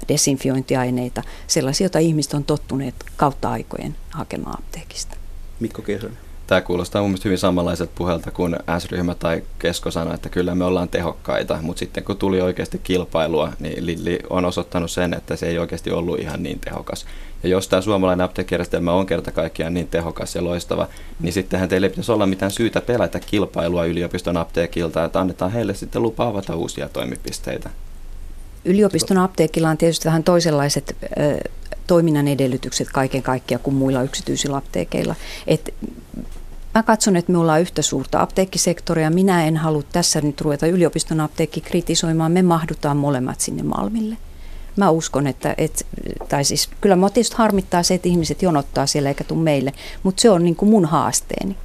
desinfiointiaineita, 0.09 1.23
sellaisia, 1.47 1.85
joita 1.85 1.99
ihmiset 1.99 2.35
on 2.35 2.45
tottuneet 2.45 2.95
kautta 3.17 3.51
aikojen 3.51 3.97
hakemaan 4.11 4.59
apteekista. 4.59 5.17
Mikko 5.61 5.83
Keisonen. 5.83 6.28
Tämä 6.49 6.61
kuulostaa 6.61 7.03
mun 7.03 7.11
mielestä 7.11 7.29
hyvin 7.29 7.39
samanlaiselta 7.39 7.93
puhelta 7.95 8.31
kuin 8.31 8.57
S-ryhmä 8.79 9.15
tai 9.15 9.43
Kesko 9.59 9.91
sanoi, 9.91 10.15
että 10.15 10.29
kyllä 10.29 10.55
me 10.55 10.65
ollaan 10.65 10.89
tehokkaita, 10.89 11.59
mutta 11.63 11.81
sitten 11.81 12.05
kun 12.05 12.17
tuli 12.17 12.41
oikeasti 12.41 12.81
kilpailua, 12.83 13.53
niin 13.61 13.87
Lilli 13.87 14.19
on 14.31 14.45
osoittanut 14.45 14.91
sen, 14.91 15.15
että 15.15 15.37
se 15.37 15.47
ei 15.47 15.59
oikeasti 15.59 15.91
ollut 15.91 16.19
ihan 16.19 16.43
niin 16.43 16.61
tehokas. 16.61 17.07
Ja 17.43 17.49
jos 17.49 17.69
tämä 17.69 17.83
suomalainen 17.83 18.25
apteekkijärjestelmä 18.25 18.93
on 18.93 19.07
kerta 19.07 19.33
kaikkiaan 19.33 19.75
niin 19.75 19.89
tehokas 19.89 20.35
ja 20.35 20.45
loistava, 20.45 20.89
niin 21.21 21.33
sittenhän 21.33 21.69
teille 21.69 21.89
pitäisi 21.89 22.13
olla 22.13 22.27
mitään 22.27 22.51
syytä 22.51 22.81
pelätä 22.81 23.21
kilpailua 23.21 23.85
yliopiston 23.85 24.37
apteekilta, 24.37 25.05
että 25.05 25.21
annetaan 25.21 25.53
heille 25.53 25.75
sitten 25.75 26.03
lupa 26.03 26.27
avata 26.27 26.57
uusia 26.57 26.89
toimipisteitä. 26.89 27.71
Yliopiston 28.65 29.19
apteekilla 29.19 29.71
on 29.71 29.79
tietysti 29.79 30.05
vähän 30.05 30.25
toisenlaiset 30.25 30.97
ö, 31.03 31.51
toiminnan 31.87 32.29
edellytykset 32.29 32.89
kaiken 32.93 33.23
kaikkiaan 33.23 33.63
kuin 33.63 33.77
muilla 33.77 34.03
yksityisillä 34.03 34.57
apteekeilla. 34.57 35.15
Et 35.47 35.75
Mä 36.75 36.83
katson, 36.83 37.17
että 37.17 37.33
me 37.33 37.39
ollaan 37.39 37.61
yhtä 37.61 37.83
suurta 37.83 38.23
apteekkisektoria. 38.23 39.11
Minä 39.11 39.47
en 39.47 39.57
halua 39.57 39.83
tässä 39.93 40.21
nyt 40.21 40.41
ruveta 40.41 40.67
yliopiston 40.67 41.21
apteekki 41.21 41.61
kritisoimaan. 41.61 42.33
Me 42.33 42.43
mahdutaan 42.43 42.97
molemmat 42.97 43.41
sinne 43.41 43.63
Malmille. 43.63 44.17
Mä 44.77 44.91
uskon, 44.91 45.27
että, 45.27 45.55
et, 45.59 45.87
tai 46.29 46.45
siis 46.45 46.69
kyllä 46.81 46.97
mä 46.97 47.11
tietysti 47.11 47.37
harmittaa 47.37 47.83
se, 47.83 47.95
että 47.95 48.09
ihmiset 48.09 48.43
jonottaa 48.43 48.87
siellä 48.87 49.09
eikä 49.09 49.25
tule 49.25 49.43
meille, 49.43 49.73
mutta 50.03 50.21
se 50.21 50.31
on 50.31 50.45
niin 50.45 50.57
kuin 50.57 50.71
mun 50.71 50.85
haasteeni. 50.85 51.57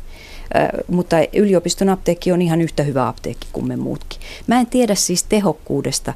Mutta 0.88 1.16
yliopiston 1.34 1.90
apteekki 1.90 2.32
on 2.32 2.42
ihan 2.42 2.62
yhtä 2.62 2.84
hyvä 2.84 3.08
apteekki 3.08 3.48
kuin 3.52 3.68
me 3.68 3.76
muutkin. 3.76 4.20
Mä 4.48 4.60
en 4.60 4.68
tiedä 4.68 4.96
siis 4.96 5.24
tehokkuudesta 5.24 6.14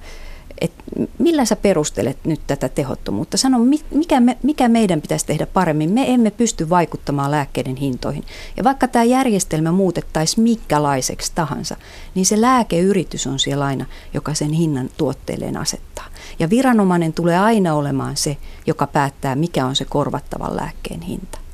että 0.61 0.83
millä 1.19 1.45
sä 1.45 1.55
perustelet 1.55 2.17
nyt 2.25 2.41
tätä 2.47 2.69
tehottomuutta? 2.69 3.37
Sano, 3.37 3.59
mikä, 3.91 4.19
me, 4.19 4.37
mikä 4.43 4.67
meidän 4.67 5.01
pitäisi 5.01 5.25
tehdä 5.25 5.45
paremmin? 5.45 5.91
Me 5.91 6.13
emme 6.13 6.31
pysty 6.31 6.69
vaikuttamaan 6.69 7.31
lääkkeiden 7.31 7.75
hintoihin. 7.75 8.23
Ja 8.57 8.63
vaikka 8.63 8.87
tämä 8.87 9.03
järjestelmä 9.03 9.71
muutettaisiin 9.71 10.43
mikkälaiseksi 10.43 11.31
tahansa, 11.35 11.75
niin 12.15 12.25
se 12.25 12.41
lääkeyritys 12.41 13.27
on 13.27 13.39
siellä 13.39 13.65
aina, 13.65 13.85
joka 14.13 14.33
sen 14.33 14.51
hinnan 14.51 14.89
tuotteelleen 14.97 15.57
asettaa. 15.57 16.05
Ja 16.39 16.49
viranomainen 16.49 17.13
tulee 17.13 17.37
aina 17.37 17.73
olemaan 17.73 18.17
se, 18.17 18.37
joka 18.67 18.87
päättää, 18.87 19.35
mikä 19.35 19.65
on 19.65 19.75
se 19.75 19.85
korvattavan 19.85 20.55
lääkkeen 20.55 21.01
hinta. 21.01 21.46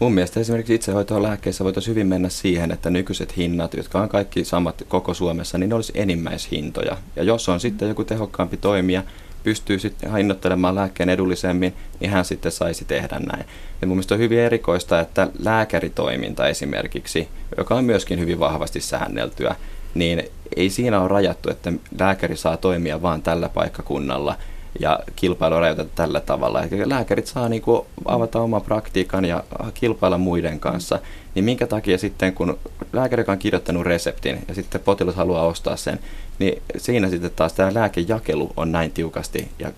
Mun 0.00 0.14
mielestä 0.14 0.40
esimerkiksi 0.40 0.74
itsehoitoon 0.74 1.22
lääkkeissä 1.22 1.64
voitaisiin 1.64 1.90
hyvin 1.90 2.06
mennä 2.06 2.28
siihen, 2.28 2.72
että 2.72 2.90
nykyiset 2.90 3.36
hinnat, 3.36 3.74
jotka 3.74 4.00
on 4.00 4.08
kaikki 4.08 4.44
samat 4.44 4.84
koko 4.88 5.14
Suomessa, 5.14 5.58
niin 5.58 5.68
ne 5.68 5.74
olisi 5.74 5.92
enimmäishintoja. 5.94 6.96
Ja 7.16 7.22
jos 7.22 7.48
on 7.48 7.60
sitten 7.60 7.88
joku 7.88 8.04
tehokkaampi 8.04 8.56
toimija, 8.56 9.02
pystyy 9.44 9.78
sitten 9.78 10.16
hinnoittelemaan 10.16 10.74
lääkkeen 10.74 11.08
edullisemmin, 11.08 11.74
niin 12.00 12.10
hän 12.10 12.24
sitten 12.24 12.52
saisi 12.52 12.84
tehdä 12.84 13.18
näin. 13.18 13.44
Ja 13.80 13.86
mun 13.86 13.96
mielestä 13.96 14.14
on 14.14 14.20
hyvin 14.20 14.38
erikoista, 14.38 15.00
että 15.00 15.28
lääkäritoiminta 15.38 16.48
esimerkiksi, 16.48 17.28
joka 17.58 17.74
on 17.74 17.84
myöskin 17.84 18.20
hyvin 18.20 18.38
vahvasti 18.38 18.80
säänneltyä, 18.80 19.54
niin 19.94 20.22
ei 20.56 20.70
siinä 20.70 21.00
ole 21.00 21.08
rajattu, 21.08 21.50
että 21.50 21.72
lääkäri 21.98 22.36
saa 22.36 22.56
toimia 22.56 23.02
vain 23.02 23.22
tällä 23.22 23.48
paikkakunnalla 23.48 24.36
ja 24.80 25.00
kilpailu 25.16 25.60
rajoiteta 25.60 25.90
tällä 25.94 26.20
tavalla. 26.20 26.62
Eli 26.62 26.88
lääkärit 26.88 27.26
saa 27.26 27.48
niin 27.48 27.62
kuin 27.62 27.82
avata 28.04 28.40
oman 28.40 28.62
praktiikan 28.62 29.24
ja 29.24 29.44
kilpailla 29.74 30.18
muiden 30.18 30.60
kanssa. 30.60 30.98
Niin 31.34 31.44
minkä 31.44 31.66
takia 31.66 31.98
sitten, 31.98 32.34
kun 32.34 32.58
lääkäri 32.92 33.24
on 33.28 33.38
kirjoittanut 33.38 33.86
reseptin 33.86 34.38
ja 34.48 34.54
sitten 34.54 34.80
potilas 34.80 35.14
haluaa 35.14 35.46
ostaa 35.46 35.76
sen, 35.76 35.98
niin 36.38 36.62
siinä 36.76 37.08
sitten 37.08 37.30
taas 37.36 37.52
tämä 37.52 37.74
lääkejakelu 37.74 38.52
on 38.56 38.72
näin 38.72 38.90
tiukasti 38.92 39.48
ja 39.58 39.72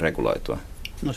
reguloitua. 0.00 0.58
No 1.02 1.12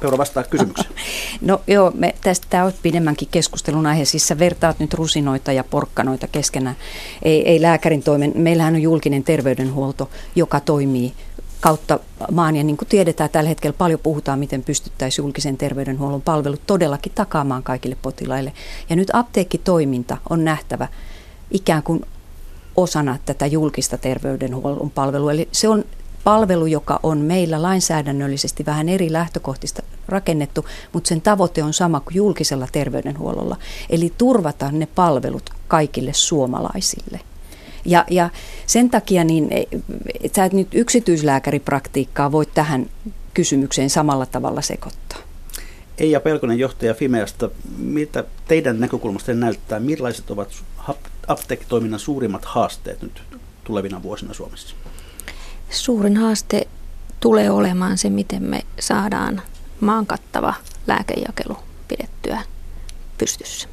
Peura 0.00 0.18
vastaa 0.18 0.42
kysymykseen. 0.42 0.90
No 1.40 1.60
joo, 1.66 1.92
me 1.94 2.14
tästä 2.20 2.46
tämä 2.50 2.64
on 2.64 2.72
pidemmänkin 2.82 3.28
keskustelun 3.30 3.86
aihe. 3.86 4.04
Siis 4.04 4.28
sä 4.28 4.38
vertaat 4.38 4.78
nyt 4.78 4.94
rusinoita 4.94 5.52
ja 5.52 5.64
porkkanoita 5.64 6.26
keskenään. 6.26 6.76
Ei, 7.22 7.48
ei 7.48 7.62
lääkärin 7.62 8.02
toimen. 8.02 8.32
Meillähän 8.34 8.74
on 8.74 8.82
julkinen 8.82 9.24
terveydenhuolto, 9.24 10.10
joka 10.36 10.60
toimii 10.60 11.12
kautta 11.60 11.98
maan. 12.30 12.56
Ja 12.56 12.64
niin 12.64 12.76
kuin 12.76 12.88
tiedetään, 12.88 13.30
tällä 13.30 13.48
hetkellä 13.48 13.76
paljon 13.78 14.00
puhutaan, 14.02 14.38
miten 14.38 14.62
pystyttäisiin 14.62 15.24
julkisen 15.24 15.56
terveydenhuollon 15.56 16.22
palvelut 16.22 16.60
todellakin 16.66 17.12
takaamaan 17.14 17.62
kaikille 17.62 17.96
potilaille. 18.02 18.52
Ja 18.90 18.96
nyt 18.96 19.08
apteekkitoiminta 19.12 20.16
on 20.30 20.44
nähtävä 20.44 20.88
ikään 21.50 21.82
kuin 21.82 22.00
osana 22.76 23.18
tätä 23.26 23.46
julkista 23.46 23.98
terveydenhuollon 23.98 24.90
palvelua. 24.90 25.32
Eli 25.32 25.48
se 25.52 25.68
on 25.68 25.84
palvelu, 26.24 26.66
joka 26.66 27.00
on 27.02 27.18
meillä 27.18 27.62
lainsäädännöllisesti 27.62 28.66
vähän 28.66 28.88
eri 28.88 29.12
lähtökohtista 29.12 29.82
rakennettu, 30.08 30.64
mutta 30.92 31.08
sen 31.08 31.20
tavoite 31.20 31.62
on 31.62 31.72
sama 31.72 32.00
kuin 32.00 32.14
julkisella 32.14 32.68
terveydenhuollolla. 32.72 33.56
Eli 33.90 34.12
turvata 34.18 34.72
ne 34.72 34.88
palvelut 34.94 35.50
kaikille 35.68 36.12
suomalaisille. 36.12 37.20
Ja, 37.84 38.04
ja 38.10 38.30
sen 38.66 38.90
takia 38.90 39.24
niin, 39.24 39.48
et 40.20 40.34
sä 40.34 40.44
et 40.44 40.52
nyt 40.52 40.68
yksityislääkäripraktiikkaa 40.74 42.32
voi 42.32 42.46
tähän 42.46 42.90
kysymykseen 43.34 43.90
samalla 43.90 44.26
tavalla 44.26 44.62
sekoittaa. 44.62 45.18
Eija 45.98 46.20
Pelkonen, 46.20 46.58
johtaja 46.58 46.94
Fimeasta, 46.94 47.50
mitä 47.78 48.24
teidän 48.48 48.80
näkökulmasta 48.80 49.34
näyttää, 49.34 49.80
millaiset 49.80 50.30
ovat 50.30 50.48
apteekkitoiminnan 51.26 52.00
suurimmat 52.00 52.44
haasteet 52.44 53.02
nyt 53.02 53.22
tulevina 53.64 54.02
vuosina 54.02 54.34
Suomessa? 54.34 54.76
Suurin 55.70 56.16
haaste 56.16 56.66
tulee 57.20 57.50
olemaan 57.50 57.98
se, 57.98 58.10
miten 58.10 58.42
me 58.42 58.60
saadaan 58.80 59.42
maan 59.80 60.06
kattava 60.06 60.54
lääkejakelu 60.86 61.56
pidettyä 61.88 62.42
pystyssä. 63.18 63.68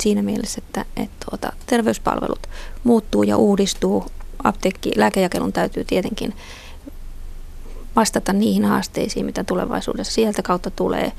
Siinä 0.00 0.22
mielessä, 0.22 0.62
että, 0.66 0.84
että 0.96 1.26
tuota, 1.30 1.52
terveyspalvelut 1.66 2.48
muuttuu 2.84 3.22
ja 3.22 3.36
uudistuu. 3.36 4.04
Apteekki, 4.44 4.92
lääkejakelun 4.96 5.52
täytyy 5.52 5.84
tietenkin 5.84 6.34
vastata 7.96 8.32
niihin 8.32 8.64
haasteisiin, 8.64 9.26
mitä 9.26 9.44
tulevaisuudessa 9.44 10.12
sieltä 10.12 10.42
kautta 10.42 10.70
tulee, 10.70 11.12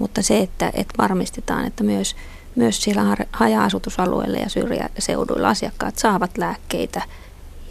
mutta 0.00 0.22
se, 0.22 0.38
että, 0.38 0.72
että 0.74 0.94
varmistetaan, 0.98 1.66
että 1.66 1.84
myös, 1.84 2.16
myös 2.54 2.82
siellä 2.82 3.16
haja-asutusalueilla 3.32 4.38
ja 4.38 4.48
syrjäseuduilla 4.48 5.48
asiakkaat 5.48 5.98
saavat 5.98 6.38
lääkkeitä– 6.38 7.02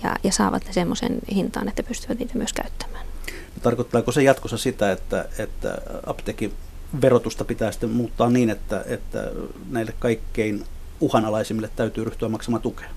ja, 0.06 0.16
ja 0.24 0.32
saavat 0.32 0.66
ne 0.66 0.74
semmoisen 0.74 1.20
hintaan, 1.36 1.68
että 1.68 1.84
pystyvät 1.84 2.20
niitä 2.20 2.38
myös 2.38 2.54
käyttämään. 2.54 3.06
Tarkoittaako 3.62 4.12
se 4.12 4.24
jatkossa 4.24 4.58
sitä, 4.58 4.92
että, 4.92 5.26
että 5.40 5.78
apteekin 6.06 6.54
verotusta 7.02 7.46
pitää 7.46 7.72
sitten 7.72 7.90
muuttaa 7.90 8.30
niin, 8.30 8.50
että, 8.50 8.84
että 8.88 9.32
näille 9.70 9.94
kaikkein 10.00 10.66
uhanalaisimmille 11.02 11.70
täytyy 11.76 12.04
ryhtyä 12.04 12.30
maksamaan 12.30 12.62
tukea? 12.62 12.90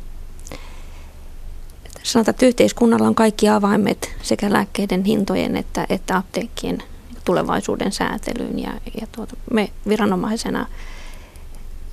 Sanotaan, 2.08 2.32
että 2.32 2.46
yhteiskunnalla 2.46 3.06
on 3.06 3.14
kaikki 3.14 3.48
avaimet 3.48 4.10
sekä 4.22 4.52
lääkkeiden 4.52 5.04
hintojen 5.04 5.56
että, 5.56 5.86
että 5.88 6.16
apteekkien 6.16 6.82
tulevaisuuden 7.24 7.92
säätelyyn 7.92 8.58
ja, 8.58 8.72
ja 9.00 9.06
tuota, 9.12 9.36
me 9.52 9.70
viranomaisena 9.88 10.66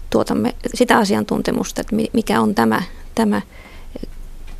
tuotamme 0.09 0.55
sitä 0.75 0.97
asiantuntemusta, 0.97 1.81
että 1.81 1.95
mikä 2.13 2.41
on 2.41 2.55
tämä, 2.55 2.83
tämä 3.15 3.41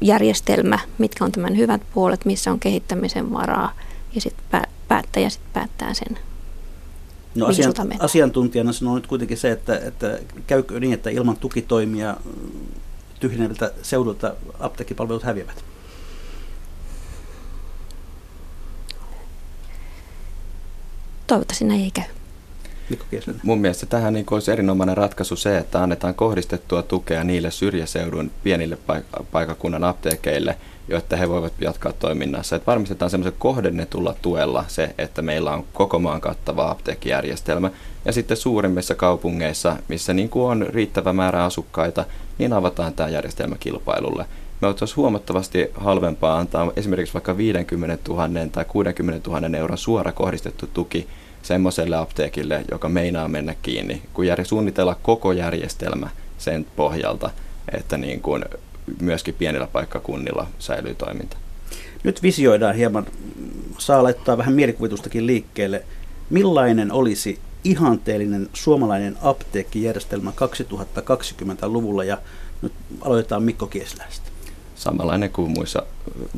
järjestelmä, 0.02 0.80
mitkä 0.98 1.26
on 1.26 1.32
tämän 1.32 1.58
hyvät 1.58 1.82
puolet, 1.94 2.26
missä 2.26 2.52
on 2.52 2.60
kehittämisen 2.60 3.34
varaa 3.34 3.74
ja 4.16 4.22
sitten 4.22 4.62
päättäjä 4.88 5.30
sit 5.30 5.42
päättää 5.54 5.94
sen. 5.94 6.18
No 7.36 7.46
asian, 7.46 7.74
asiantuntijana 8.00 8.74
sanoo 8.74 8.96
nyt 8.96 9.08
kuitenkin 9.08 9.38
se, 9.38 9.52
että, 9.52 9.78
että 9.78 10.20
käykö 10.48 10.80
niin, 10.80 10.94
että 10.94 11.10
ilman 11.10 11.38
tukitoimia 11.38 12.18
tyhjeneviltä 13.20 13.72
seudulta 13.82 14.34
apteekkipalvelut 14.60 15.24
häviävät? 15.24 15.64
Toivottavasti 21.28 21.66
näin 21.66 21.82
ei 21.82 21.92
käy. 21.92 22.06
Mun 23.44 23.60
mielestä 23.62 23.86
tähän 23.86 24.14
niin 24.14 24.26
olisi 24.32 24.52
erinomainen 24.52 24.98
ratkaisu 24.98 25.36
se, 25.36 25.58
että 25.58 25.84
annetaan 25.84 26.16
kohdistettua 26.16 26.84
tukea 26.84 27.24
niille 27.24 27.52
syrjäseudun 27.52 28.32
pienille 28.44 28.78
paikakunnan 29.32 29.84
apteekeille, 29.84 30.58
jotta 30.88 31.16
he 31.16 31.30
voivat 31.30 31.54
jatkaa 31.62 31.94
toiminnassa. 31.94 32.56
Että 32.56 32.66
varmistetaan 32.66 33.12
semmoisen 33.12 33.40
kohdennetulla 33.40 34.16
tuella 34.22 34.66
se, 34.68 34.96
että 34.98 35.22
meillä 35.22 35.52
on 35.52 35.66
koko 35.74 36.00
maan 36.00 36.22
kattava 36.22 36.70
apteekkijärjestelmä. 36.72 37.72
Ja 38.06 38.12
sitten 38.14 38.38
suurimmissa 38.38 38.96
kaupungeissa, 38.96 39.78
missä 39.88 40.14
niin 40.14 40.30
kuin 40.30 40.46
on 40.46 40.66
riittävä 40.70 41.14
määrä 41.14 41.44
asukkaita, 41.44 42.06
niin 42.38 42.54
avataan 42.54 42.94
tämä 42.94 43.10
järjestelmä 43.10 43.56
kilpailulle. 43.60 44.26
Me 44.62 44.68
olisi 44.68 44.96
huomattavasti 44.96 45.68
halvempaa 45.74 46.38
antaa 46.38 46.72
esimerkiksi 46.76 47.14
vaikka 47.14 47.38
50 47.38 48.10
000 48.10 48.30
tai 48.52 48.66
60 48.66 49.30
000 49.30 49.58
euron 49.58 49.78
suora 49.78 50.12
kohdistettu 50.12 50.70
tuki 50.74 51.08
semmoiselle 51.42 51.96
apteekille, 51.96 52.66
joka 52.72 52.90
meinaa 52.90 53.28
mennä 53.28 53.56
kiinni, 53.62 54.02
kun 54.14 54.28
jär, 54.28 54.46
suunnitella 54.46 54.96
koko 55.02 55.32
järjestelmä 55.32 56.10
sen 56.38 56.66
pohjalta, 56.76 57.30
että 57.72 57.98
niin 57.98 58.22
kuin 58.22 58.46
myöskin 59.02 59.34
pienillä 59.34 59.68
paikkakunnilla 59.68 60.48
säilyy 60.60 60.96
toiminta. 60.96 61.38
Nyt 62.04 62.24
visioidaan 62.24 62.76
hieman, 62.76 63.06
saa 63.78 64.04
laittaa 64.04 64.38
vähän 64.38 64.54
mielikuvitustakin 64.54 65.28
liikkeelle. 65.28 65.84
Millainen 66.30 66.92
olisi 66.92 67.40
ihanteellinen 67.66 68.50
suomalainen 68.54 69.18
apteekkijärjestelmä 69.22 70.32
2020-luvulla 70.32 72.04
ja 72.04 72.18
nyt 72.62 72.74
aloitetaan 73.02 73.44
Mikko 73.44 73.68
Kiesläistä. 73.68 74.30
Samanlainen 74.76 75.30
kuin 75.30 75.52
muissa 75.52 75.84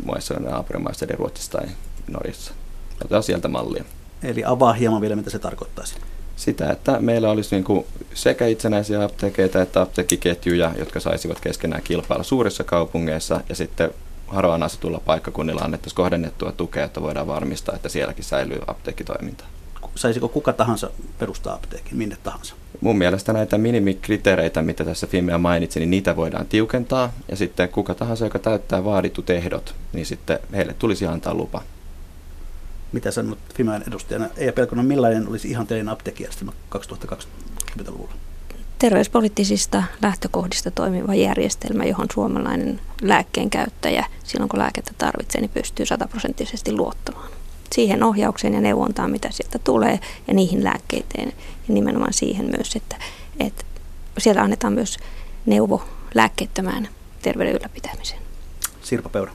maissa, 0.05 0.33
naapurimaissa, 0.33 1.05
eli 1.05 1.15
Ruotsissa 1.15 1.51
tai 1.51 1.67
Norjassa. 2.07 2.53
Otetaan 2.95 3.23
sieltä 3.23 3.47
mallia. 3.47 3.83
Eli 4.23 4.43
avaa 4.45 4.73
hieman 4.73 5.01
vielä, 5.01 5.15
mitä 5.15 5.29
se 5.29 5.39
tarkoittaisi. 5.39 5.95
Sitä, 6.35 6.71
että 6.71 6.99
meillä 6.99 7.29
olisi 7.29 7.55
niin 7.55 7.63
kuin 7.63 7.85
sekä 8.13 8.47
itsenäisiä 8.47 9.03
apteekeita 9.03 9.61
että 9.61 9.81
apteekkiketjuja, 9.81 10.71
jotka 10.79 10.99
saisivat 10.99 11.39
keskenään 11.39 11.83
kilpailla 11.83 12.23
suurissa 12.23 12.63
kaupungeissa 12.63 13.41
ja 13.49 13.55
sitten 13.55 13.91
harvaan 14.27 14.63
asutulla 14.63 15.01
paikkakunnilla 15.05 15.61
annettaisiin 15.61 15.95
kohdennettua 15.95 16.51
tukea, 16.51 16.85
että 16.85 17.01
voidaan 17.01 17.27
varmistaa, 17.27 17.75
että 17.75 17.89
sielläkin 17.89 18.23
säilyy 18.23 18.59
apteekkitoiminta. 18.67 19.43
Saisiko 19.95 20.27
kuka 20.27 20.53
tahansa 20.53 20.89
perustaa 21.19 21.53
apteekin, 21.53 21.97
minne 21.97 22.17
tahansa? 22.23 22.55
Mun 22.81 22.97
mielestä 22.97 23.33
näitä 23.33 23.57
minimikriteereitä, 23.57 24.61
mitä 24.61 24.85
tässä 24.85 25.07
Fimea 25.07 25.37
mainitsi, 25.37 25.79
niin 25.79 25.89
niitä 25.89 26.15
voidaan 26.15 26.45
tiukentaa. 26.45 27.13
Ja 27.29 27.35
sitten 27.35 27.69
kuka 27.69 27.95
tahansa, 27.95 28.25
joka 28.25 28.39
täyttää 28.39 28.83
vaaditut 28.83 29.29
ehdot, 29.29 29.75
niin 29.93 30.05
sitten 30.05 30.39
heille 30.53 30.73
tulisi 30.73 31.07
antaa 31.07 31.33
lupa 31.33 31.61
mitä 32.91 33.11
sanot 33.11 33.39
Fimean 33.53 33.83
edustajana? 33.87 34.29
Eija 34.37 34.53
Pelkonen, 34.53 34.85
millainen 34.85 35.27
olisi 35.27 35.49
ihan 35.49 35.67
teidän 35.67 35.89
apteekkijärjestelmä 35.89 36.51
2020-luvulla? 36.75 38.13
Terveyspoliittisista 38.79 39.83
lähtökohdista 40.01 40.71
toimiva 40.71 41.15
järjestelmä, 41.15 41.85
johon 41.85 42.07
suomalainen 42.13 42.79
lääkkeen 43.01 43.49
käyttäjä 43.49 44.05
silloin 44.23 44.49
kun 44.49 44.59
lääkettä 44.59 44.91
tarvitsee, 44.97 45.41
niin 45.41 45.51
pystyy 45.53 45.85
sataprosenttisesti 45.85 46.71
luottamaan. 46.71 47.29
Siihen 47.71 48.03
ohjaukseen 48.03 48.53
ja 48.53 48.61
neuvontaan, 48.61 49.11
mitä 49.11 49.27
sieltä 49.31 49.59
tulee, 49.59 49.99
ja 50.27 50.33
niihin 50.33 50.63
lääkkeiteen, 50.63 51.27
ja 51.67 51.73
nimenomaan 51.73 52.13
siihen 52.13 52.45
myös, 52.57 52.75
että, 52.75 52.95
että 53.39 53.65
siellä 54.17 54.41
annetaan 54.41 54.73
myös 54.73 54.97
neuvo 55.45 55.83
lääkkeettömään 56.15 56.87
terveyden 57.21 57.55
ylläpitämiseen. 57.55 58.21
Sirpa 58.83 59.09
Peura. 59.09 59.31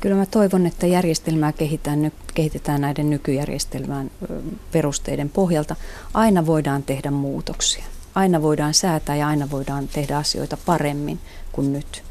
Kyllä 0.00 0.16
mä 0.16 0.26
toivon, 0.26 0.66
että 0.66 0.86
järjestelmää 0.86 1.52
kehitetään, 1.52 2.12
kehitetään 2.34 2.80
näiden 2.80 3.10
nykyjärjestelmään 3.10 4.10
perusteiden 4.72 5.28
pohjalta. 5.30 5.76
Aina 6.14 6.46
voidaan 6.46 6.82
tehdä 6.82 7.10
muutoksia. 7.10 7.84
Aina 8.14 8.42
voidaan 8.42 8.74
säätää 8.74 9.16
ja 9.16 9.28
aina 9.28 9.50
voidaan 9.50 9.88
tehdä 9.88 10.16
asioita 10.16 10.56
paremmin 10.66 11.18
kuin 11.52 11.72
nyt. 11.72 12.02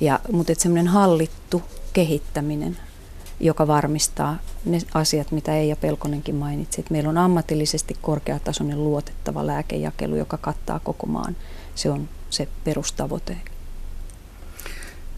Ja, 0.00 0.20
mutta 0.32 0.52
semmoinen 0.58 0.86
hallittu 0.86 1.62
kehittäminen, 1.92 2.76
joka 3.40 3.66
varmistaa 3.66 4.38
ne 4.64 4.78
asiat, 4.94 5.32
mitä 5.32 5.56
Eija 5.56 5.76
Pelkonenkin 5.76 6.34
mainitsi. 6.34 6.80
Että 6.80 6.92
meillä 6.92 7.10
on 7.10 7.18
ammatillisesti 7.18 7.96
korkeatasoinen 8.02 8.84
luotettava 8.84 9.46
lääkejakelu, 9.46 10.16
joka 10.16 10.36
kattaa 10.36 10.78
koko 10.78 11.06
maan. 11.06 11.36
Se 11.74 11.90
on 11.90 12.08
se 12.30 12.48
perustavoite 12.64 13.36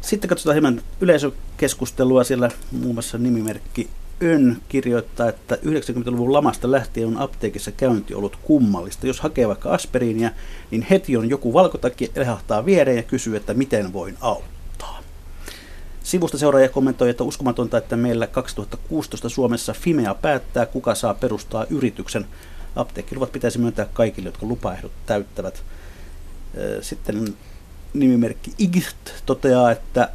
sitten 0.02 0.28
katsotaan 0.28 0.54
hieman 0.54 0.82
yleisökeskustelua. 1.00 2.24
Siellä 2.24 2.50
muun 2.72 2.94
muassa 2.94 3.18
nimimerkki 3.18 3.90
Ön 4.22 4.56
kirjoittaa, 4.68 5.28
että 5.28 5.54
90-luvun 5.54 6.32
lamasta 6.32 6.70
lähtien 6.70 7.08
on 7.08 7.18
apteekissa 7.18 7.72
käynti 7.72 8.14
ollut 8.14 8.36
kummallista. 8.42 9.06
Jos 9.06 9.20
hakee 9.20 9.48
vaikka 9.48 9.70
aspiriinia, 9.70 10.30
niin 10.70 10.86
heti 10.90 11.16
on 11.16 11.30
joku 11.30 11.52
valkotakki 11.52 12.10
lehahtaa 12.16 12.64
viereen 12.64 12.96
ja 12.96 13.02
kysyy, 13.02 13.36
että 13.36 13.54
miten 13.54 13.92
voin 13.92 14.16
auttaa. 14.20 14.51
Sivusta 16.02 16.38
seuraaja 16.38 16.68
kommentoi, 16.68 17.10
että 17.10 17.24
uskomatonta, 17.24 17.78
että 17.78 17.96
meillä 17.96 18.26
2016 18.26 19.28
Suomessa 19.28 19.72
Fimea 19.72 20.14
päättää, 20.14 20.66
kuka 20.66 20.94
saa 20.94 21.14
perustaa 21.14 21.66
yrityksen. 21.70 22.26
Apteekkiluvat 22.76 23.32
pitäisi 23.32 23.58
myöntää 23.58 23.86
kaikille, 23.92 24.28
jotka 24.28 24.46
lupaehdot 24.46 24.92
täyttävät. 25.06 25.62
Sitten 26.80 27.34
nimimerkki 27.94 28.52
Igift 28.58 28.96
toteaa, 29.26 29.70
että 29.70 30.08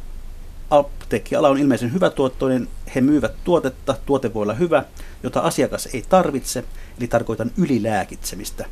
apteekkiala 0.70 1.48
on 1.48 1.58
ilmeisen 1.58 1.92
hyvä 1.92 2.10
tuottoinen. 2.10 2.68
He 2.94 3.00
myyvät 3.00 3.32
tuotetta, 3.44 3.96
tuote 4.06 4.34
voi 4.34 4.42
olla 4.42 4.54
hyvä, 4.54 4.84
jota 5.22 5.40
asiakas 5.40 5.88
ei 5.92 6.04
tarvitse, 6.08 6.64
eli 6.98 7.08
tarkoitan 7.08 7.50
ylilääkitsemistä. 7.56 8.66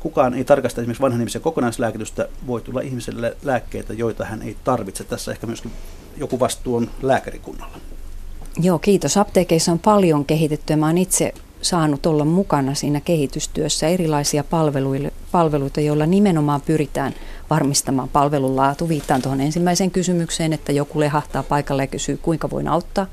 Kukaan 0.00 0.34
ei 0.34 0.44
tarkasta 0.44 0.80
esimerkiksi 0.80 1.02
vanhan 1.02 1.20
ihmisen 1.20 1.42
kokonaislääkitystä, 1.42 2.28
voi 2.46 2.60
tulla 2.60 2.80
ihmiselle 2.80 3.36
lääkkeitä, 3.42 3.92
joita 3.92 4.24
hän 4.24 4.42
ei 4.42 4.56
tarvitse. 4.64 5.04
Tässä 5.04 5.32
ehkä 5.32 5.46
myöskin 5.46 5.72
joku 6.16 6.40
vastuu 6.40 6.76
on 6.76 6.90
lääkärikunnalla. 7.02 7.76
Joo, 8.60 8.78
kiitos. 8.78 9.16
Apteekeissa 9.16 9.72
on 9.72 9.78
paljon 9.78 10.24
kehitetty. 10.24 10.76
Mä 10.76 10.86
olen 10.86 10.98
itse 10.98 11.34
saanut 11.62 12.06
olla 12.06 12.24
mukana 12.24 12.74
siinä 12.74 13.00
kehitystyössä 13.00 13.88
erilaisia 13.88 14.44
palveluita, 15.32 15.80
joilla 15.80 16.06
nimenomaan 16.06 16.60
pyritään 16.60 17.14
varmistamaan 17.50 18.08
palvelun 18.08 18.56
laatu. 18.56 18.88
Viittaan 18.88 19.22
tuohon 19.22 19.40
ensimmäiseen 19.40 19.90
kysymykseen, 19.90 20.52
että 20.52 20.72
joku 20.72 21.00
lehahtaa 21.00 21.42
paikalle 21.42 21.82
ja 21.82 21.86
kysyy, 21.86 22.16
kuinka 22.16 22.50
voin 22.50 22.68
auttaa. 22.68 23.06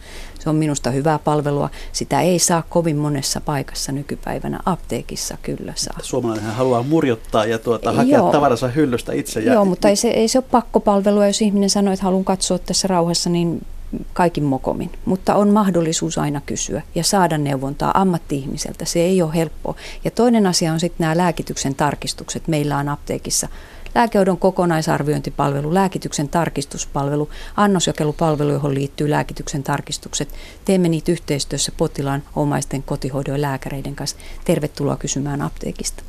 Se 0.43 0.49
on 0.49 0.55
minusta 0.55 0.91
hyvää 0.91 1.19
palvelua. 1.19 1.69
Sitä 1.91 2.21
ei 2.21 2.39
saa 2.39 2.63
kovin 2.69 2.97
monessa 2.97 3.41
paikassa 3.41 3.91
nykypäivänä. 3.91 4.59
Apteekissa 4.65 5.37
kyllä 5.41 5.73
saa. 5.75 5.97
Suomalainen 6.01 6.51
haluaa 6.51 6.83
murjottaa 6.83 7.45
ja 7.45 7.59
tuota, 7.59 7.91
hakea 7.91 8.17
Joo. 8.17 8.31
tavaransa 8.31 8.67
hyllystä 8.67 9.13
itse. 9.13 9.39
Ja... 9.39 9.53
Joo, 9.53 9.65
mutta 9.65 9.89
ei 9.89 9.95
se, 9.95 10.07
ei 10.07 10.27
se 10.27 10.37
ole 10.37 10.45
pakkopalvelua. 10.51 11.27
Jos 11.27 11.41
ihminen 11.41 11.69
sanoo, 11.69 11.93
että 11.93 12.05
haluan 12.05 12.25
katsoa 12.25 12.59
tässä 12.59 12.87
rauhassa, 12.87 13.29
niin 13.29 13.65
kaikin 14.13 14.43
mokomin, 14.43 14.91
mutta 15.05 15.35
on 15.35 15.49
mahdollisuus 15.49 16.17
aina 16.17 16.41
kysyä 16.45 16.81
ja 16.95 17.03
saada 17.03 17.37
neuvontaa 17.37 18.01
ammatti-ihmiseltä. 18.01 18.85
Se 18.85 18.99
ei 18.99 19.21
ole 19.21 19.35
helppoa. 19.35 19.75
Ja 20.03 20.11
toinen 20.11 20.47
asia 20.47 20.73
on 20.73 20.79
sitten 20.79 21.03
nämä 21.03 21.17
lääkityksen 21.17 21.75
tarkistukset. 21.75 22.47
Meillä 22.47 22.77
on 22.77 22.89
apteekissa 22.89 23.47
lääkehoidon 23.95 24.37
kokonaisarviointipalvelu, 24.37 25.73
lääkityksen 25.73 26.29
tarkistuspalvelu, 26.29 27.29
annosjakelupalvelu, 27.55 28.51
johon 28.51 28.73
liittyy 28.73 29.09
lääkityksen 29.09 29.63
tarkistukset. 29.63 30.29
Teemme 30.65 30.89
niitä 30.89 31.11
yhteistyössä 31.11 31.71
potilaan, 31.77 32.23
omaisten, 32.35 32.83
kotihoidon 32.83 33.35
ja 33.35 33.41
lääkäreiden 33.41 33.95
kanssa. 33.95 34.17
Tervetuloa 34.45 34.97
kysymään 34.97 35.41
apteekista. 35.41 36.03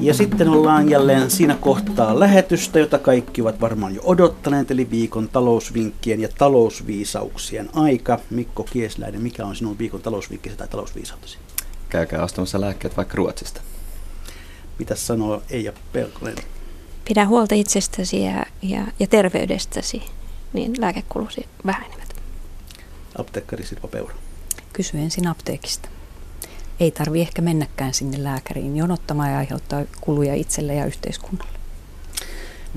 Ja 0.00 0.14
sitten 0.14 0.48
ollaan 0.48 0.88
jälleen 0.88 1.30
siinä 1.30 1.56
kohtaa 1.60 2.20
lähetystä, 2.20 2.78
jota 2.78 2.98
kaikki 2.98 3.42
ovat 3.42 3.60
varmaan 3.60 3.94
jo 3.94 4.00
odottaneet, 4.04 4.70
eli 4.70 4.90
viikon 4.90 5.28
talousvinkkien 5.28 6.20
ja 6.20 6.28
talousviisauksien 6.38 7.68
aika. 7.72 8.18
Mikko 8.30 8.64
Kiesläinen, 8.64 9.22
mikä 9.22 9.46
on 9.46 9.56
sinun 9.56 9.78
viikon 9.78 10.00
talousvinkkisi 10.02 10.56
tai 10.56 10.68
talousviisautesi? 10.68 11.38
Käykää 11.88 12.24
ostamassa 12.24 12.60
lääkkeet 12.60 12.96
vaikka 12.96 13.16
Ruotsista. 13.16 13.60
Mitä 14.78 14.94
sanoo 14.94 15.42
Eija 15.50 15.72
Pelkonen? 15.92 16.36
Pidä 17.08 17.26
huolta 17.26 17.54
itsestäsi 17.54 18.22
ja, 18.22 18.46
ja, 18.62 18.86
ja 19.00 19.06
terveydestäsi, 19.06 20.02
niin 20.52 20.80
lääkekulusi 20.80 21.46
vähenevät. 21.66 22.14
Apteekkari 23.18 23.66
Sirpa 23.66 23.88
Peura. 23.88 24.14
Kysy 24.72 24.98
ensin 24.98 25.26
apteekista 25.26 25.88
ei 26.80 26.90
tarvi 26.90 27.20
ehkä 27.20 27.42
mennäkään 27.42 27.94
sinne 27.94 28.24
lääkäriin 28.24 28.76
jonottamaan 28.76 29.30
ja 29.30 29.38
aiheuttaa 29.38 29.84
kuluja 30.00 30.34
itselle 30.34 30.74
ja 30.74 30.86
yhteiskunnalle. 30.86 31.58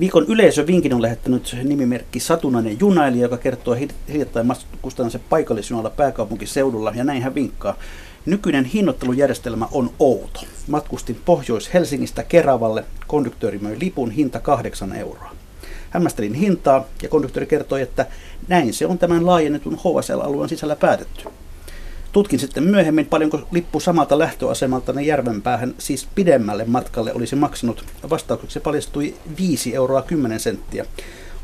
Viikon 0.00 0.24
yleisövinkin 0.28 0.94
on 0.94 1.02
lähettänyt 1.02 1.56
nimimerkki 1.64 2.20
Satunnainen 2.20 2.80
junailija, 2.80 3.22
joka 3.22 3.36
kertoo 3.36 3.76
hiljattain 4.08 4.46
matkustaneensa 4.46 5.18
paikallisjunalla 5.18 5.90
pääkaupunkiseudulla, 5.90 6.92
ja 6.94 7.04
näin 7.04 7.22
hän 7.22 7.34
vinkkaa. 7.34 7.76
Nykyinen 8.26 8.64
hinnoittelujärjestelmä 8.64 9.68
on 9.72 9.90
outo. 9.98 10.40
Matkustin 10.68 11.20
Pohjois-Helsingistä 11.24 12.22
Keravalle, 12.22 12.84
konduktööri 13.06 13.58
möi 13.58 13.76
lipun 13.80 14.10
hinta 14.10 14.40
kahdeksan 14.40 14.96
euroa. 14.96 15.34
Hämmästelin 15.90 16.34
hintaa 16.34 16.84
ja 17.02 17.08
konduktööri 17.08 17.46
kertoi, 17.46 17.82
että 17.82 18.06
näin 18.48 18.74
se 18.74 18.86
on 18.86 18.98
tämän 18.98 19.26
laajennetun 19.26 19.78
HSL-alueen 19.78 20.48
sisällä 20.48 20.76
päätetty. 20.76 21.24
Tutkin 22.12 22.38
sitten 22.38 22.62
myöhemmin, 22.62 23.06
paljonko 23.06 23.40
lippu 23.50 23.80
samalta 23.80 24.18
lähtöasemalta 24.18 24.92
ne 24.92 25.02
Järvenpäähän, 25.02 25.74
siis 25.78 26.08
pidemmälle 26.14 26.64
matkalle 26.64 27.12
olisi 27.14 27.36
maksanut. 27.36 27.84
Vastaukseksi 28.10 28.60
paljastui 28.60 29.14
5 29.38 29.74
euroa 29.74 30.02
10 30.02 30.40
senttiä. 30.40 30.84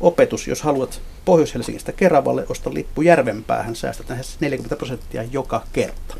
Opetus, 0.01 0.47
jos 0.47 0.61
haluat 0.61 1.01
Pohjois-Helsingistä 1.25 1.91
Keravalle, 1.91 2.45
osta 2.49 2.73
lippu 2.73 3.01
Järvenpäähän, 3.01 3.75
säästät 3.75 4.09
lähes 4.09 4.37
40 4.39 4.75
prosenttia 4.75 5.23
joka 5.23 5.63
kerta. 5.73 6.15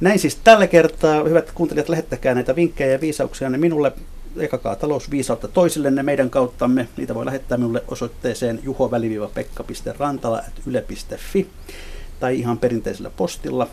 Näin 0.00 0.18
siis 0.18 0.36
tällä 0.36 0.66
kertaa, 0.66 1.24
hyvät 1.24 1.52
kuuntelijat, 1.52 1.88
lähettäkää 1.88 2.34
näitä 2.34 2.56
vinkkejä 2.56 2.92
ja 2.92 3.00
viisauksia 3.00 3.50
ne 3.50 3.58
minulle. 3.58 3.92
Ekakaa 4.36 4.76
talousviisautta 4.76 5.48
toisillenne 5.48 6.02
meidän 6.02 6.30
kauttamme. 6.30 6.88
Niitä 6.96 7.14
voi 7.14 7.26
lähettää 7.26 7.58
minulle 7.58 7.84
osoitteeseen 7.88 8.60
juhoväliviiva-pekkapiste.rantala.yle.fi 8.62 11.48
tai 12.20 12.38
ihan 12.38 12.58
perinteisellä 12.58 13.10
postilla. 13.10 13.68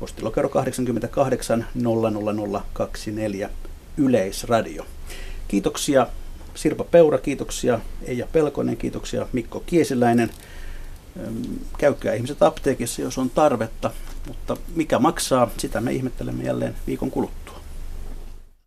Postilokero 0.00 0.48
88 0.48 1.66
00024 1.74 3.50
Yleisradio. 3.96 4.86
Kiitoksia 5.48 6.06
Sirpa 6.54 6.84
Peura, 6.84 7.18
kiitoksia 7.18 7.80
Eija 8.04 8.26
Pelkonen, 8.32 8.76
kiitoksia 8.76 9.26
Mikko 9.32 9.62
Kiesiläinen. 9.66 10.30
Käykää 11.78 12.14
ihmiset 12.14 12.42
apteekissa, 12.42 13.02
jos 13.02 13.18
on 13.18 13.30
tarvetta, 13.30 13.90
mutta 14.26 14.56
mikä 14.74 14.98
maksaa, 14.98 15.50
sitä 15.58 15.80
me 15.80 15.92
ihmettelemme 15.92 16.44
jälleen 16.44 16.74
viikon 16.86 17.10
kuluttua. 17.10 17.41